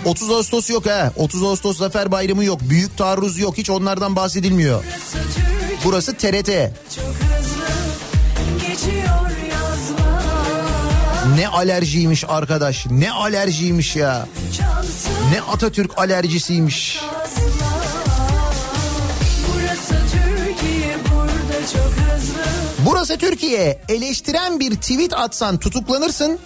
30 0.06 0.30
Ağustos 0.30 0.70
yok 0.70 0.86
ha. 0.86 1.12
30 1.16 1.42
Ağustos 1.42 1.78
Zafer 1.78 2.12
Bayramı 2.12 2.44
yok. 2.44 2.60
Büyük 2.62 2.98
taarruz 2.98 3.38
yok. 3.38 3.58
Hiç 3.58 3.70
onlardan 3.70 4.16
bahsedilmiyor. 4.16 4.84
Burası 5.84 6.14
TRT. 6.16 6.48
Ne 11.36 11.48
alerjiymiş 11.48 12.24
arkadaş. 12.28 12.86
Ne 12.90 13.10
alerjiymiş 13.12 13.96
ya. 13.96 14.28
Ne 15.32 15.40
Atatürk 15.40 15.98
alerjisiymiş. 15.98 17.00
Burası 22.86 23.18
Türkiye. 23.18 23.80
Eleştiren 23.88 24.60
bir 24.60 24.74
tweet 24.74 25.12
atsan 25.12 25.58
tutuklanırsın. 25.58 26.38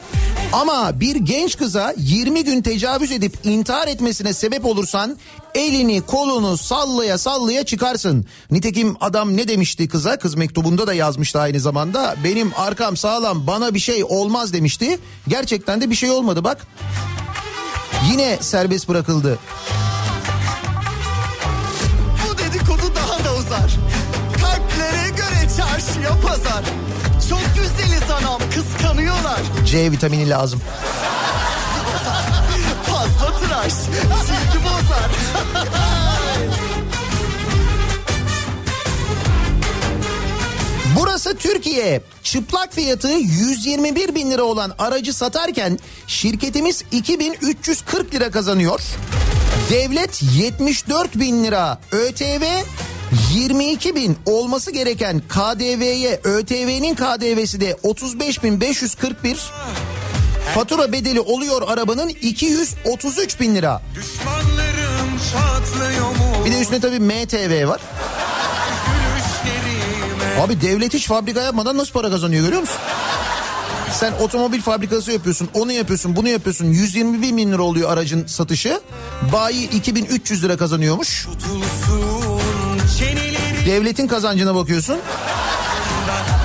Ama 0.52 1.00
bir 1.00 1.16
genç 1.16 1.56
kıza 1.56 1.94
20 1.96 2.44
gün 2.44 2.62
tecavüz 2.62 3.12
edip 3.12 3.38
intihar 3.44 3.88
etmesine 3.88 4.32
sebep 4.34 4.64
olursan 4.64 5.18
elini 5.54 6.00
kolunu 6.00 6.56
sallaya 6.56 7.18
sallaya 7.18 7.64
çıkarsın. 7.64 8.26
Nitekim 8.50 8.96
adam 9.00 9.36
ne 9.36 9.48
demişti 9.48 9.88
kıza? 9.88 10.18
Kız 10.18 10.34
mektubunda 10.34 10.86
da 10.86 10.94
yazmıştı 10.94 11.40
aynı 11.40 11.60
zamanda. 11.60 12.16
Benim 12.24 12.52
arkam 12.56 12.96
sağlam 12.96 13.46
bana 13.46 13.74
bir 13.74 13.80
şey 13.80 14.04
olmaz 14.04 14.52
demişti. 14.52 14.98
Gerçekten 15.28 15.80
de 15.80 15.90
bir 15.90 15.96
şey 15.96 16.10
olmadı 16.10 16.44
bak. 16.44 16.66
Yine 18.10 18.38
serbest 18.40 18.88
bırakıldı. 18.88 19.38
Çarşıya 26.10 26.20
pazar. 26.28 26.64
Çok 27.28 27.42
güzeliz 27.54 28.10
anam 28.10 28.40
kıskanıyorlar. 28.54 29.40
C 29.66 29.90
vitamini 29.92 30.28
lazım. 30.30 30.60
Fazla 32.86 33.38
tıraş 33.38 33.72
silgi 33.72 34.64
bozar. 34.64 35.10
Burası 40.96 41.36
Türkiye. 41.36 42.02
Çıplak 42.22 42.74
fiyatı 42.74 43.08
121 43.08 44.14
bin 44.14 44.30
lira 44.30 44.42
olan 44.42 44.72
aracı 44.78 45.14
satarken 45.14 45.78
şirketimiz 46.06 46.84
2340 46.92 48.14
lira 48.14 48.30
kazanıyor. 48.30 48.80
Devlet 49.70 50.22
74 50.22 51.14
bin 51.18 51.44
lira 51.44 51.80
ÖTV 51.92 52.42
22 53.34 53.94
bin 53.94 54.16
olması 54.26 54.70
gereken 54.70 55.22
KDV'ye 55.28 56.20
ÖTV'nin 56.24 56.94
KDV'si 56.94 57.60
de 57.60 57.76
35 57.82 58.42
bin 58.42 58.60
541 58.60 59.38
fatura 60.54 60.92
bedeli 60.92 61.20
oluyor 61.20 61.62
arabanın 61.68 62.08
233 62.08 63.40
bin 63.40 63.54
lira. 63.54 63.82
Bir 66.44 66.52
de 66.52 66.60
üstüne 66.60 66.80
tabii 66.80 67.00
MTV 67.00 67.68
var. 67.68 67.80
Abi 70.40 70.60
devlet 70.60 70.94
hiç 70.94 71.06
fabrika 71.06 71.42
yapmadan 71.42 71.76
nasıl 71.76 71.92
para 71.92 72.10
kazanıyor 72.10 72.44
görüyor 72.44 72.60
musun? 72.60 72.76
Sen 73.92 74.12
otomobil 74.12 74.60
fabrikası 74.60 75.12
yapıyorsun, 75.12 75.48
onu 75.54 75.72
yapıyorsun, 75.72 76.16
bunu 76.16 76.28
yapıyorsun. 76.28 76.64
121 76.64 77.36
bin 77.36 77.52
lira 77.52 77.62
oluyor 77.62 77.92
aracın 77.92 78.26
satışı. 78.26 78.80
Bayi 79.32 79.70
2300 79.70 80.44
lira 80.44 80.56
kazanıyormuş. 80.56 81.26
tutulsun 81.26 82.29
Devletin 83.66 84.06
kazancına 84.06 84.54
bakıyorsun. 84.54 84.98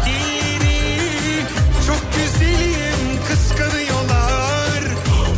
dilleri 0.05 1.41
Çok 1.87 2.01
güzelim 2.15 3.19
kıskanıyorlar. 3.27 4.81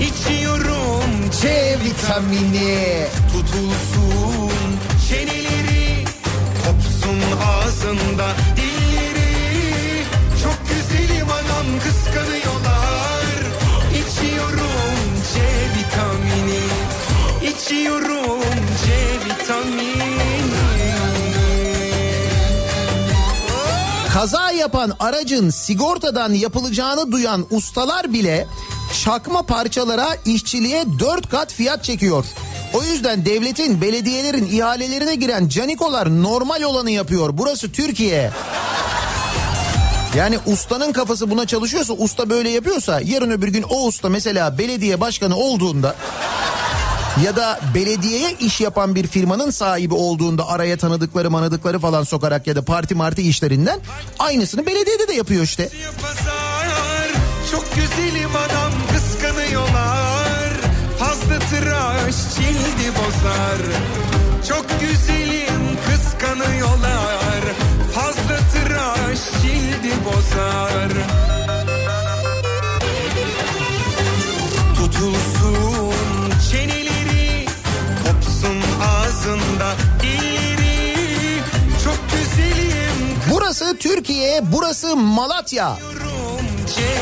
İçiyorum 0.01 1.30
C 1.41 1.75
vitamini. 1.84 3.05
tutulsun 3.32 4.51
çeneleri 5.09 6.05
Kopsun 6.65 7.19
ağzında 7.47 8.28
dilleri. 8.55 10.03
Çok 10.43 10.57
güzelim 10.69 11.28
anam 11.30 11.80
kıskanıyorlar. 11.84 13.36
İçiyorum 13.91 15.07
C 15.34 15.39
vitamini. 15.78 16.63
İçiyorum 17.53 18.41
C 18.86 18.91
vitamini 19.25 20.16
Kaza 24.18 24.51
yapan 24.51 24.93
aracın 24.99 25.49
sigortadan 25.49 26.34
yapılacağını 26.34 27.11
duyan 27.11 27.45
ustalar 27.51 28.13
bile 28.13 28.47
çakma 29.03 29.41
parçalara 29.41 30.07
işçiliğe 30.26 30.86
4 30.99 31.30
kat 31.30 31.53
fiyat 31.53 31.84
çekiyor. 31.84 32.26
O 32.74 32.84
yüzden 32.84 33.26
devletin, 33.26 33.82
belediyelerin 33.82 34.45
ihalelerine 34.45 35.15
giren 35.15 35.47
canikolar 35.47 36.24
normal 36.24 36.61
olanı 36.61 36.91
yapıyor. 36.91 37.30
Burası 37.34 37.72
Türkiye. 37.72 38.32
Yani 40.15 40.39
ustanın 40.45 40.91
kafası 40.91 41.32
buna 41.32 41.45
çalışıyorsa, 41.45 41.93
usta 41.93 42.30
böyle 42.30 42.49
yapıyorsa 42.49 43.01
yarın 43.05 43.32
öbür 43.32 43.47
gün 43.47 43.63
o 43.70 43.86
usta 43.86 44.09
mesela 44.09 44.57
belediye 44.57 45.01
başkanı 45.01 45.36
olduğunda 45.36 45.95
ya 47.24 47.36
da 47.36 47.59
belediyeye 47.76 48.36
iş 48.39 48.61
yapan 48.61 48.95
bir 48.95 49.07
firmanın 49.07 49.49
sahibi 49.49 49.93
olduğunda 49.93 50.47
araya 50.47 50.78
tanıdıkları 50.78 51.32
manadıkları 51.32 51.80
falan 51.80 52.03
sokarak 52.03 52.47
ya 52.47 52.55
da 52.55 52.61
parti 52.61 52.95
marti 52.95 53.22
işlerinden 53.22 53.80
aynısını 54.20 54.65
belediyede 54.65 55.07
de 55.07 55.13
yapıyor 55.13 55.43
işte. 55.43 55.70
Çok 57.51 57.65
güzelim 57.76 58.30
adam 58.36 58.72
kıskanıyorlar. 58.93 60.49
Fazla 60.99 61.39
tıraş 61.39 62.15
cildi 62.36 62.91
bozar. 62.95 63.61
Çok 64.49 64.65
güzelim 64.82 65.78
kıskanıyorlar. 65.89 67.41
Fazla 67.93 68.38
tıraş 68.53 69.20
cildi 69.41 69.93
bozar 70.05 70.91
ağzında 79.28 79.75
dilleri 80.01 81.39
Çok 81.84 81.97
güzelim 82.11 83.19
Burası 83.32 83.78
Türkiye, 83.80 84.41
burası 84.51 84.95
Malatya. 84.95 85.78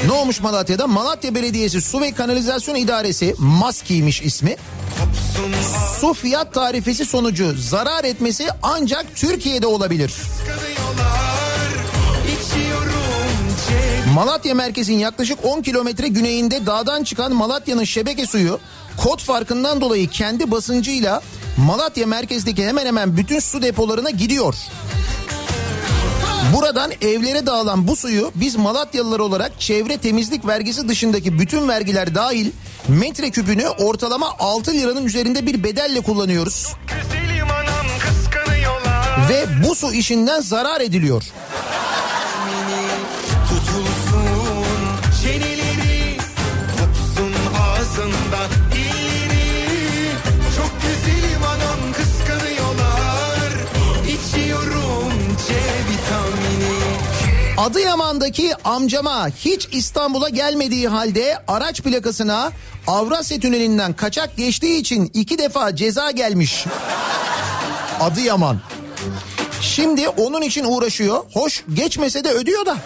Ne 0.05 0.11
olmuş 0.11 0.41
Malatya'da? 0.41 0.87
Malatya 0.87 1.35
Belediyesi 1.35 1.81
Su 1.81 2.01
ve 2.01 2.11
Kanalizasyon 2.11 2.75
İdaresi, 2.75 3.35
MASKİ'ymiş 3.37 4.21
ismi. 4.21 4.55
Su 5.99 6.13
fiyat 6.13 6.53
tarifesi 6.53 7.05
sonucu 7.05 7.55
zarar 7.57 8.03
etmesi 8.03 8.47
ancak 8.63 9.15
Türkiye'de 9.15 9.67
olabilir. 9.67 10.13
Malatya 14.13 14.55
merkezin 14.55 14.97
yaklaşık 14.97 15.45
10 15.45 15.61
kilometre 15.61 16.07
güneyinde 16.07 16.65
dağdan 16.65 17.03
çıkan 17.03 17.33
Malatya'nın 17.33 17.83
şebeke 17.83 18.25
suyu 18.27 18.59
kod 18.97 19.19
farkından 19.19 19.81
dolayı 19.81 20.09
kendi 20.09 20.51
basıncıyla 20.51 21.21
Malatya 21.57 22.07
merkezdeki 22.07 22.65
hemen 22.65 22.85
hemen 22.85 23.17
bütün 23.17 23.39
su 23.39 23.61
depolarına 23.61 24.09
gidiyor. 24.09 24.55
Buradan 26.53 26.91
evlere 27.01 27.45
dağılan 27.45 27.87
bu 27.87 27.95
suyu 27.95 28.31
biz 28.35 28.55
Malatyalılar 28.55 29.19
olarak 29.19 29.59
çevre 29.59 29.97
temizlik 29.97 30.47
vergisi 30.47 30.87
dışındaki 30.87 31.39
bütün 31.39 31.67
vergiler 31.67 32.15
dahil 32.15 32.51
metreküpünü 32.87 33.67
ortalama 33.67 34.27
6 34.39 34.73
liranın 34.73 35.05
üzerinde 35.05 35.45
bir 35.45 35.63
bedelle 35.63 36.01
kullanıyoruz. 36.01 36.73
Anam 37.51 37.85
Ve 39.29 39.45
bu 39.63 39.75
su 39.75 39.93
işinden 39.93 40.41
zarar 40.41 40.81
ediliyor. 40.81 41.23
Adıyaman'daki 57.57 58.53
amcama 58.63 59.27
hiç 59.27 59.67
İstanbul'a 59.71 60.29
gelmediği 60.29 60.87
halde 60.87 61.37
araç 61.47 61.81
plakasına 61.81 62.51
Avrasya 62.87 63.39
Tüneli'nden 63.39 63.93
kaçak 63.93 64.37
geçtiği 64.37 64.79
için 64.79 65.11
iki 65.13 65.37
defa 65.37 65.75
ceza 65.75 66.11
gelmiş. 66.11 66.65
Adıyaman. 67.99 68.61
Şimdi 69.61 70.09
onun 70.09 70.41
için 70.41 70.63
uğraşıyor. 70.63 71.23
Hoş 71.33 71.63
geçmese 71.73 72.23
de 72.23 72.29
ödüyor 72.31 72.65
da. 72.65 72.77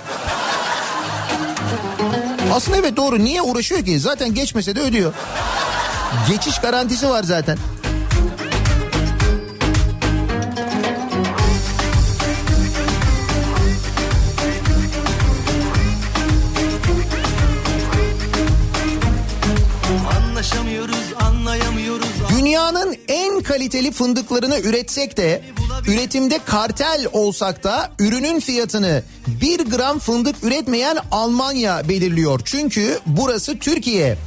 Aslında 2.54 2.78
evet 2.78 2.98
doğru 2.98 3.24
niye 3.24 3.42
uğraşıyor 3.42 3.86
ki? 3.86 4.00
Zaten 4.00 4.34
geçmese 4.34 4.76
de 4.76 4.80
ödüyor. 4.80 5.14
Geçiş 6.30 6.60
garantisi 6.60 7.10
var 7.10 7.24
zaten. 7.24 7.58
Dünyanın 22.50 22.96
en 23.08 23.42
kaliteli 23.42 23.92
fındıklarını 23.92 24.60
üretsek 24.60 25.18
de 25.18 25.42
üretimde 25.88 26.40
kartel 26.46 27.08
olsak 27.14 27.64
da 27.64 27.92
ürünün 28.00 28.40
fiyatını 28.40 29.04
1 29.28 29.60
gram 29.60 30.00
fındık 30.00 30.44
üretmeyen 30.44 30.98
Almanya 31.12 31.90
belirliyor. 31.90 32.42
Çünkü 32.46 33.00
burası 33.06 33.60
Türkiye. 33.60 34.18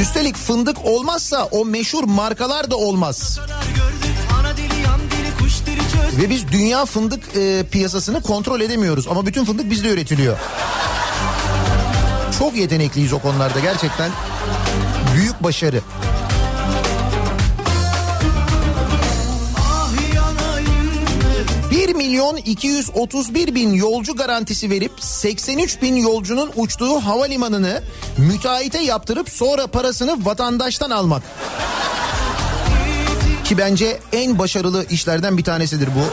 Üstelik 0.00 0.36
fındık 0.36 0.84
olmazsa 0.84 1.44
o 1.44 1.64
meşhur 1.64 2.04
markalar 2.04 2.70
da 2.70 2.76
olmaz. 2.76 3.38
Ve 6.20 6.30
biz 6.30 6.48
dünya 6.52 6.84
fındık 6.84 7.36
e, 7.36 7.64
piyasasını 7.70 8.22
kontrol 8.22 8.60
edemiyoruz 8.60 9.08
ama 9.08 9.26
bütün 9.26 9.44
fındık 9.44 9.70
bizde 9.70 9.88
üretiliyor. 9.88 10.38
Çok 12.38 12.56
yetenekliyiz 12.56 13.12
o 13.12 13.18
konularda 13.18 13.60
gerçekten. 13.60 14.10
Büyük 15.14 15.42
başarı. 15.42 15.80
1 21.94 21.98
milyon 21.98 22.36
231 22.36 23.54
bin 23.54 23.72
yolcu 23.72 24.16
garantisi 24.16 24.70
verip 24.70 24.92
83 25.00 25.82
bin 25.82 25.96
yolcunun 25.96 26.50
uçtuğu 26.56 27.00
havalimanını 27.00 27.82
müteahhite 28.18 28.82
yaptırıp 28.82 29.30
sonra 29.30 29.66
parasını 29.66 30.24
vatandaştan 30.24 30.90
almak. 30.90 31.22
Ki 33.44 33.58
bence 33.58 34.00
en 34.12 34.38
başarılı 34.38 34.86
işlerden 34.90 35.38
bir 35.38 35.44
tanesidir 35.44 35.86
bu. 35.88 36.12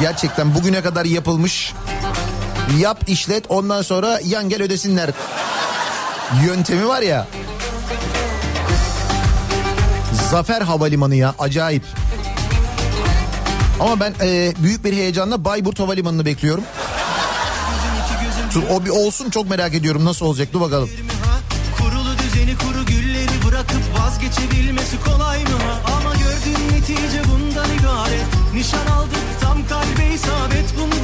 Gerçekten 0.00 0.54
bugüne 0.54 0.82
kadar 0.82 1.04
yapılmış. 1.04 1.72
Yap 2.78 3.08
işlet 3.08 3.44
ondan 3.48 3.82
sonra 3.82 4.20
yan 4.24 4.48
gel 4.48 4.62
ödesinler. 4.62 5.10
Yöntemi 6.46 6.88
var 6.88 7.02
ya. 7.02 7.26
Zafer 10.30 10.62
Havalimanı 10.62 11.14
ya 11.14 11.34
acayip. 11.38 11.97
Ama 13.80 14.00
ben 14.00 14.14
e, 14.22 14.52
büyük 14.62 14.84
bir 14.84 14.92
heyecanla 14.92 15.44
Bayburt 15.44 15.80
Havalimanı'nı 15.80 16.24
bekliyorum. 16.24 16.64
Dur, 18.54 18.62
O 18.70 18.84
bir 18.84 18.90
olsun 18.90 19.30
çok 19.30 19.50
merak 19.50 19.74
ediyorum 19.74 20.04
nasıl 20.04 20.26
olacak 20.26 20.48
dur 20.52 20.60
bakalım. 20.60 20.90
Kurulu 21.78 22.18
düzeni 22.18 22.58
kuru 22.58 22.86
gülleri 22.86 23.46
bırakıp 23.48 23.82
vazgeçebilmesi 23.98 24.96
kolay 25.04 25.42
mı? 25.42 25.48
Ama 25.96 26.14
gördüğün 26.14 26.74
netice 26.76 27.22
bundan 27.32 27.68
ibaret 27.78 28.26
Nişan 28.54 28.86
aldık 28.86 29.24
tam 29.40 29.66
kalbe 29.68 30.14
isabet 30.14 30.74
bundan 30.80 30.97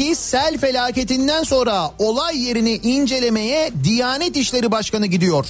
Giresun'daki 0.00 0.14
sel 0.14 0.58
felaketinden 0.58 1.42
sonra 1.42 1.90
olay 1.98 2.38
yerini 2.38 2.74
incelemeye 2.76 3.70
Diyanet 3.84 4.36
İşleri 4.36 4.70
Başkanı 4.70 5.06
gidiyor. 5.06 5.46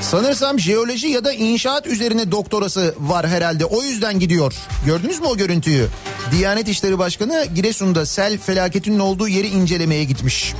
Sanırsam 0.00 0.60
jeoloji 0.60 1.08
ya 1.08 1.24
da 1.24 1.32
inşaat 1.32 1.86
üzerine 1.86 2.30
doktorası 2.30 2.94
var 2.98 3.28
herhalde 3.28 3.64
o 3.64 3.82
yüzden 3.82 4.18
gidiyor. 4.18 4.54
Gördünüz 4.86 5.20
mü 5.20 5.26
o 5.26 5.36
görüntüyü? 5.36 5.88
Diyanet 6.32 6.68
İşleri 6.68 6.98
Başkanı 6.98 7.46
Giresun'da 7.54 8.06
sel 8.06 8.38
felaketinin 8.38 8.98
olduğu 8.98 9.28
yeri 9.28 9.48
incelemeye 9.48 10.04
gitmiş. 10.04 10.54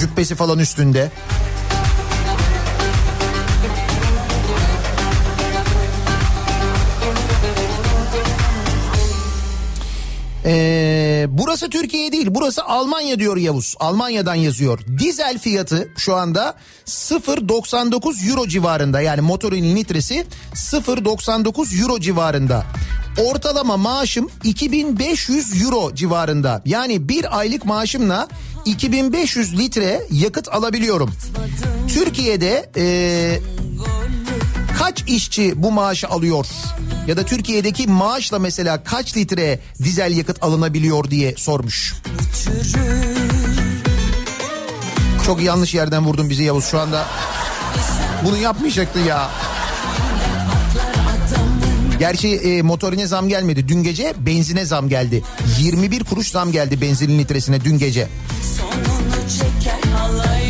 Cübbesi 0.00 0.34
falan 0.34 0.58
üstünde. 0.58 1.10
Ee, 10.44 10.97
burası 11.30 11.70
Türkiye 11.70 12.12
değil 12.12 12.26
burası 12.30 12.64
Almanya 12.64 13.18
diyor 13.18 13.36
Yavuz. 13.36 13.74
Almanya'dan 13.80 14.34
yazıyor. 14.34 14.78
Dizel 14.98 15.38
fiyatı 15.38 15.88
şu 15.96 16.14
anda 16.14 16.54
0.99 16.86 18.30
euro 18.30 18.48
civarında 18.48 19.00
yani 19.00 19.20
motorun 19.20 19.56
litresi 19.56 20.26
0.99 20.54 21.82
euro 21.82 22.00
civarında. 22.00 22.64
Ortalama 23.24 23.76
maaşım 23.76 24.30
2500 24.44 25.62
euro 25.62 25.94
civarında. 25.94 26.62
Yani 26.64 27.08
bir 27.08 27.38
aylık 27.38 27.64
maaşımla 27.64 28.28
2500 28.64 29.58
litre 29.58 30.02
yakıt 30.10 30.48
alabiliyorum. 30.48 31.10
Türkiye'de 31.88 32.70
ee, 32.76 33.40
kaç 34.78 35.04
işçi 35.06 35.62
bu 35.62 35.72
maaşı 35.72 36.08
alıyor? 36.08 36.46
Ya 37.06 37.16
da 37.16 37.24
Türkiye'deki 37.24 37.86
maaşla 37.86 38.38
mesela 38.38 38.84
kaç 38.84 39.16
litre 39.16 39.58
dizel 39.82 40.16
yakıt 40.16 40.42
alınabiliyor 40.42 41.10
diye 41.10 41.34
sormuş. 41.36 41.94
Çok 45.26 45.42
yanlış 45.42 45.74
yerden 45.74 46.04
vurdun 46.04 46.30
bizi 46.30 46.42
Yavuz 46.42 46.64
şu 46.64 46.80
anda. 46.80 47.06
Bunu 48.24 48.36
yapmayacaktı 48.36 48.98
ya. 48.98 49.30
Gerçi 51.98 52.28
e, 52.28 52.62
motorine 52.62 53.06
zam 53.06 53.28
gelmedi. 53.28 53.68
Dün 53.68 53.82
gece 53.82 54.14
benzine 54.18 54.64
zam 54.64 54.88
geldi. 54.88 55.22
21 55.60 56.04
kuruş 56.04 56.30
zam 56.30 56.52
geldi 56.52 56.80
benzinin 56.80 57.18
litresine 57.18 57.64
dün 57.64 57.78
gece. 57.78 58.08
Sonunu 58.58 59.28
çeker 59.38 59.92
halayım 59.92 60.47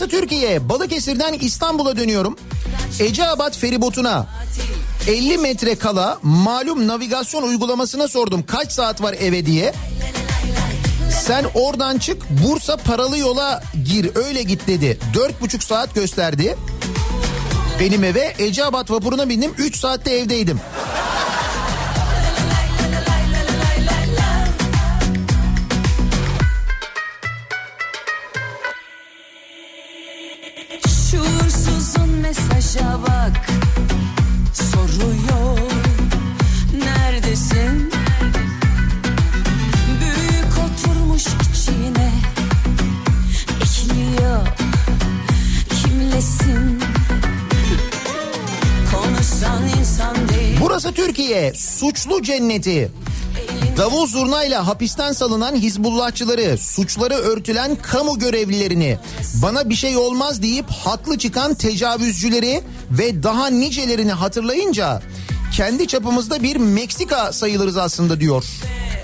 Burası 0.00 0.10
Türkiye. 0.10 0.68
Balıkesir'den 0.68 1.32
İstanbul'a 1.32 1.96
dönüyorum. 1.96 2.36
Eceabat 3.00 3.56
feribotuna 3.56 4.26
50 5.08 5.38
metre 5.38 5.74
kala 5.74 6.18
malum 6.22 6.88
navigasyon 6.88 7.42
uygulamasına 7.42 8.08
sordum 8.08 8.42
kaç 8.46 8.72
saat 8.72 9.02
var 9.02 9.16
eve 9.20 9.46
diye. 9.46 9.72
Sen 11.22 11.44
oradan 11.54 11.98
çık 11.98 12.22
Bursa 12.30 12.76
paralı 12.76 13.18
yola 13.18 13.62
gir 13.84 14.10
öyle 14.14 14.42
git 14.42 14.66
dedi. 14.66 14.98
Dört 15.14 15.40
buçuk 15.40 15.62
saat 15.62 15.94
gösterdi. 15.94 16.56
Benim 17.80 18.04
eve 18.04 18.34
Eceabat 18.38 18.90
vapuruna 18.90 19.28
bindim 19.28 19.54
3 19.58 19.76
saatte 19.76 20.10
evdeydim. 20.10 20.60
Suçlu 51.88 52.22
cenneti. 52.22 52.90
Davul 53.76 54.06
zurnayla 54.06 54.66
hapisten 54.66 55.12
salınan 55.12 55.56
Hizbullahçıları, 55.56 56.58
suçları 56.58 57.14
örtülen 57.14 57.76
kamu 57.82 58.18
görevlilerini, 58.18 58.98
bana 59.42 59.70
bir 59.70 59.74
şey 59.74 59.96
olmaz 59.96 60.42
deyip 60.42 60.70
haklı 60.70 61.18
çıkan 61.18 61.54
tecavüzcüleri 61.54 62.62
ve 62.90 63.22
daha 63.22 63.46
nicelerini 63.46 64.12
hatırlayınca 64.12 65.02
kendi 65.56 65.86
çapımızda 65.86 66.42
bir 66.42 66.56
Meksika 66.56 67.32
sayılırız 67.32 67.76
aslında 67.76 68.20
diyor 68.20 68.44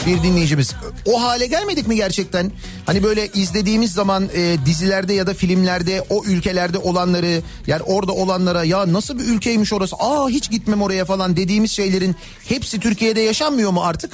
bir 0.07 0.23
dinleyicimiz. 0.23 0.75
O 1.07 1.23
hale 1.23 1.47
gelmedik 1.47 1.89
mi 1.89 1.97
gerçekten? 1.97 2.53
Hani 2.87 3.03
böyle 3.03 3.29
izlediğimiz 3.29 3.93
zaman 3.93 4.29
e, 4.35 4.57
dizilerde 4.67 5.15
ya 5.15 5.27
da 5.27 5.35
filmlerde 5.35 6.05
o 6.11 6.25
ülkelerde 6.25 6.79
olanları 6.79 7.43
yani 7.67 7.83
orada 7.83 8.13
olanlara 8.13 8.65
ya 8.65 8.93
nasıl 8.93 9.19
bir 9.19 9.25
ülkeymiş 9.25 9.73
orası 9.73 9.97
aa 9.97 10.29
hiç 10.29 10.51
gitmem 10.51 10.83
oraya 10.83 11.05
falan 11.05 11.37
dediğimiz 11.37 11.73
şeylerin 11.73 12.17
hepsi 12.49 12.81
Türkiye'de 12.81 13.21
yaşanmıyor 13.21 13.71
mu 13.71 13.83
artık? 13.83 14.11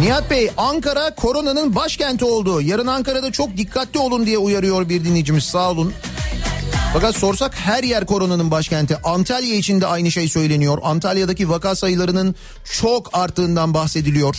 Nihat 0.00 0.30
Bey 0.30 0.50
Ankara 0.56 1.14
koronanın 1.14 1.74
başkenti 1.74 2.24
oldu. 2.24 2.60
Yarın 2.60 2.86
Ankara'da 2.86 3.32
çok 3.32 3.56
dikkatli 3.56 3.98
olun 3.98 4.26
diye 4.26 4.38
uyarıyor 4.38 4.88
bir 4.88 5.04
dinleyicimiz 5.04 5.44
sağ 5.44 5.70
olun. 5.70 5.92
Fakat 6.92 7.16
sorsak 7.16 7.54
her 7.54 7.84
yer 7.84 8.06
koronanın 8.06 8.50
başkenti. 8.50 8.96
Antalya 9.04 9.54
için 9.54 9.80
de 9.80 9.86
aynı 9.86 10.10
şey 10.10 10.28
söyleniyor. 10.28 10.78
Antalya'daki 10.82 11.48
vaka 11.48 11.74
sayılarının 11.74 12.34
çok 12.64 13.18
arttığından 13.18 13.74
bahsediliyor. 13.74 14.36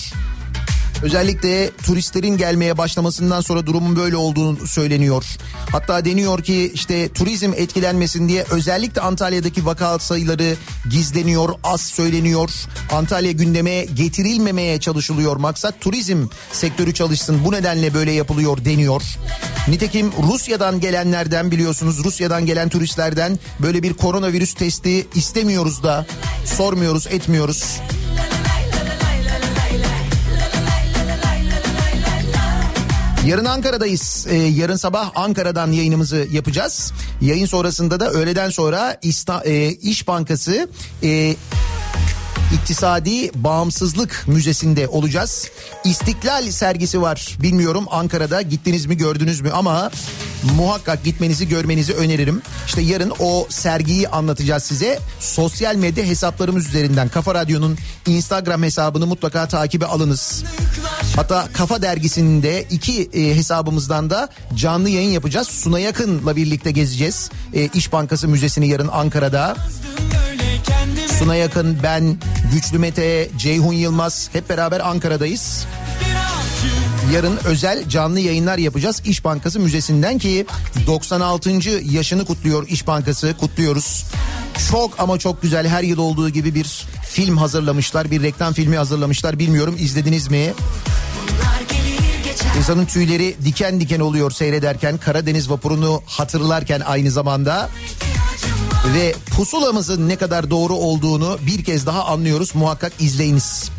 Özellikle 1.04 1.72
turistlerin 1.84 2.38
gelmeye 2.38 2.78
başlamasından 2.78 3.42
sonra 3.42 3.66
durumun 3.66 3.96
böyle 3.96 4.16
olduğunu 4.16 4.68
söyleniyor. 4.68 5.26
Hatta 5.72 6.06
deniyor 6.06 6.44
ki 6.44 6.72
işte 6.74 7.10
turizm 7.14 7.54
etkilenmesin 7.56 8.30
diye 8.30 8.46
özellikle 8.52 9.02
Antalya'daki 9.02 9.66
vaka 9.66 10.00
sayıları 10.00 10.56
gizleniyor, 10.90 11.50
az 11.64 11.82
söyleniyor. 11.82 12.50
Antalya 12.92 13.32
gündeme 13.32 13.86
getirilmemeye 13.86 14.80
çalışılıyor. 14.80 15.36
Maksat 15.38 15.82
turizm 15.82 16.28
sektörü 16.52 16.94
çalışsın. 16.94 17.46
Bu 17.46 17.52
nedenle 17.52 17.94
böyle 17.94 18.12
yapılıyor 18.12 18.66
deniyor. 18.66 19.02
Nitekim 19.68 20.12
Rusya'dan 20.32 20.80
gelenlerden 20.80 21.52
biliyorsunuz 21.52 22.04
Rusya'dan 22.04 22.46
gelen 22.46 22.70
turistlerden 22.70 23.40
böyle 23.60 23.84
bir 23.84 23.94
koronavirüs 23.94 24.54
testi 24.54 25.08
istemiyoruz 25.16 25.84
da 25.84 26.06
sormuyoruz, 26.46 27.08
etmiyoruz. 27.08 27.80
Yarın 33.30 33.46
Ankara'dayız. 33.46 34.28
Ee, 34.30 34.36
yarın 34.36 34.76
sabah 34.76 35.12
Ankara'dan 35.16 35.72
yayınımızı 35.72 36.28
yapacağız. 36.32 36.94
Yayın 37.22 37.46
sonrasında 37.46 38.00
da 38.00 38.12
öğleden 38.12 38.50
sonra 38.50 38.98
İsta, 39.02 39.42
e, 39.46 39.70
İş 39.70 40.08
Bankası 40.08 40.70
e, 41.04 41.36
İktisadi 42.54 43.32
Bağımsızlık 43.36 44.24
Müzesi'nde 44.28 44.88
olacağız. 44.88 45.50
İstiklal 45.84 46.52
sergisi 46.52 47.02
var. 47.02 47.38
Bilmiyorum 47.42 47.86
Ankara'da 47.90 48.42
gittiniz 48.42 48.86
mi 48.86 48.98
gördünüz 48.98 49.42
mü 49.42 49.52
ama 49.52 49.92
muhakkak 50.58 51.04
gitmenizi 51.04 51.48
görmenizi 51.48 51.94
öneririm. 51.94 52.42
İşte 52.68 52.82
yarın 52.82 53.14
o 53.20 53.48
sergiyi 53.50 54.10
anlatacağız 54.10 54.64
size. 54.64 55.00
Sosyal 55.20 55.76
medya 55.76 56.06
hesaplarımız 56.06 56.68
üzerinden 56.68 57.10
Kafa 57.10 57.36
Radyo'nun 57.36 57.78
Instagram 58.08 58.64
hesabını 58.64 59.08
mutlaka 59.08 59.48
takibe 59.48 59.86
alınız. 59.86 60.44
Hatta 61.16 61.48
Kafa 61.54 61.82
Dergisi'nin 61.82 62.44
de 62.44 62.66
iki 62.70 63.10
e, 63.14 63.36
hesabımızdan 63.36 64.10
da 64.10 64.30
canlı 64.56 64.90
yayın 64.90 65.12
yapacağız. 65.12 65.48
Suna 65.48 65.80
Yakın'la 65.80 66.36
birlikte 66.36 66.72
gezeceğiz. 66.72 67.30
E, 67.54 67.70
İş 67.74 67.92
Bankası 67.94 68.28
Müzesi'ni 68.28 68.68
yarın 68.68 68.88
Ankara'da. 68.88 69.56
Suna 71.20 71.36
Yakın, 71.36 71.78
ben, 71.84 72.18
Güçlü 72.54 72.80
Mete, 72.80 73.30
Ceyhun 73.38 73.74
Yılmaz 73.74 74.30
hep 74.34 74.50
beraber 74.50 74.80
Ankara'dayız. 74.80 75.66
Yarın 77.14 77.40
özel 77.46 77.90
canlı 77.90 78.20
yayınlar 78.20 78.58
yapacağız 78.58 79.02
İş 79.06 79.24
Bankası 79.26 79.60
Müzesi'nden 79.60 80.18
ki 80.18 80.46
96. 80.88 81.50
yaşını 81.84 82.26
kutluyor 82.26 82.68
İş 82.68 82.88
Bankası 82.88 83.36
kutluyoruz. 83.40 84.06
Çok 84.72 85.00
ama 85.00 85.20
çok 85.20 85.42
güzel 85.42 85.68
her 85.68 85.84
yıl 85.84 85.98
olduğu 85.98 86.30
gibi 86.30 86.56
bir 86.56 86.88
film 87.10 87.38
hazırlamışlar 87.38 88.12
bir 88.12 88.22
reklam 88.24 88.54
filmi 88.54 88.78
hazırlamışlar 88.78 89.40
bilmiyorum 89.40 89.76
izlediniz 89.80 90.28
mi? 90.28 90.54
İnsanın 92.58 92.86
tüyleri 92.86 93.36
diken 93.46 93.82
diken 93.82 94.00
oluyor 94.00 94.32
seyrederken 94.32 94.98
Karadeniz 94.98 95.50
vapurunu 95.50 96.02
hatırlarken 96.06 96.80
aynı 96.80 97.12
zamanda 97.12 97.70
ve 98.86 99.16
pusulamızın 99.36 100.10
ne 100.10 100.16
kadar 100.16 100.52
doğru 100.52 100.74
olduğunu 100.74 101.38
bir 101.46 101.64
kez 101.64 101.86
daha 101.86 102.06
anlıyoruz 102.06 102.56
muhakkak 102.56 102.94
izleyiniz. 103.00 103.72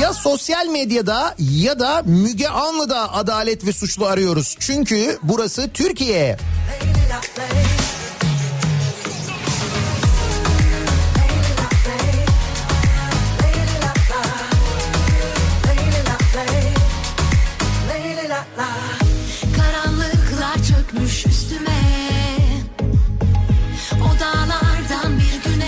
Ya 0.00 0.12
sosyal 0.12 0.66
medyada 0.66 1.34
ya 1.38 1.78
da 1.78 2.02
Müge 2.04 2.48
Anlı'da 2.48 3.14
adalet 3.14 3.66
ve 3.66 3.72
suçlu 3.72 4.06
arıyoruz. 4.06 4.56
Çünkü 4.60 5.18
burası 5.22 5.70
Türkiye. 5.74 6.36
Karanlıklar 7.36 7.75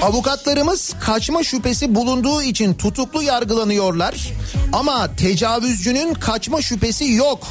Avukatlarımız 0.03 0.95
kaçma 1.01 1.45
şüphesi 1.45 1.95
bulunduğu 1.95 2.43
için 2.43 2.75
tutuklu 2.75 3.23
yargılanıyorlar. 3.23 4.29
Ama 4.73 5.17
tecavüzcünün 5.17 6.15
kaçma 6.15 6.63
şüphesi 6.63 7.13
yok. 7.13 7.47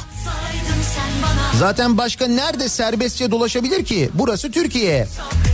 Zaten 1.58 1.98
başka 1.98 2.26
nerede 2.26 2.68
serbestçe 2.68 3.30
dolaşabilir 3.30 3.84
ki? 3.84 4.10
Burası 4.14 4.50
Türkiye. 4.50 4.98
derken 4.98 5.47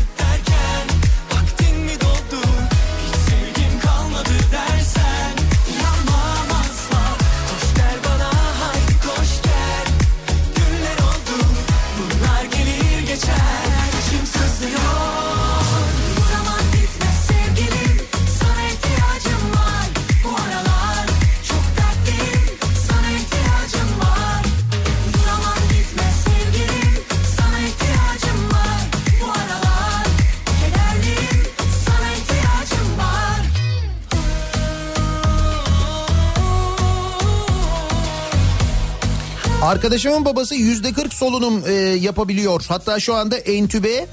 Arkadaşımın 39.75 40.25
babası 40.25 40.55
yüzde 40.55 40.93
40 40.93 41.14
solunum 41.14 41.62
e, 41.66 41.72
yapabiliyor. 42.01 42.64
Hatta 42.68 43.01
şu 43.01 43.14
anda 43.14 43.37
entübe 43.37 44.07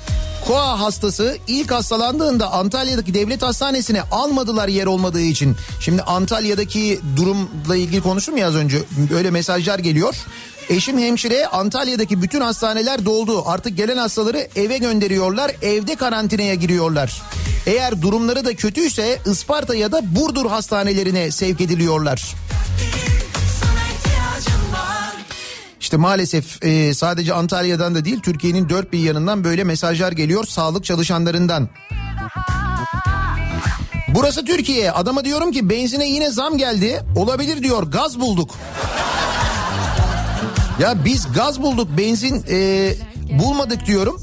koa 0.47 0.80
hastası 0.80 1.38
ilk 1.47 1.72
hastalandığında 1.72 2.51
Antalya'daki 2.51 3.14
devlet 3.14 3.41
hastanesine 3.41 4.01
almadılar 4.01 4.68
yer 4.68 4.86
olmadığı 4.86 5.22
için. 5.22 5.55
Şimdi 5.80 6.01
Antalya'daki 6.01 6.99
durumla 7.16 7.76
ilgili 7.76 8.01
konuştum 8.01 8.38
ya 8.38 8.47
az 8.47 8.55
önce 8.55 8.78
böyle 9.12 9.32
mesajlar 9.32 9.80
geliyor. 9.80 10.16
Eşim 10.70 10.99
hemşire 10.99 11.47
Antalya'daki 11.47 12.22
bütün 12.22 12.41
hastaneler 12.41 13.05
doldu. 13.05 13.43
Artık 13.45 13.78
gelen 13.78 13.97
hastaları 13.97 14.47
eve 14.55 14.78
gönderiyorlar. 14.78 15.51
Evde 15.62 15.95
karantinaya 15.95 16.55
giriyorlar. 16.55 17.22
Eğer 17.66 18.01
durumları 18.01 18.45
da 18.45 18.55
kötüyse 18.55 19.20
Isparta 19.26 19.76
ya 19.76 19.91
da 19.91 20.16
Burdur 20.16 20.45
hastanelerine 20.45 21.32
sevk 21.32 21.62
ediliyorlar. 21.62 22.36
İşte 25.82 25.97
maalesef 25.97 26.63
e, 26.63 26.93
sadece 26.93 27.33
Antalya'dan 27.33 27.95
da 27.95 28.05
değil 28.05 28.20
Türkiye'nin 28.20 28.70
dört 28.70 28.93
bir 28.93 28.99
yanından 28.99 29.43
böyle 29.43 29.63
mesajlar 29.63 30.12
geliyor 30.12 30.43
sağlık 30.43 30.86
çalışanlarından. 30.86 31.70
Burası 34.08 34.45
Türkiye. 34.45 34.91
Adama 34.91 35.25
diyorum 35.25 35.51
ki 35.51 35.70
benzine 35.70 36.09
yine 36.09 36.29
zam 36.32 36.58
geldi. 36.58 37.03
Olabilir 37.16 37.63
diyor 37.63 37.83
gaz 37.83 38.20
bulduk. 38.20 38.55
Ya 40.79 41.05
biz 41.05 41.28
gaz 41.33 41.62
bulduk 41.62 41.87
benzin 41.97 42.45
e, 42.49 42.93
bulmadık 43.39 43.86
diyorum. 43.86 44.21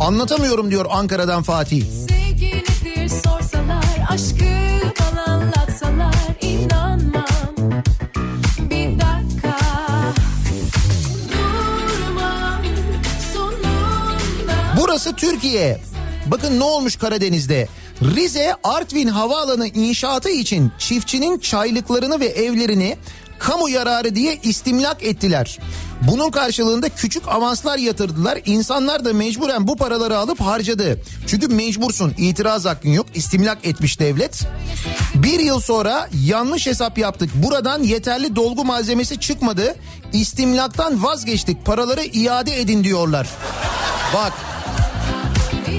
Anlatamıyorum 0.00 0.70
diyor 0.70 0.86
Ankara'dan 0.90 1.42
Fatih. 1.42 1.84
Sevgi 2.08 2.46
nedir 2.46 3.08
sorsalar 3.08 3.84
aşkı 4.10 4.69
Türkiye. 15.20 15.80
Bakın 16.26 16.60
ne 16.60 16.64
olmuş 16.64 16.96
Karadeniz'de. 16.96 17.68
Rize 18.02 18.54
Artvin 18.64 19.08
Havaalanı 19.08 19.66
inşaatı 19.68 20.30
için 20.30 20.72
çiftçinin 20.78 21.38
çaylıklarını 21.38 22.20
ve 22.20 22.26
evlerini 22.26 22.96
kamu 23.38 23.68
yararı 23.68 24.14
diye 24.14 24.38
istimlak 24.42 25.02
ettiler. 25.02 25.58
Bunun 26.02 26.30
karşılığında 26.30 26.88
küçük 26.88 27.28
avanslar 27.28 27.78
yatırdılar. 27.78 28.38
İnsanlar 28.44 29.04
da 29.04 29.12
mecburen 29.12 29.68
bu 29.68 29.76
paraları 29.76 30.18
alıp 30.18 30.40
harcadı. 30.40 31.02
Çünkü 31.26 31.48
mecbursun 31.48 32.14
itiraz 32.18 32.64
hakkın 32.64 32.90
yok. 32.90 33.06
İstimlak 33.14 33.66
etmiş 33.66 34.00
devlet. 34.00 34.42
Bir 35.14 35.40
yıl 35.40 35.60
sonra 35.60 36.08
yanlış 36.24 36.66
hesap 36.66 36.98
yaptık. 36.98 37.30
Buradan 37.34 37.82
yeterli 37.82 38.36
dolgu 38.36 38.64
malzemesi 38.64 39.20
çıkmadı. 39.20 39.76
İstimlaktan 40.12 41.04
vazgeçtik. 41.04 41.66
Paraları 41.66 42.04
iade 42.04 42.60
edin 42.60 42.84
diyorlar. 42.84 43.28
Bak 44.14 44.32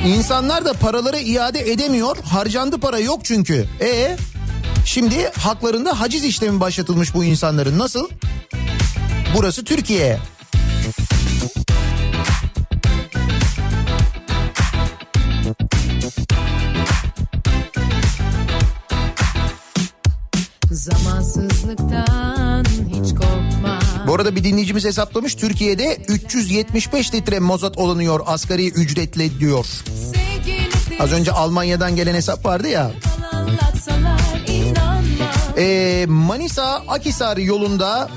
İnsanlar 0.05 0.65
da 0.65 0.73
paraları 0.73 1.19
iade 1.19 1.71
edemiyor. 1.71 2.17
Harcandı 2.17 2.79
para 2.79 2.99
yok 2.99 3.25
çünkü. 3.25 3.65
E 3.81 4.17
şimdi 4.85 5.31
haklarında 5.37 5.99
haciz 5.99 6.23
işlemi 6.23 6.59
başlatılmış 6.59 7.13
bu 7.13 7.23
insanların. 7.23 7.79
Nasıl? 7.79 8.09
Burası 9.35 9.63
Türkiye. 9.63 10.19
zamansızlıktan 20.71 22.20
Bu 24.11 24.15
arada 24.15 24.35
bir 24.35 24.43
dinleyicimiz 24.43 24.85
hesaplamış. 24.85 25.35
Türkiye'de 25.35 25.97
375 26.07 27.13
litre 27.13 27.39
mazot 27.39 27.77
alınıyor 27.77 28.19
asgari 28.25 28.69
ücretle 28.69 29.39
diyor. 29.39 29.65
Az 30.99 31.11
önce 31.11 31.31
Almanya'dan 31.31 31.95
gelen 31.95 32.13
hesap 32.13 32.45
vardı 32.45 32.67
ya. 32.67 32.91
Ee, 35.57 36.05
Manisa 36.07 36.83
Akisar 36.87 37.37
yolunda 37.37 38.09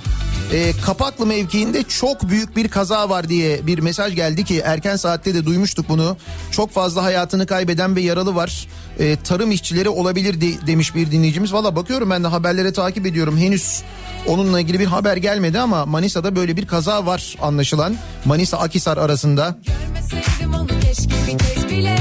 e, 0.53 0.73
Kapaklı 0.87 1.27
mevkiinde 1.27 1.83
çok 1.83 2.29
büyük 2.29 2.57
bir 2.57 2.69
kaza 2.69 3.09
var 3.11 3.29
diye 3.29 3.67
bir 3.67 3.79
mesaj 3.79 4.15
geldi 4.15 4.45
ki 4.45 4.61
erken 4.65 4.97
saatte 4.97 5.35
de 5.35 5.45
duymuştuk 5.47 5.89
bunu. 5.89 6.17
Çok 6.51 6.71
fazla 6.73 7.03
hayatını 7.05 7.47
kaybeden 7.47 7.97
ve 7.97 8.01
yaralı 8.01 8.35
var. 8.35 8.67
E, 8.99 9.17
tarım 9.17 9.51
işçileri 9.51 9.89
olabilir 9.89 10.41
de- 10.41 10.67
demiş 10.67 10.95
bir 10.95 11.11
dinleyicimiz. 11.11 11.53
Valla 11.53 11.77
bakıyorum 11.77 12.11
ben 12.11 12.25
de 12.25 12.29
haberlere 12.29 12.73
takip 12.73 13.07
ediyorum. 13.07 13.39
Henüz 13.39 13.83
onunla 14.27 14.61
ilgili 14.61 14.81
bir 14.81 14.87
haber 14.87 15.17
gelmedi 15.17 15.59
ama 15.61 15.87
Manisa'da 15.87 16.37
böyle 16.37 16.57
bir 16.57 16.67
kaza 16.67 17.07
var 17.07 17.37
anlaşılan. 17.43 17.97
Manisa 18.25 18.59
Akisar 18.59 18.97
arasında. 18.97 19.59
Görmeseydim 19.67 20.55
onu 20.55 20.67
keşke 20.81 21.11
bir 21.33 21.39
kez 21.39 21.69
bile 21.71 21.99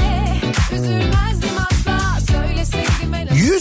Üzülmezdim 0.74 1.33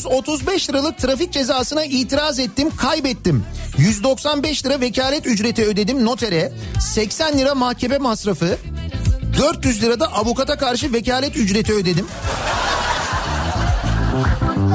135 0.07 0.69
liralık 0.69 0.97
trafik 0.97 1.31
cezasına 1.33 1.83
itiraz 1.83 2.39
ettim 2.39 2.75
kaybettim. 2.77 3.45
195 3.77 4.65
lira 4.65 4.81
vekalet 4.81 5.25
ücreti 5.27 5.65
ödedim 5.65 6.05
notere. 6.05 6.51
80 6.79 7.37
lira 7.37 7.55
mahkeme 7.55 7.97
masrafı. 7.97 8.57
400 9.37 9.81
lira 9.83 9.99
da 9.99 10.07
avukata 10.13 10.57
karşı 10.57 10.93
vekalet 10.93 11.37
ücreti 11.37 11.73
ödedim. 11.73 12.05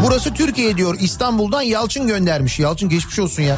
Burası 0.04 0.34
Türkiye 0.34 0.76
diyor. 0.76 0.96
İstanbul'dan 1.00 1.62
Yalçın 1.62 2.06
göndermiş. 2.06 2.58
Yalçın 2.58 2.88
geçmiş 2.88 3.18
olsun 3.18 3.42
ya. 3.42 3.56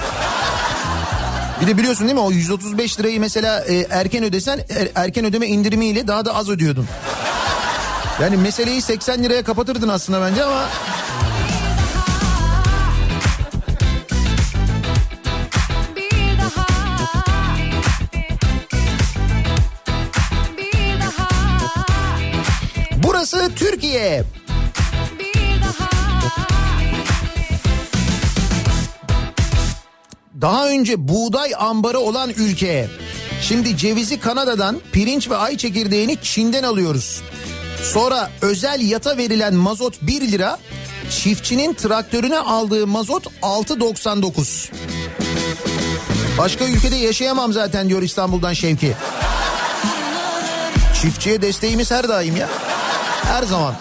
Bir 1.61 1.67
de 1.67 1.79
biliyorsun 1.79 2.07
değil 2.07 2.15
mi 2.15 2.21
o 2.21 2.31
135 2.31 2.99
lirayı 3.01 3.21
mesela 3.21 3.65
e, 3.65 3.87
erken 3.91 4.25
ödesen 4.25 4.59
er- 4.59 4.89
erken 4.95 5.25
ödeme 5.25 5.47
indirimiyle 5.47 6.09
daha 6.09 6.25
da 6.25 6.35
az 6.35 6.49
ödüyordun. 6.49 6.87
Yani 8.23 8.37
meseleyi 8.37 8.83
80 8.83 9.23
liraya 9.25 9.45
kapatırdın 9.45 9.89
aslında 9.89 10.21
bence 10.31 10.45
ama 10.45 10.65
burası 23.33 23.55
Türkiye. 23.55 24.25
Daha 30.41 30.69
önce 30.69 31.09
buğday 31.09 31.53
ambarı 31.59 31.99
olan 31.99 32.31
ülke. 32.31 32.89
Şimdi 33.43 33.77
cevizi 33.77 34.21
Kanada'dan, 34.21 34.81
pirinç 34.93 35.31
ve 35.31 35.37
ay 35.37 35.57
çekirdeğini 35.57 36.17
Çin'den 36.23 36.63
alıyoruz. 36.63 37.23
Sonra 37.83 38.31
özel 38.43 38.81
yata 38.81 39.17
verilen 39.17 39.55
mazot 39.55 40.03
1 40.03 40.33
lira, 40.33 40.59
çiftçinin 41.11 41.75
traktörüne 41.75 42.39
aldığı 42.39 42.87
mazot 42.87 43.27
6.99. 43.43 44.71
Başka 46.39 46.65
ülkede 46.65 46.97
yaşayamam 46.97 47.53
zaten 47.53 47.89
diyor 47.89 48.03
İstanbul'dan 48.03 48.53
Şevki. 48.53 48.93
Çiftçiye 51.03 51.43
desteğimiz 51.43 51.91
her 51.91 52.09
daim 52.09 52.37
ya. 52.37 52.49
Her 53.31 53.43
zaman. 53.43 53.75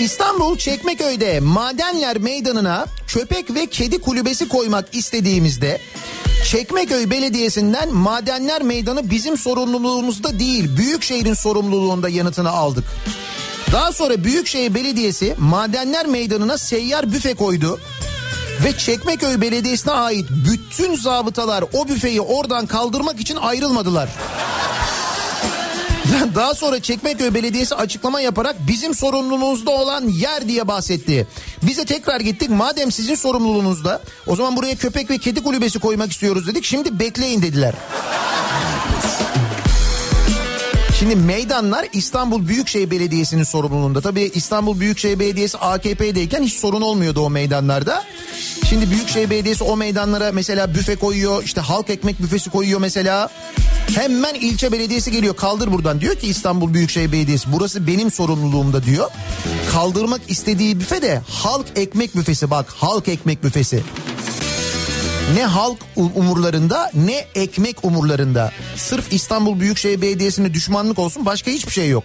İstanbul 0.00 0.58
Çekmeköy'de 0.58 1.40
Madenler 1.40 2.18
Meydanı'na 2.18 2.86
köpek 3.06 3.54
ve 3.54 3.66
kedi 3.66 4.00
kulübesi 4.00 4.48
koymak 4.48 4.94
istediğimizde 4.94 5.80
Çekmeköy 6.50 7.10
Belediyesi'nden 7.10 7.94
Madenler 7.94 8.62
Meydanı 8.62 9.10
bizim 9.10 9.38
sorumluluğumuzda 9.38 10.38
değil, 10.38 10.76
Büyükşehir'in 10.76 11.34
sorumluluğunda 11.34 12.08
yanıtını 12.08 12.50
aldık. 12.50 12.84
Daha 13.72 13.92
sonra 13.92 14.24
Büyükşehir 14.24 14.74
Belediyesi 14.74 15.34
Madenler 15.38 16.06
Meydanı'na 16.06 16.58
seyyar 16.58 17.12
büfe 17.12 17.34
koydu. 17.34 17.80
Ve 18.64 18.76
Çekmeköy 18.78 19.40
Belediyesi'ne 19.40 19.92
ait 19.92 20.26
bütün 20.30 20.96
zabıtalar 20.96 21.64
o 21.72 21.88
büfeyi 21.88 22.20
oradan 22.20 22.66
kaldırmak 22.66 23.20
için 23.20 23.36
ayrılmadılar. 23.36 24.08
Daha 26.34 26.54
sonra 26.54 26.80
Çekmeköy 26.80 27.34
Belediyesi 27.34 27.74
açıklama 27.74 28.20
yaparak 28.20 28.56
bizim 28.68 28.94
sorumluluğumuzda 28.94 29.70
olan 29.70 30.08
yer 30.08 30.48
diye 30.48 30.68
bahsetti. 30.68 31.26
Bize 31.62 31.84
tekrar 31.84 32.20
gittik 32.20 32.50
madem 32.50 32.92
sizin 32.92 33.14
sorumluluğunuzda 33.14 34.02
o 34.26 34.36
zaman 34.36 34.56
buraya 34.56 34.74
köpek 34.76 35.10
ve 35.10 35.18
kedi 35.18 35.42
kulübesi 35.42 35.78
koymak 35.78 36.12
istiyoruz 36.12 36.46
dedik. 36.46 36.64
Şimdi 36.64 36.98
bekleyin 36.98 37.42
dediler. 37.42 37.74
Şimdi 40.98 41.16
meydanlar 41.16 41.86
İstanbul 41.92 42.48
Büyükşehir 42.48 42.90
Belediyesi'nin 42.90 43.42
sorumluluğunda. 43.42 44.00
Tabii 44.00 44.30
İstanbul 44.34 44.80
Büyükşehir 44.80 45.18
Belediyesi 45.18 45.58
AKP'deyken 45.58 46.42
hiç 46.42 46.54
sorun 46.54 46.80
olmuyordu 46.80 47.20
o 47.20 47.30
meydanlarda. 47.30 48.04
Şimdi 48.68 48.90
Büyükşehir 48.90 49.30
Belediyesi 49.30 49.64
o 49.64 49.76
meydanlara 49.76 50.32
mesela 50.32 50.74
büfe 50.74 50.96
koyuyor, 50.96 51.44
işte 51.44 51.60
halk 51.60 51.90
ekmek 51.90 52.22
büfesi 52.22 52.50
koyuyor 52.50 52.80
mesela. 52.80 53.28
Hemen 53.94 54.34
ilçe 54.34 54.72
belediyesi 54.72 55.12
geliyor 55.12 55.36
kaldır 55.36 55.72
buradan 55.72 56.00
diyor 56.00 56.14
ki 56.14 56.26
İstanbul 56.26 56.74
Büyükşehir 56.74 57.12
Belediyesi 57.12 57.52
burası 57.52 57.86
benim 57.86 58.10
sorumluluğumda 58.10 58.84
diyor. 58.84 59.10
Kaldırmak 59.72 60.20
istediği 60.28 60.80
büfe 60.80 61.02
de 61.02 61.22
halk 61.28 61.66
ekmek 61.76 62.16
büfesi 62.16 62.50
bak 62.50 62.66
halk 62.70 63.08
ekmek 63.08 63.44
büfesi. 63.44 63.82
Ne 65.34 65.44
halk 65.44 65.78
umurlarında 65.96 66.90
ne 66.94 67.26
ekmek 67.34 67.84
umurlarında. 67.84 68.52
Sırf 68.76 69.12
İstanbul 69.12 69.60
Büyükşehir 69.60 70.02
Belediyesi'ne 70.02 70.54
düşmanlık 70.54 70.98
olsun 70.98 71.26
başka 71.26 71.50
hiçbir 71.50 71.72
şey 71.72 71.88
yok. 71.88 72.04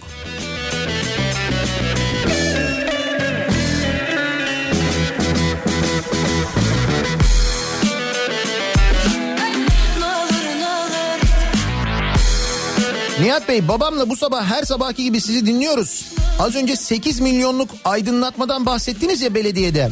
Nihat 13.24 13.48
Bey 13.48 13.68
babamla 13.68 14.10
bu 14.10 14.16
sabah 14.16 14.46
her 14.46 14.64
sabahki 14.64 15.04
gibi 15.04 15.22
sizi 15.22 15.46
dinliyoruz. 15.46 16.06
Az 16.40 16.56
önce 16.56 16.76
8 16.76 17.20
milyonluk 17.20 17.70
aydınlatmadan 17.86 18.66
bahsettiniz 18.66 19.22
ya 19.22 19.36
belediyede. 19.36 19.90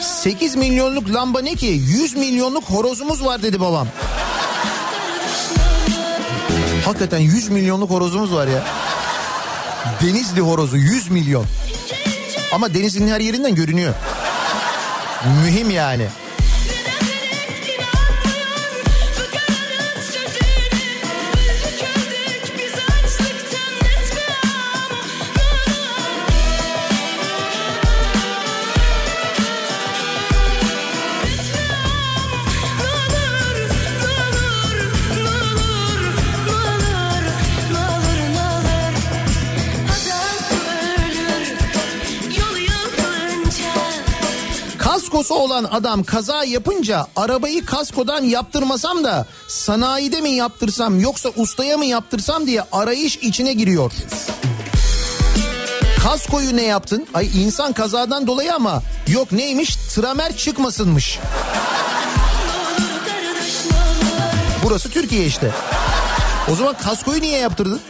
8 0.00 0.56
milyonluk 0.56 1.14
lamba 1.14 1.40
ne 1.40 1.54
ki? 1.54 1.66
100 1.66 2.16
milyonluk 2.16 2.64
horozumuz 2.64 3.24
var 3.24 3.42
dedi 3.42 3.60
babam. 3.60 3.88
Hakikaten 6.84 7.18
100 7.18 7.48
milyonluk 7.48 7.90
horozumuz 7.90 8.34
var 8.34 8.46
ya. 8.46 8.64
Denizli 10.02 10.40
horozu 10.40 10.76
100 10.76 11.10
milyon. 11.10 11.46
Ama 12.52 12.74
denizin 12.74 13.08
her 13.08 13.20
yerinden 13.20 13.54
görünüyor. 13.54 13.94
Mühim 15.44 15.70
yani. 15.70 16.06
Kaskosu 45.22 45.42
olan 45.42 45.64
adam 45.64 46.04
kaza 46.04 46.44
yapınca 46.44 47.06
arabayı 47.16 47.64
kaskodan 47.64 48.24
yaptırmasam 48.24 49.04
da 49.04 49.26
sanayide 49.48 50.20
mi 50.20 50.30
yaptırsam 50.30 51.00
yoksa 51.00 51.28
ustaya 51.36 51.78
mı 51.78 51.84
yaptırsam 51.84 52.46
diye 52.46 52.62
arayış 52.72 53.16
içine 53.16 53.52
giriyor. 53.52 53.92
Kaskoyu 56.02 56.56
ne 56.56 56.62
yaptın? 56.62 57.06
Ay 57.14 57.28
insan 57.44 57.72
kazadan 57.72 58.26
dolayı 58.26 58.54
ama 58.54 58.82
yok 59.08 59.32
neymiş 59.32 59.76
tramer 59.76 60.36
çıkmasınmış. 60.36 61.18
Burası 64.64 64.90
Türkiye 64.90 65.26
işte. 65.26 65.50
O 66.52 66.54
zaman 66.54 66.74
kaskoyu 66.84 67.20
niye 67.20 67.38
yaptırdın? 67.38 67.80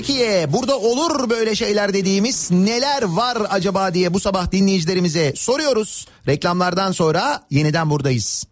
Türkiye. 0.00 0.52
Burada 0.52 0.78
olur 0.78 1.30
böyle 1.30 1.54
şeyler 1.54 1.94
dediğimiz 1.94 2.50
neler 2.50 3.02
var 3.02 3.38
acaba 3.50 3.94
diye 3.94 4.14
bu 4.14 4.20
sabah 4.20 4.52
dinleyicilerimize 4.52 5.32
soruyoruz. 5.36 6.06
Reklamlardan 6.28 6.92
sonra 6.92 7.42
yeniden 7.50 7.90
buradayız. 7.90 8.46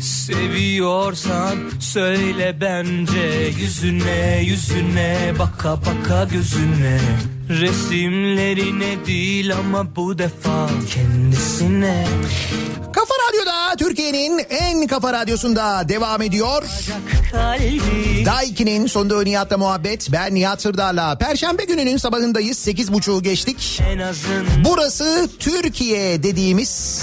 Seviyorsan 0.00 1.58
söyle 1.92 2.56
bence 2.60 3.52
Yüzüne 3.60 4.42
yüzüne 4.44 5.32
baka 5.38 5.76
baka 5.76 6.24
gözüne 6.24 7.00
Resimlerine 7.48 9.06
değil 9.06 9.54
ama 9.56 9.96
bu 9.96 10.18
defa 10.18 10.70
kendisine 10.94 12.06
Kafa 12.92 13.14
Radyo'da 13.28 13.76
Türkiye'nin 13.78 14.42
en 14.50 14.86
kafa 14.86 15.12
radyosunda 15.12 15.88
devam 15.88 16.22
ediyor. 16.22 16.62
Daiki'nin 18.24 18.86
sonunda 18.86 19.22
Nihat'la 19.22 19.58
muhabbet. 19.58 20.12
Ben 20.12 20.34
Nihat 20.34 20.62
Sırdar'la. 20.62 21.18
Perşembe 21.18 21.64
gününün 21.64 21.96
sabahındayız. 21.96 22.68
8.30'u 22.68 23.22
geçtik. 23.22 23.80
En 23.92 23.98
azın 23.98 24.46
Burası 24.64 25.28
Türkiye 25.38 26.22
dediğimiz 26.22 27.02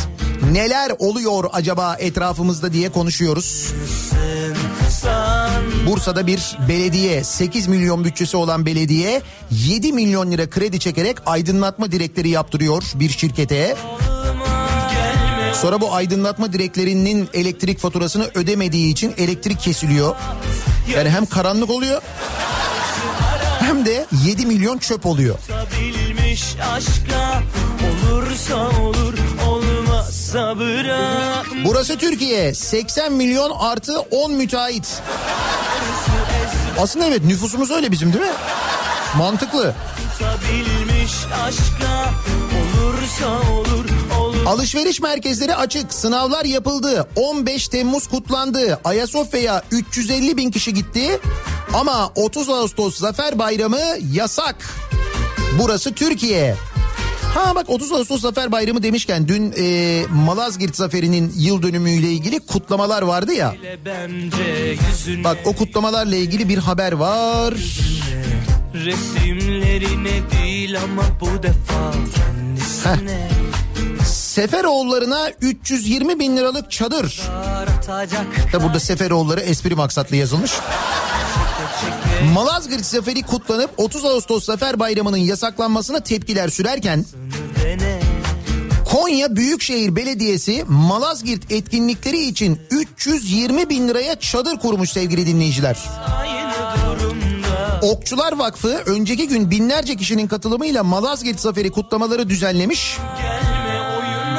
neler 0.52 0.92
oluyor 1.00 1.44
acaba 1.54 1.96
etrafımızda 2.00 2.74
diye 2.74 2.90
konuşuyoruz. 2.90 3.74
san 4.10 4.69
Bursa'da 5.90 6.28
bir 6.28 6.58
belediye 6.70 7.24
8 7.24 7.68
milyon 7.68 8.04
bütçesi 8.04 8.38
olan 8.38 8.66
belediye 8.66 9.22
7 9.52 9.94
milyon 9.94 10.32
lira 10.32 10.50
kredi 10.50 10.80
çekerek 10.80 11.18
aydınlatma 11.26 11.92
direkleri 11.92 12.30
yaptırıyor 12.30 12.84
bir 12.96 13.10
şirkete. 13.10 13.76
Sonra 15.54 15.82
bu 15.82 15.94
aydınlatma 15.94 16.54
direklerinin 16.54 17.30
elektrik 17.34 17.80
faturasını 17.80 18.30
ödemediği 18.36 18.92
için 18.92 19.14
elektrik 19.18 19.60
kesiliyor. 19.60 20.16
Yani 20.96 21.10
hem 21.10 21.26
karanlık 21.26 21.70
oluyor 21.70 22.02
hem 23.60 23.86
de 23.86 24.06
7 24.26 24.46
milyon 24.46 24.78
çöp 24.78 25.06
oluyor. 25.06 25.40
aşka 26.74 27.44
olursa 28.10 28.80
olur 28.80 29.19
olmazsa 30.36 30.60
bırak 30.60 31.46
Burası 31.66 31.98
Türkiye 31.98 32.54
80 32.54 33.14
milyon 33.14 33.52
artı 33.60 34.00
10 34.00 34.32
müteahhit. 34.32 35.02
Aslında 36.80 37.06
evet 37.06 37.24
nüfusumuz 37.24 37.72
öyle 37.72 37.92
bizim 37.92 38.14
değil 38.14 38.26
mi? 38.26 38.32
Mantıklı. 39.18 39.74
aşka 41.44 42.14
olursa 42.60 43.52
olur 43.52 43.86
olur 44.20 44.46
Alışveriş 44.46 45.02
merkezleri 45.02 45.56
açık, 45.56 45.94
sınavlar 45.94 46.46
yapıldı. 46.46 47.08
15 47.16 47.68
Temmuz 47.68 48.08
kutlandı. 48.08 48.80
Ayasofya'ya 48.84 49.64
350 49.72 50.38
bin 50.38 50.52
kişi 50.52 50.74
gitti. 50.74 51.20
Ama 51.74 52.12
30 52.16 52.50
Ağustos 52.50 52.98
Zafer 52.98 53.40
Bayramı 53.40 53.82
yasak. 54.12 54.56
Burası 55.60 55.94
Türkiye. 55.94 56.56
Ha 57.34 57.56
bak 57.56 57.70
30 57.70 57.92
Ağustos 57.92 58.22
Zafer 58.22 58.52
Bayramı 58.52 58.84
demişken 58.84 59.28
dün 59.28 59.54
e, 59.58 60.06
Malazgirt 60.10 60.76
Zaferi'nin 60.76 61.34
yıl 61.38 61.62
dönümüyle 61.62 62.08
ilgili 62.08 62.40
kutlamalar 62.40 63.02
vardı 63.02 63.34
ya. 63.34 63.56
Bak 65.24 65.38
o 65.46 65.54
kutlamalarla 65.54 66.16
ilgili 66.16 66.50
bir 66.50 66.58
haber 66.58 66.92
var. 66.92 67.54
resimlerine 68.74 70.32
değil 70.32 70.78
ama 70.84 71.04
bu 71.22 71.44
defa 71.44 71.92
kendisine 72.16 73.30
Seferoğullarına 74.06 75.30
320 75.42 76.20
bin 76.20 76.38
liralık 76.38 76.72
çadır. 76.72 77.22
Da 78.54 78.64
burada 78.64 78.80
Seferoğulları 78.80 79.40
espri 79.40 79.76
maksatlı 79.76 80.16
yazılmış. 80.16 80.52
Malazgirt 82.24 82.86
Zaferi 82.86 83.22
kutlanıp 83.22 83.70
30 83.78 84.06
Ağustos 84.06 84.46
Zafer 84.46 84.80
Bayramı'nın 84.80 85.18
yasaklanmasına 85.18 86.00
tepkiler 86.00 86.50
sürerken 86.50 87.06
Konya 88.86 89.36
Büyükşehir 89.36 89.96
Belediyesi 89.96 90.66
Malazgirt 90.68 91.52
etkinlikleri 91.52 92.22
için 92.22 92.60
320 92.72 93.70
bin 93.70 93.88
liraya 93.88 94.20
çadır 94.20 94.58
kurmuş 94.58 94.92
sevgili 94.92 95.28
dinleyiciler. 95.28 95.78
Okçular 97.82 98.38
Vakfı 98.38 98.82
önceki 98.86 99.28
gün 99.28 99.52
binlerce 99.52 99.96
kişinin 99.96 100.28
katılımıyla 100.28 100.84
Malazgirt 100.84 101.40
Zaferi 101.40 101.72
kutlamaları 101.72 102.30
düzenlemiş. 102.30 102.98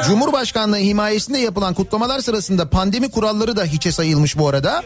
Cumhurbaşkanlığı 0.07 0.77
himayesinde 0.77 1.37
yapılan 1.37 1.73
kutlamalar 1.73 2.19
sırasında 2.19 2.69
pandemi 2.69 3.11
kuralları 3.11 3.55
da 3.55 3.63
hiçe 3.63 3.91
sayılmış 3.91 4.37
bu 4.37 4.49
arada. 4.49 4.83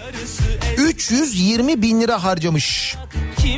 320 0.78 1.82
bin 1.82 2.02
lira 2.02 2.24
harcamış 2.24 2.96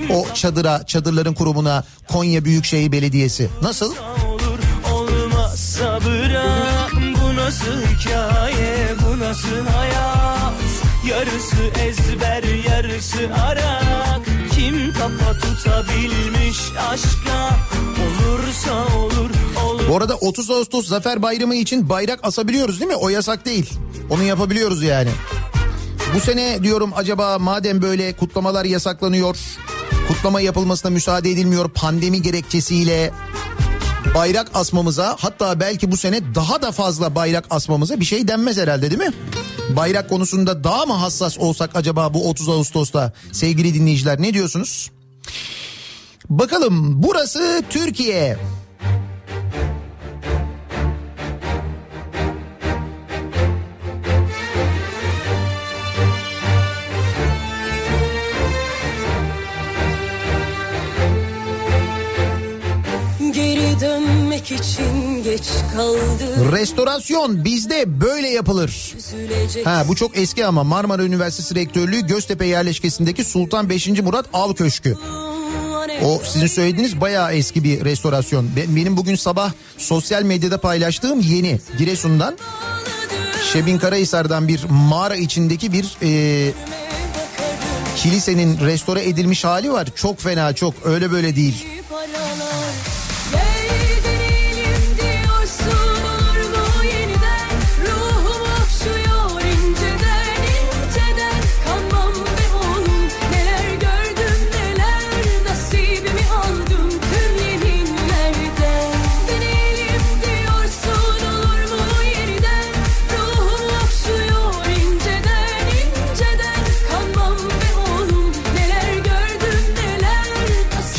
o 0.09 0.27
çadıra, 0.33 0.85
çadırların 0.85 1.33
kurumuna 1.33 1.83
Konya 2.07 2.45
Büyükşehir 2.45 2.91
Belediyesi. 2.91 3.49
Nasıl? 3.61 3.93
bırak 6.05 6.91
bu 6.93 7.35
nasıl 7.35 7.81
hikaye 7.81 8.87
bu 9.05 9.19
nasıl 9.19 9.65
hayat 9.75 10.53
yarısı 11.09 11.81
ezber 11.81 12.43
yarısı 12.69 13.19
arak 13.45 14.21
kim 14.55 14.93
kafa 14.93 15.33
tutabilmiş 15.39 16.57
aşka 16.91 17.57
olursa 18.03 18.97
olur 18.97 19.17
olur 19.17 19.56
Bu 19.89 19.97
arada 19.97 20.15
30 20.15 20.51
Ağustos 20.51 20.87
Zafer 20.87 21.21
Bayramı 21.21 21.55
için 21.55 21.89
bayrak 21.89 22.19
asabiliyoruz 22.23 22.79
değil 22.79 22.91
mi? 22.91 22.95
O 22.95 23.09
yasak 23.09 23.45
değil. 23.45 23.73
Onu 24.09 24.23
yapabiliyoruz 24.23 24.83
yani. 24.83 25.09
Bu 26.15 26.19
sene 26.19 26.63
diyorum 26.63 26.91
acaba 26.95 27.39
madem 27.39 27.81
böyle 27.81 28.13
kutlamalar 28.13 28.65
yasaklanıyor, 28.65 29.37
kutlama 30.07 30.41
yapılmasına 30.41 30.91
müsaade 30.91 31.31
edilmiyor 31.31 31.69
pandemi 31.69 32.21
gerekçesiyle 32.21 33.11
bayrak 34.15 34.51
asmamıza 34.53 35.15
hatta 35.19 35.59
belki 35.59 35.91
bu 35.91 35.97
sene 35.97 36.35
daha 36.35 36.61
da 36.61 36.71
fazla 36.71 37.15
bayrak 37.15 37.45
asmamıza 37.49 37.99
bir 37.99 38.05
şey 38.05 38.27
denmez 38.27 38.57
herhalde 38.57 38.91
değil 38.91 39.01
mi? 39.01 39.13
Bayrak 39.75 40.09
konusunda 40.09 40.63
daha 40.63 40.85
mı 40.85 40.93
hassas 40.93 41.37
olsak 41.37 41.75
acaba 41.75 42.13
bu 42.13 42.29
30 42.29 42.49
Ağustos'ta 42.49 43.13
sevgili 43.31 43.73
dinleyiciler 43.73 44.21
ne 44.21 44.33
diyorsunuz? 44.33 44.91
Bakalım 46.29 47.03
burası 47.03 47.63
Türkiye. 47.69 48.37
Geri 48.37 48.56
dönmek 64.49 64.63
için 64.65 65.23
geç 65.23 65.43
kaldı. 65.75 66.51
Restorasyon 66.51 67.45
bizde 67.45 68.01
böyle 68.01 68.29
yapılır. 68.29 68.93
Üzülecek 68.97 69.65
Ha 69.65 69.83
bu 69.87 69.95
çok 69.95 70.17
eski 70.17 70.45
ama 70.45 70.63
Marmara 70.63 71.03
Üniversitesi 71.03 71.55
Rektörlüğü 71.55 72.07
Göztepe 72.07 72.45
yerleşkesindeki 72.45 73.23
Sultan 73.23 73.69
5. 73.69 73.87
Murat 73.87 74.25
Av 74.33 74.53
Köşkü. 74.53 74.97
O 76.05 76.21
sizin 76.23 76.47
söylediğiniz 76.47 77.01
bayağı 77.01 77.33
eski 77.33 77.63
bir 77.63 77.85
restorasyon. 77.85 78.55
Be- 78.55 78.75
Benim 78.75 78.97
bugün 78.97 79.15
sabah 79.15 79.51
sosyal 79.77 80.23
medyada 80.23 80.57
paylaştığım 80.61 81.19
yeni 81.19 81.59
Giresun'dan 81.77 82.37
Şebin 83.53 83.77
Karahisar'dan 83.77 84.47
bir 84.47 84.63
mağara 84.69 85.15
içindeki 85.15 85.73
bir 85.73 85.97
e, 86.03 86.51
kilisenin 87.95 88.59
restore 88.65 89.09
edilmiş 89.09 89.43
hali 89.43 89.71
var. 89.71 89.87
Çok 89.95 90.19
fena 90.19 90.53
çok 90.55 90.73
öyle 90.85 91.11
böyle 91.11 91.35
değil. 91.35 91.65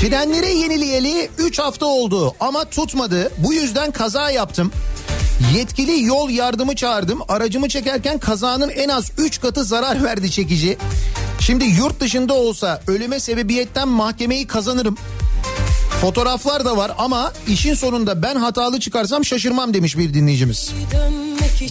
Frenleri 0.08 0.58
yenileyeli 0.58 1.30
3 1.38 1.58
hafta 1.58 1.86
oldu 1.86 2.34
ama 2.40 2.64
tutmadı. 2.64 3.30
Bu 3.38 3.52
yüzden 3.52 3.90
kaza 3.90 4.30
yaptım. 4.30 4.72
Yetkili 5.56 6.04
yol 6.04 6.30
yardımı 6.30 6.74
çağırdım. 6.76 7.18
Aracımı 7.28 7.68
çekerken 7.68 8.18
kazanın 8.18 8.68
en 8.68 8.88
az 8.88 9.10
3 9.18 9.40
katı 9.40 9.64
zarar 9.64 10.04
verdi 10.04 10.30
çekici. 10.30 10.78
Şimdi 11.40 11.64
yurt 11.64 12.00
dışında 12.00 12.34
olsa 12.34 12.80
ölüme 12.86 13.20
sebebiyetten 13.20 13.88
mahkemeyi 13.88 14.46
kazanırım. 14.46 14.96
Fotoğraflar 16.00 16.64
da 16.64 16.76
var 16.76 16.92
ama 16.98 17.32
işin 17.48 17.74
sonunda 17.74 18.22
ben 18.22 18.36
hatalı 18.36 18.80
çıkarsam 18.80 19.24
şaşırmam 19.24 19.74
demiş 19.74 19.98
bir 19.98 20.14
dinleyicimiz. 20.14 20.72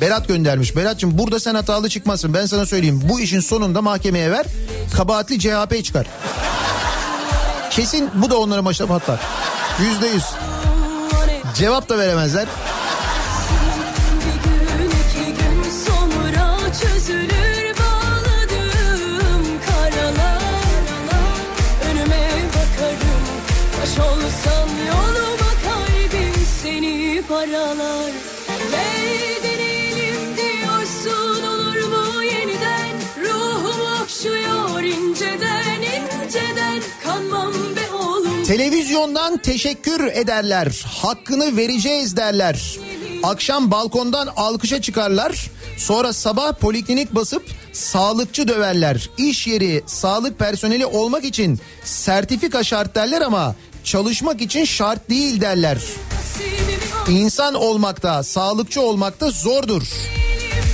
Berat 0.02 0.28
göndermiş. 0.28 0.76
Berat'cığım 0.76 1.18
burada 1.18 1.40
sen 1.40 1.56
hatalı 1.56 1.90
çıkmasın. 1.90 2.34
Ben 2.34 2.46
sana 2.46 2.66
söyleyeyim. 2.66 3.02
Bu 3.10 3.20
işin 3.20 3.40
sonunda 3.40 3.82
mahkemeye 3.82 4.32
ver. 4.32 4.46
Kabahatli 4.96 5.40
CHP 5.40 5.86
çıkar. 5.86 6.08
Kesin 7.70 8.10
bu 8.14 8.30
da 8.30 8.38
onların 8.38 8.66
başına 8.66 8.88
patlar. 8.88 9.20
Yüzde 9.80 10.08
yüz. 10.08 10.26
Cevap 11.56 11.90
da 11.90 11.98
veremezler. 11.98 12.48
Televizyondan 38.48 39.38
teşekkür 39.38 40.08
ederler. 40.08 40.86
Hakkını 40.86 41.58
vereceğiz 41.58 42.18
derler. 42.18 42.78
Akşam 43.24 43.72
balkondan 43.72 44.30
alkışa 44.36 44.82
çıkarlar. 44.82 45.52
Sonra 45.78 46.14
sabah 46.14 46.54
poliklinik 46.54 47.16
basıp 47.16 47.46
sağlıkçı 47.74 48.48
döverler. 48.48 49.10
İş 49.18 49.48
yeri 49.48 49.84
sağlık 49.86 50.40
personeli 50.40 50.86
olmak 50.86 51.24
için 51.26 51.60
sertifika 51.84 52.64
şart 52.64 52.96
derler 52.96 53.22
ama 53.22 53.56
çalışmak 53.84 54.42
için 54.42 54.66
şart 54.66 55.10
değil 55.10 55.42
derler. 55.42 55.78
İnsan 57.10 57.54
olmakta, 57.54 58.24
sağlıkçı 58.24 58.82
olmakta 58.82 59.30
zordur. 59.30 59.84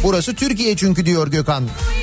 Burası 0.03 0.35
Türkiye 0.35 0.75
çünkü 0.75 1.05
diyor 1.05 1.27
Gökhan. 1.27 1.63
Ruhum 1.63 2.02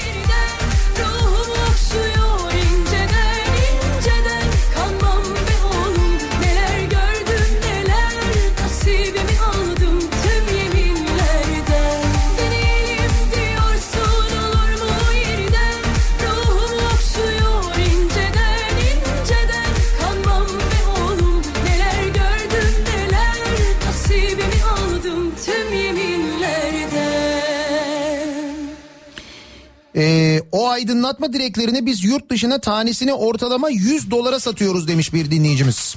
Ee, 30.00 30.42
o 30.52 30.68
aydınlatma 30.68 31.32
direklerini 31.32 31.86
biz 31.86 32.04
yurt 32.04 32.30
dışına 32.30 32.60
tanesini 32.60 33.14
ortalama 33.14 33.70
100 33.70 34.10
dolara 34.10 34.40
satıyoruz 34.40 34.88
demiş 34.88 35.12
bir 35.12 35.30
dinleyicimiz. 35.30 35.96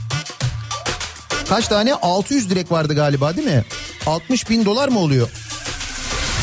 Kaç 1.50 1.68
tane? 1.68 1.94
600 1.94 2.50
direk 2.50 2.72
vardı 2.72 2.96
galiba 2.96 3.38
değil 3.38 3.48
mi? 3.48 3.66
60 4.06 4.50
bin 4.50 4.66
dolar 4.66 4.90
mı 4.90 5.00
oluyor? 5.00 5.30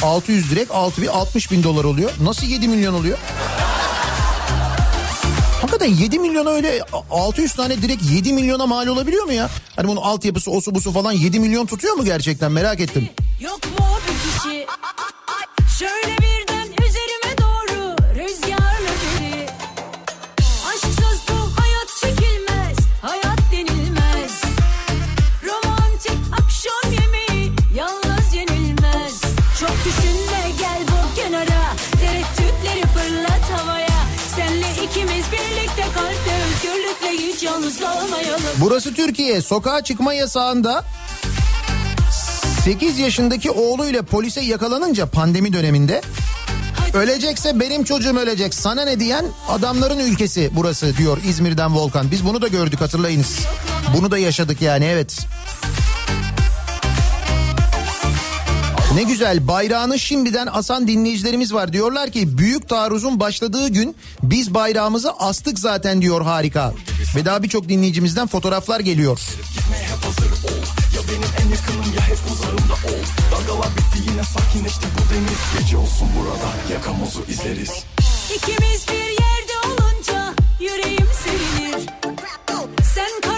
600 0.03 0.51
direk 0.51 0.69
6 0.71 1.03
bin 1.03 1.07
60 1.07 1.51
bin 1.51 1.63
dolar 1.63 1.85
oluyor. 1.85 2.11
Nasıl 2.23 2.47
7 2.47 2.69
milyon 2.69 2.95
oluyor? 2.95 3.19
Hakikaten 5.61 5.95
7 5.95 6.19
milyon 6.19 6.47
öyle 6.47 6.83
600 7.11 7.55
tane 7.55 7.83
direkt 7.83 8.03
7 8.11 8.33
milyona 8.33 8.67
mal 8.67 8.87
olabiliyor 8.87 9.25
mu 9.25 9.33
ya? 9.33 9.51
Hani 9.77 9.89
bunun 9.89 10.01
altyapısı 10.01 10.51
osu 10.51 10.75
busu 10.75 10.93
falan 10.93 11.13
7 11.13 11.41
milyon 11.41 11.67
tutuyor 11.67 11.95
mu 11.95 12.05
gerçekten 12.05 12.53
merak 12.53 12.81
ettim. 12.81 13.09
Yok 13.41 13.61
mu 13.79 13.87
bir 14.09 14.41
kişi 14.41 14.67
Şöyle 15.79 16.19
birden 16.19 16.60
üzerime 16.60 16.60
Burası 38.57 38.95
Türkiye. 38.95 39.41
Sokağa 39.43 39.85
çıkma 39.85 40.15
yasağında 40.15 40.85
8 42.65 42.99
yaşındaki 42.99 43.51
oğluyla 43.51 44.03
polise 44.03 44.41
yakalanınca 44.41 45.07
pandemi 45.07 45.53
döneminde 45.53 46.01
ölecekse 46.95 47.61
benim 47.61 47.85
çocuğum 47.85 48.17
ölecek 48.17 48.55
sana 48.55 48.85
ne 48.85 49.01
diyen 49.01 49.25
adamların 49.49 49.99
ülkesi 49.99 50.51
burası 50.53 50.97
diyor 50.97 51.19
İzmir'den 51.29 51.75
Volkan. 51.75 52.11
Biz 52.11 52.25
bunu 52.25 52.43
da 52.43 52.49
gördük 52.49 52.81
hatırlayınız. 52.81 53.39
Bunu 53.97 54.11
da 54.11 54.19
yaşadık 54.19 54.63
yani 54.63 54.85
evet. 54.85 55.19
Ne 58.95 59.03
güzel 59.03 59.49
bayrağını 59.49 59.99
şimdiden 59.99 60.47
asan 60.53 60.89
dinleyicilerimiz 60.89 61.55
var. 61.55 61.73
Diyorlar 61.73 62.11
ki 62.11 62.39
büyük 62.39 62.69
taarruzun 62.69 63.21
başladığı 63.21 63.69
gün 63.69 63.97
biz 64.23 64.55
bayrağımızı 64.55 65.13
astık 65.13 65.59
zaten 65.59 66.03
diyor 66.03 66.23
harika. 66.23 66.75
Ve 67.17 67.25
daha 67.25 67.43
birçok 67.43 67.69
dinleyicimizden 67.69 68.27
fotoğraflar 68.27 68.81
geliyor. 68.81 69.21
İkimiz 78.37 78.87
bir 78.89 79.11
yerde 79.11 79.53
olunca 79.67 80.35
yüreğim 80.61 81.09
sevinir. 81.25 81.87
Sen 82.95 83.30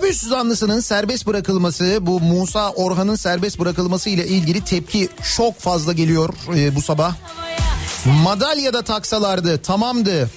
Tecavüz 0.00 0.20
zanlısının 0.20 0.80
serbest 0.80 1.26
bırakılması 1.26 1.98
bu 2.00 2.20
Musa 2.20 2.70
Orhan'ın 2.70 3.14
serbest 3.14 3.58
bırakılması 3.58 4.10
ile 4.10 4.26
ilgili 4.26 4.64
tepki 4.64 5.08
çok 5.36 5.58
fazla 5.60 5.92
geliyor 5.92 6.34
e, 6.56 6.74
bu 6.74 6.82
sabah. 6.82 7.14
Madalya 8.24 8.72
da 8.72 8.82
taksalardı 8.82 9.58
tamamdı. 9.58 10.30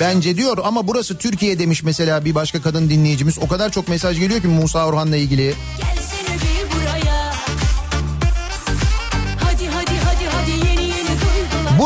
Bence 0.00 0.36
diyor 0.36 0.58
ama 0.64 0.88
burası 0.88 1.18
Türkiye 1.18 1.58
demiş 1.58 1.82
mesela 1.82 2.24
bir 2.24 2.34
başka 2.34 2.62
kadın 2.62 2.90
dinleyicimiz. 2.90 3.38
O 3.38 3.48
kadar 3.48 3.70
çok 3.70 3.88
mesaj 3.88 4.18
geliyor 4.18 4.40
ki 4.40 4.48
Musa 4.48 4.86
Orhan'la 4.86 5.16
ilgili. 5.16 5.54
gelsene 5.78 6.03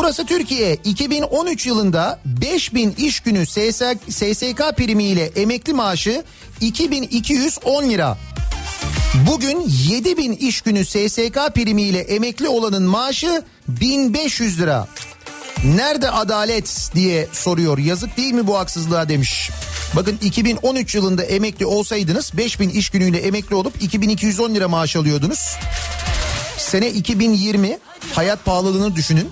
Burası 0.09 0.25
Türkiye 0.25 0.75
2013 0.75 1.65
yılında 1.65 2.19
5000 2.25 2.95
iş 2.97 3.19
günü 3.19 3.45
SSK, 3.45 3.97
SSK 4.09 4.77
primiyle 4.77 5.25
emekli 5.25 5.73
maaşı 5.73 6.23
2210 6.61 7.89
lira. 7.89 8.17
Bugün 9.27 9.63
7000 9.89 10.33
iş 10.33 10.61
günü 10.61 10.85
SSK 10.85 11.55
primiyle 11.55 11.99
emekli 11.99 12.47
olanın 12.47 12.83
maaşı 12.83 13.43
1500 13.67 14.59
lira. 14.59 14.87
Nerede 15.63 16.11
adalet 16.11 16.91
diye 16.95 17.27
soruyor. 17.31 17.77
Yazık 17.77 18.17
değil 18.17 18.33
mi 18.33 18.47
bu 18.47 18.57
haksızlığa 18.57 19.09
demiş. 19.09 19.49
Bakın 19.95 20.17
2013 20.21 20.95
yılında 20.95 21.23
emekli 21.23 21.65
olsaydınız 21.65 22.31
5000 22.37 22.69
iş 22.69 22.89
günüyle 22.89 23.17
emekli 23.17 23.55
olup 23.55 23.83
2210 23.83 24.55
lira 24.55 24.67
maaş 24.67 24.95
alıyordunuz. 24.95 25.57
Sene 26.57 26.89
2020 26.89 27.77
hayat 28.13 28.45
pahalılığını 28.45 28.95
düşünün. 28.95 29.29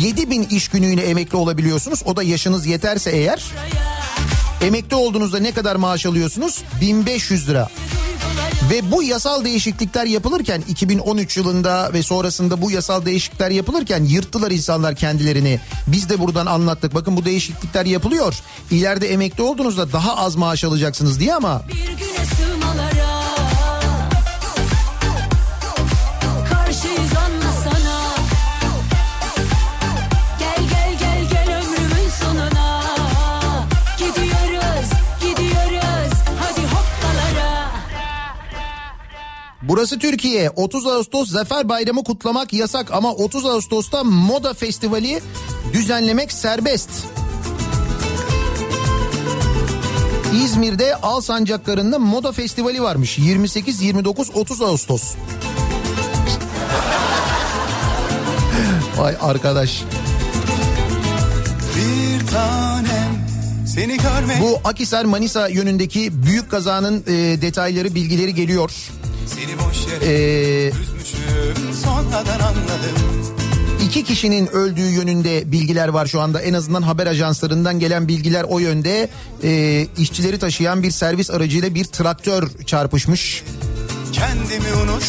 7000 0.00 0.42
iş 0.42 0.68
günüyle 0.68 1.02
emekli 1.02 1.36
olabiliyorsunuz. 1.36 2.02
O 2.04 2.16
da 2.16 2.22
yaşınız 2.22 2.66
yeterse 2.66 3.10
eğer. 3.10 3.44
Emekli 4.62 4.96
olduğunuzda 4.96 5.38
ne 5.38 5.52
kadar 5.52 5.76
maaş 5.76 6.06
alıyorsunuz? 6.06 6.62
1500 6.80 7.48
lira. 7.48 7.68
Ve 8.70 8.90
bu 8.90 9.02
yasal 9.02 9.44
değişiklikler 9.44 10.04
yapılırken 10.06 10.62
2013 10.68 11.36
yılında 11.36 11.92
ve 11.92 12.02
sonrasında 12.02 12.62
bu 12.62 12.70
yasal 12.70 13.04
değişiklikler 13.04 13.50
yapılırken 13.50 14.04
yırttılar 14.04 14.50
insanlar 14.50 14.96
kendilerini. 14.96 15.60
Biz 15.86 16.08
de 16.08 16.20
buradan 16.20 16.46
anlattık. 16.46 16.94
Bakın 16.94 17.16
bu 17.16 17.24
değişiklikler 17.24 17.86
yapılıyor. 17.86 18.34
İleride 18.70 19.12
emekli 19.12 19.42
olduğunuzda 19.42 19.92
daha 19.92 20.16
az 20.16 20.36
maaş 20.36 20.64
alacaksınız 20.64 21.20
diye 21.20 21.34
ama 21.34 21.62
Bir 21.68 21.74
güne. 21.74 22.14
Burası 39.68 39.98
Türkiye. 39.98 40.50
30 40.50 40.86
Ağustos 40.86 41.30
Zafer 41.30 41.68
Bayramı 41.68 42.04
kutlamak 42.04 42.52
yasak 42.52 42.92
ama 42.92 43.12
30 43.12 43.46
Ağustos'ta 43.46 44.04
Moda 44.04 44.54
Festivali 44.54 45.20
düzenlemek 45.72 46.32
serbest. 46.32 46.90
İzmir'de 50.44 50.96
Alsancakları'nda 50.96 51.98
moda 51.98 52.32
festivali 52.32 52.82
varmış. 52.82 53.18
28, 53.18 53.82
29, 53.82 54.30
30 54.34 54.62
Ağustos. 54.62 55.02
Vay 58.98 59.16
arkadaş. 59.20 59.82
Bir 61.76 62.26
tanem 62.26 63.26
seni 63.66 63.96
görmek 63.96 64.40
Bu 64.40 64.60
Akisar 64.64 65.04
Manisa 65.04 65.48
yönündeki 65.48 66.22
büyük 66.26 66.50
kazanın 66.50 67.04
e, 67.06 67.12
detayları, 67.42 67.94
bilgileri 67.94 68.34
geliyor. 68.34 68.70
Ee, 70.02 70.70
İki 73.86 74.04
kişinin 74.04 74.46
öldüğü 74.46 74.90
yönünde 74.90 75.52
bilgiler 75.52 75.88
var 75.88 76.06
şu 76.06 76.20
anda. 76.20 76.40
En 76.40 76.54
azından 76.54 76.82
haber 76.82 77.06
ajanslarından 77.06 77.78
gelen 77.78 78.08
bilgiler 78.08 78.44
o 78.48 78.58
yönde. 78.58 79.08
Ee, 79.44 79.86
işçileri 79.98 80.38
taşıyan 80.38 80.82
bir 80.82 80.90
servis 80.90 81.30
aracıyla 81.30 81.74
bir 81.74 81.84
traktör 81.84 82.48
çarpışmış. 82.66 83.42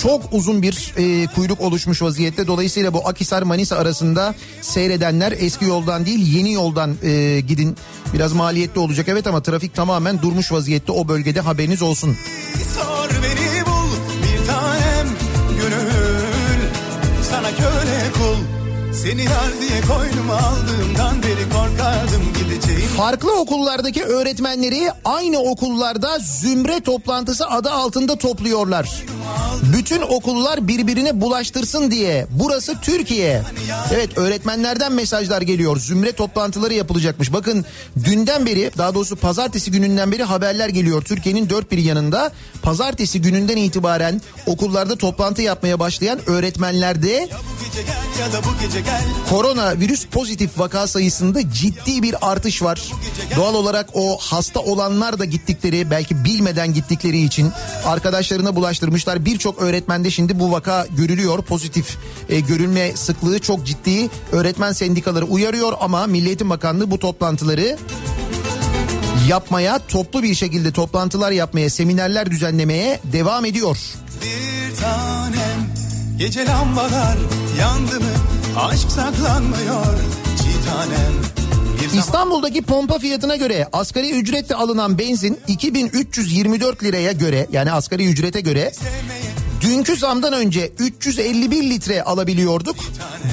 Çok 0.02 0.34
uzun 0.34 0.62
bir 0.62 0.94
e, 0.98 1.28
kuyruk 1.28 1.62
oluşmuş 1.62 2.02
vaziyette. 2.02 2.48
Dolayısıyla 2.48 2.94
bu 2.94 3.08
Akisar 3.08 3.42
Manisa 3.42 3.76
arasında 3.76 4.36
seyredenler 4.62 5.32
eski 5.40 5.66
yoldan 5.66 6.06
değil 6.06 6.36
yeni 6.36 6.54
yoldan 6.54 6.96
e, 7.04 7.40
gidin. 7.40 7.78
Biraz 8.14 8.34
maliyetli 8.34 8.80
olacak 8.80 9.08
evet 9.10 9.28
ama 9.28 9.44
trafik 9.44 9.74
tamamen 9.76 10.22
durmuş 10.22 10.52
vaziyette 10.52 10.92
o 10.92 11.08
bölgede 11.08 11.42
haberiniz 11.42 11.82
olsun. 11.82 12.18
Sor 12.76 13.10
beni 13.24 13.55
Seni 18.96 19.24
yar 19.24 19.52
diye 19.62 19.82
koynuma 19.82 20.34
aldığımdan 20.34 21.24
beri 21.24 21.50
korkardım 21.50 22.35
Farklı 22.98 23.40
okullardaki 23.40 24.04
öğretmenleri 24.04 24.92
aynı 25.06 25.40
okullarda 25.40 26.20
zümre 26.20 26.80
toplantısı 26.80 27.48
adı 27.48 27.72
altında 27.72 28.16
topluyorlar. 28.16 29.04
Bütün 29.74 30.02
okullar 30.02 30.68
birbirine 30.68 31.22
bulaştırsın 31.22 31.92
diye. 31.92 32.28
Burası 32.30 32.76
Türkiye. 32.82 33.42
Evet 33.94 34.18
öğretmenlerden 34.18 34.92
mesajlar 34.92 35.42
geliyor. 35.42 35.80
Zümre 35.80 36.12
toplantıları 36.12 36.74
yapılacakmış. 36.74 37.34
Bakın 37.34 37.66
dünden 38.04 38.46
beri 38.46 38.72
daha 38.78 38.96
doğrusu 38.96 39.16
pazartesi 39.16 39.72
gününden 39.72 40.12
beri 40.12 40.24
haberler 40.24 40.70
geliyor. 40.70 41.02
Türkiye'nin 41.02 41.50
dört 41.50 41.72
bir 41.72 41.78
yanında 41.78 42.32
pazartesi 42.62 43.22
gününden 43.22 43.58
itibaren 43.58 44.22
okullarda 44.46 44.96
toplantı 44.96 45.42
yapmaya 45.42 45.80
başlayan 45.80 46.20
öğretmenlerde 46.30 47.10
gel 47.10 49.02
koronavirüs 49.30 50.06
pozitif 50.06 50.60
vaka 50.60 50.88
sayısında 50.88 51.52
ciddi 51.52 52.04
bir 52.04 52.16
artış 52.32 52.45
var. 52.46 52.82
Doğal 53.36 53.56
olarak 53.56 53.90
o 53.94 54.18
hasta 54.18 54.60
olanlar 54.60 55.20
da 55.20 55.26
gittikleri 55.26 55.92
belki 55.92 56.24
bilmeden 56.24 56.74
gittikleri 56.74 57.24
için 57.24 57.52
arkadaşlarına 57.86 58.56
bulaştırmışlar. 58.56 59.26
Birçok 59.26 59.62
öğretmende 59.62 60.12
şimdi 60.12 60.40
bu 60.40 60.52
vaka 60.52 60.88
görülüyor. 60.98 61.42
Pozitif 61.42 61.98
e, 62.30 62.40
görülme 62.40 62.92
sıklığı 62.96 63.40
çok 63.40 63.66
ciddi. 63.66 64.10
Öğretmen 64.32 64.72
sendikaları 64.72 65.26
uyarıyor 65.26 65.74
ama 65.80 66.08
Milli 66.08 66.28
Eğitim 66.28 66.50
Bakanlığı 66.50 66.92
bu 66.92 67.00
toplantıları 67.00 67.78
yapmaya, 69.28 69.80
toplu 69.88 70.24
bir 70.24 70.36
şekilde 70.36 70.72
toplantılar 70.72 71.32
yapmaya, 71.32 71.70
seminerler 71.70 72.32
düzenlemeye 72.32 73.00
devam 73.04 73.46
ediyor. 73.46 73.78
Bir 74.22 74.76
tanem 74.76 75.70
gece 76.18 76.46
lambalar 76.46 77.18
yandı 77.60 78.00
mı 78.00 78.16
aşk 78.58 78.92
saklanmıyor 78.92 79.96
çiğ 80.38 80.70
tanem 80.70 81.45
İstanbul'daki 82.00 82.62
pompa 82.62 83.00
fiyatına 83.00 83.36
göre 83.36 83.68
asgari 83.74 84.12
ücretle 84.12 84.56
alınan 84.56 85.00
benzin 85.00 85.40
2324 85.48 86.84
liraya 86.84 87.12
göre 87.12 87.48
yani 87.52 87.72
asgari 87.72 88.06
ücrete 88.06 88.42
göre 88.42 88.72
dünkü 89.62 89.96
zamdan 89.96 90.34
önce 90.34 90.72
351 90.80 91.70
litre 91.70 92.04
alabiliyorduk. 92.04 92.76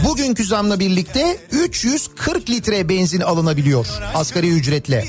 Bugünkü 0.05 0.45
zamla 0.45 0.81
birlikte 0.81 1.37
340 1.51 2.51
litre 2.51 2.89
benzin 2.89 3.21
alınabiliyor 3.21 3.87
asgari 4.15 4.49
ücretle. 4.49 5.05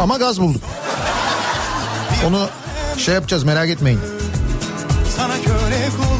Ama 0.00 0.16
gaz 0.16 0.40
bulduk. 0.40 0.62
Onu 2.28 2.48
şey 2.98 3.14
yapacağız 3.14 3.44
merak 3.44 3.68
etmeyin. 3.68 4.00
sana 5.16 5.34
köle 5.34 5.88
kul 5.96 6.11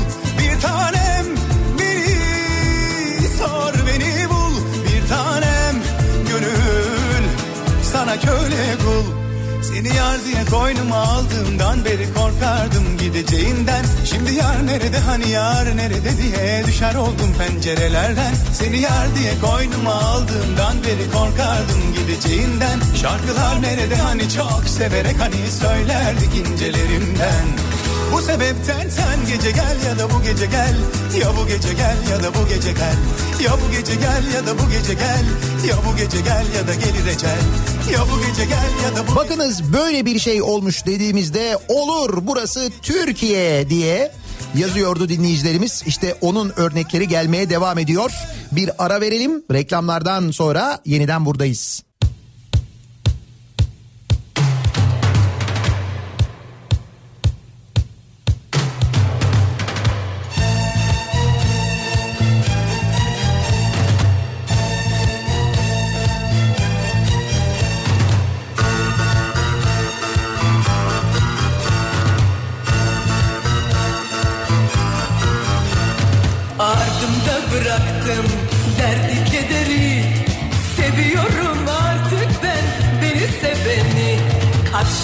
seni 9.82 9.96
yar 9.96 10.24
diye 10.24 10.44
koynuma 10.50 10.96
aldığımdan 10.96 11.84
beri 11.84 12.14
korkardım 12.14 12.98
gideceğinden. 12.98 13.84
Şimdi 14.04 14.34
yar 14.34 14.66
nerede 14.66 14.98
hani 14.98 15.30
yar 15.30 15.76
nerede 15.76 16.16
diye 16.22 16.64
düşer 16.66 16.94
oldum 16.94 17.34
pencerelerden. 17.38 18.34
Seni 18.52 18.80
yar 18.80 19.06
diye 19.16 19.32
koynuma 19.40 19.94
aldığımdan 19.94 20.76
beri 20.82 21.10
korkardım 21.12 21.82
gideceğinden. 21.98 22.80
Şarkılar 23.02 23.62
nerede 23.62 23.96
hani 23.96 24.30
çok 24.30 24.62
severek 24.66 25.16
hani 25.20 25.50
söylerdik 25.50 26.36
incelerimden. 26.36 27.46
Bu 28.12 28.22
sebepten 28.22 28.88
sen 28.88 29.18
gece 29.28 29.50
gel 29.50 29.76
ya 29.86 29.98
da 29.98 30.10
bu 30.10 30.22
gece 30.22 30.46
gel. 30.46 30.76
Ya 31.20 31.28
bu 31.36 31.46
gece 31.46 31.72
gel 31.72 31.96
ya 32.10 32.22
da 32.22 32.34
bu 32.34 32.48
gece 32.48 32.72
gel. 32.72 32.96
Ya 33.44 33.52
bu 33.52 33.70
gece 33.76 33.94
gel 33.94 34.34
ya 34.34 34.46
da 34.46 34.58
bu 34.58 34.70
gece 34.70 34.94
gel 34.94 35.24
Ya 35.68 35.76
bu 35.86 35.96
gece 35.96 36.20
gel 36.20 36.46
ya 36.56 36.68
da 36.68 36.74
gelir 36.74 37.06
ecel 37.14 37.38
Ya 37.92 38.00
bu 38.12 38.26
gece 38.26 38.44
gel 38.44 38.70
ya 38.84 38.96
da 38.96 39.08
bu 39.08 39.16
Bakınız 39.16 39.72
böyle 39.72 40.06
bir 40.06 40.18
şey 40.18 40.42
olmuş 40.42 40.86
dediğimizde 40.86 41.58
olur 41.68 42.18
burası 42.22 42.70
Türkiye 42.82 43.70
diye 43.70 44.12
yazıyordu 44.54 45.08
dinleyicilerimiz. 45.08 45.82
İşte 45.86 46.14
onun 46.20 46.52
örnekleri 46.56 47.08
gelmeye 47.08 47.50
devam 47.50 47.78
ediyor. 47.78 48.10
Bir 48.52 48.70
ara 48.78 49.00
verelim 49.00 49.42
reklamlardan 49.52 50.30
sonra 50.30 50.80
yeniden 50.84 51.26
buradayız. 51.26 51.82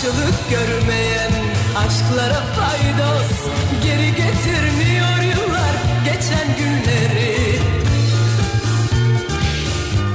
Karşılık 0.02 0.50
görmeyen 0.50 1.30
aşklara 1.76 2.34
faydos 2.34 3.52
Geri 3.84 4.06
getirmiyor 4.06 5.22
yıllar 5.22 5.74
geçen 6.04 6.56
günleri 6.58 7.58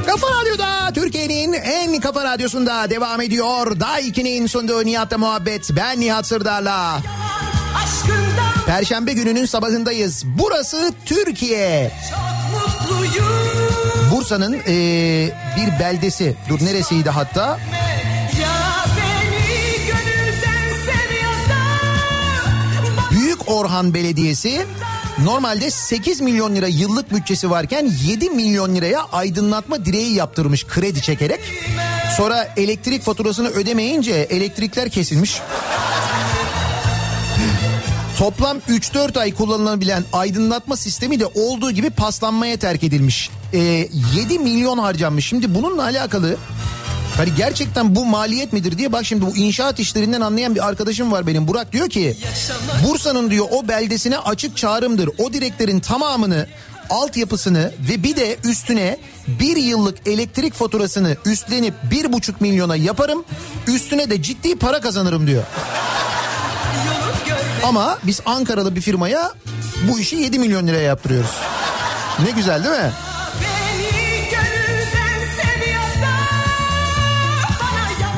Kafa 0.06 0.28
Radyo'da 0.28 0.92
Türkiye'nin 0.94 1.54
en 1.54 2.00
kafa 2.00 2.24
radyosunda 2.24 2.90
devam 2.90 3.22
ediyor. 3.22 3.80
Daiki'nin 3.80 4.48
sunduğu 4.48 4.86
Nihat'la 4.86 5.18
muhabbet. 5.18 5.70
Ben 5.72 6.00
Nihat 6.00 6.28
Sırdar'la. 6.28 7.00
Perşembe 8.66 9.14
gününün 9.14 9.46
sabahındayız. 9.46 10.24
Burası 10.26 10.94
Türkiye. 11.06 11.92
Bursa'nın 14.12 14.54
eee, 14.54 15.34
bir 15.58 15.80
beldesi. 15.80 16.36
Dur 16.50 16.66
neresiydi 16.66 17.10
hatta? 17.10 17.60
Orhan 23.48 23.94
Belediyesi 23.94 24.66
normalde 25.24 25.72
8 25.72 26.22
milyon 26.22 26.56
lira 26.56 26.68
yıllık 26.68 27.12
bütçesi 27.12 27.50
varken 27.50 27.92
7 28.04 28.30
milyon 28.30 28.76
liraya 28.76 29.04
aydınlatma 29.04 29.86
direği 29.86 30.14
yaptırmış 30.14 30.68
kredi 30.68 31.02
çekerek. 31.02 31.40
Sonra 32.18 32.54
elektrik 32.58 33.04
faturasını 33.04 33.50
ödemeyince 33.50 34.14
elektrikler 34.14 34.90
kesilmiş. 34.90 35.42
Toplam 38.18 38.58
3-4 38.58 39.20
ay 39.20 39.34
kullanılabilen 39.34 40.04
aydınlatma 40.14 40.78
sistemi 40.78 41.20
de 41.20 41.26
olduğu 41.26 41.72
gibi 41.72 41.90
paslanmaya 41.90 42.58
terk 42.58 42.84
edilmiş. 42.84 43.30
Ee, 43.54 43.90
7 44.16 44.40
milyon 44.40 44.78
harcanmış. 44.78 45.28
Şimdi 45.28 45.56
bununla 45.56 45.84
alakalı 45.84 46.38
Hani 47.18 47.36
gerçekten 47.36 47.96
bu 47.96 48.06
maliyet 48.06 48.54
midir 48.54 48.78
diye 48.78 48.92
bak 48.92 49.06
şimdi 49.06 49.26
bu 49.26 49.38
inşaat 49.38 49.80
işlerinden 49.80 50.22
anlayan 50.22 50.56
bir 50.56 50.68
arkadaşım 50.68 51.12
var 51.12 51.28
benim 51.28 51.48
Burak 51.48 51.72
diyor 51.72 51.90
ki 51.90 52.18
Bursa'nın 52.88 53.32
diyor 53.32 53.46
o 53.52 53.68
beldesine 53.68 54.18
açık 54.18 54.58
çağrımdır 54.58 55.10
o 55.18 55.34
direklerin 55.34 55.80
tamamını 55.80 56.48
altyapısını 56.90 57.72
ve 57.90 58.04
bir 58.04 58.16
de 58.16 58.38
üstüne 58.44 58.98
bir 59.28 59.58
yıllık 59.58 60.08
elektrik 60.08 60.54
faturasını 60.54 61.18
üstlenip 61.26 61.74
bir 61.92 62.14
buçuk 62.14 62.42
milyona 62.42 62.76
yaparım 62.76 63.24
üstüne 63.68 64.10
de 64.10 64.22
ciddi 64.22 64.56
para 64.56 64.82
kazanırım 64.82 65.28
diyor. 65.28 65.44
Ama 67.64 67.98
biz 68.04 68.22
Ankaralı 68.26 68.76
bir 68.76 68.82
firmaya 68.82 69.32
bu 69.92 70.00
işi 70.00 70.16
7 70.16 70.40
milyon 70.40 70.68
liraya 70.68 70.82
yaptırıyoruz. 70.84 71.32
Ne 72.26 72.32
güzel 72.32 72.64
değil 72.64 72.76
mi? 72.76 72.92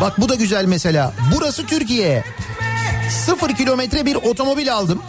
Bak 0.01 0.21
bu 0.21 0.29
da 0.29 0.35
güzel 0.35 0.65
mesela. 0.65 1.13
Burası 1.35 1.65
Türkiye. 1.65 2.23
Sıfır 3.25 3.55
kilometre 3.55 4.05
bir 4.05 4.15
otomobil 4.15 4.73
aldım. 4.73 5.01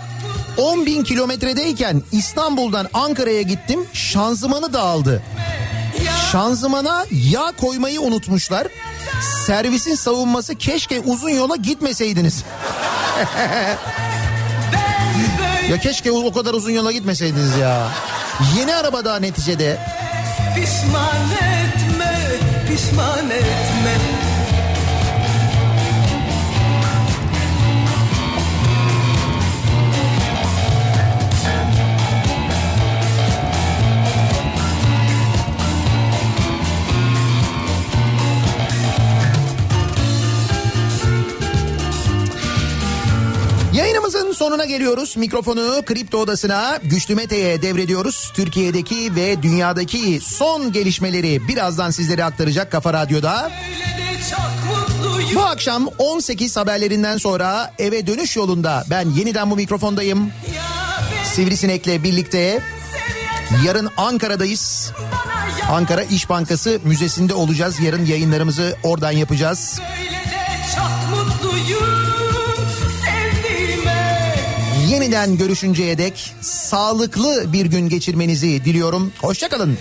10 0.57 0.87
bin 0.87 1.05
kilometredeyken 1.05 2.03
İstanbul'dan 2.13 2.89
Ankara'ya 2.95 3.43
gittim. 3.43 3.87
Şanzımanı 3.93 4.73
dağıldı. 4.73 5.23
Şanzımana 6.33 7.07
yağ 7.11 7.53
koymayı 7.61 8.01
unutmuşlar. 8.01 8.67
Servisin 9.47 9.95
savunması 9.95 10.55
keşke 10.55 11.01
uzun 11.01 11.31
yola 11.31 11.57
gitmeseydiniz. 11.57 12.45
ya 15.71 15.79
keşke 15.79 16.13
o 16.13 16.33
kadar 16.33 16.55
uzun 16.55 16.71
yola 16.71 16.93
gitmeseydiniz 16.93 17.57
ya. 17.57 17.89
Yeni 18.59 18.75
araba 18.75 19.05
daha 19.05 19.19
neticede. 19.19 19.79
Pişman 20.55 21.31
etme, 21.31 22.17
pişman 22.69 23.31
etme 23.31 24.16
sonuna 44.37 44.65
geliyoruz. 44.65 45.17
Mikrofonu 45.17 45.83
Kripto 45.87 46.19
Odası'na 46.19 46.79
Güçlü 46.83 47.15
Mete'ye 47.15 47.63
devrediyoruz. 47.63 48.33
Türkiye'deki 48.35 49.15
ve 49.15 49.43
dünyadaki 49.43 50.21
son 50.23 50.73
gelişmeleri 50.73 51.49
birazdan 51.49 51.91
sizlere 51.91 52.25
aktaracak 52.25 52.73
Kafa 52.73 52.93
Radyo'da. 52.93 53.51
Bu 55.35 55.43
akşam 55.43 55.87
18 55.99 56.57
haberlerinden 56.57 57.19
sonra 57.19 57.73
eve 57.79 58.07
dönüş 58.07 58.37
yolunda 58.37 58.85
ben 58.91 59.11
yeniden 59.11 59.51
bu 59.51 59.57
mikrofondayım. 59.57 60.33
Sivrisinek'le 61.35 62.05
birlikte 62.05 62.61
yarın 63.67 63.91
Ankara'dayız. 63.97 64.93
Ankara 65.71 66.03
İş 66.03 66.29
Bankası 66.29 66.81
Müzesi'nde 66.85 67.35
olacağız. 67.35 67.81
Yarın 67.81 68.05
yayınlarımızı 68.05 68.77
oradan 68.83 69.11
yapacağız. 69.13 69.81
Öyle 70.01 70.11
de 70.11 70.47
çok 70.77 71.19
mutluyum 71.19 72.26
Yeniden 74.91 75.37
görüşünceye 75.37 75.99
dek 75.99 76.35
sağlıklı 76.41 77.53
bir 77.53 77.67
gün 77.67 77.89
geçirmenizi 77.89 78.65
diliyorum. 78.65 79.13
Hoşçakalın. 79.19 79.79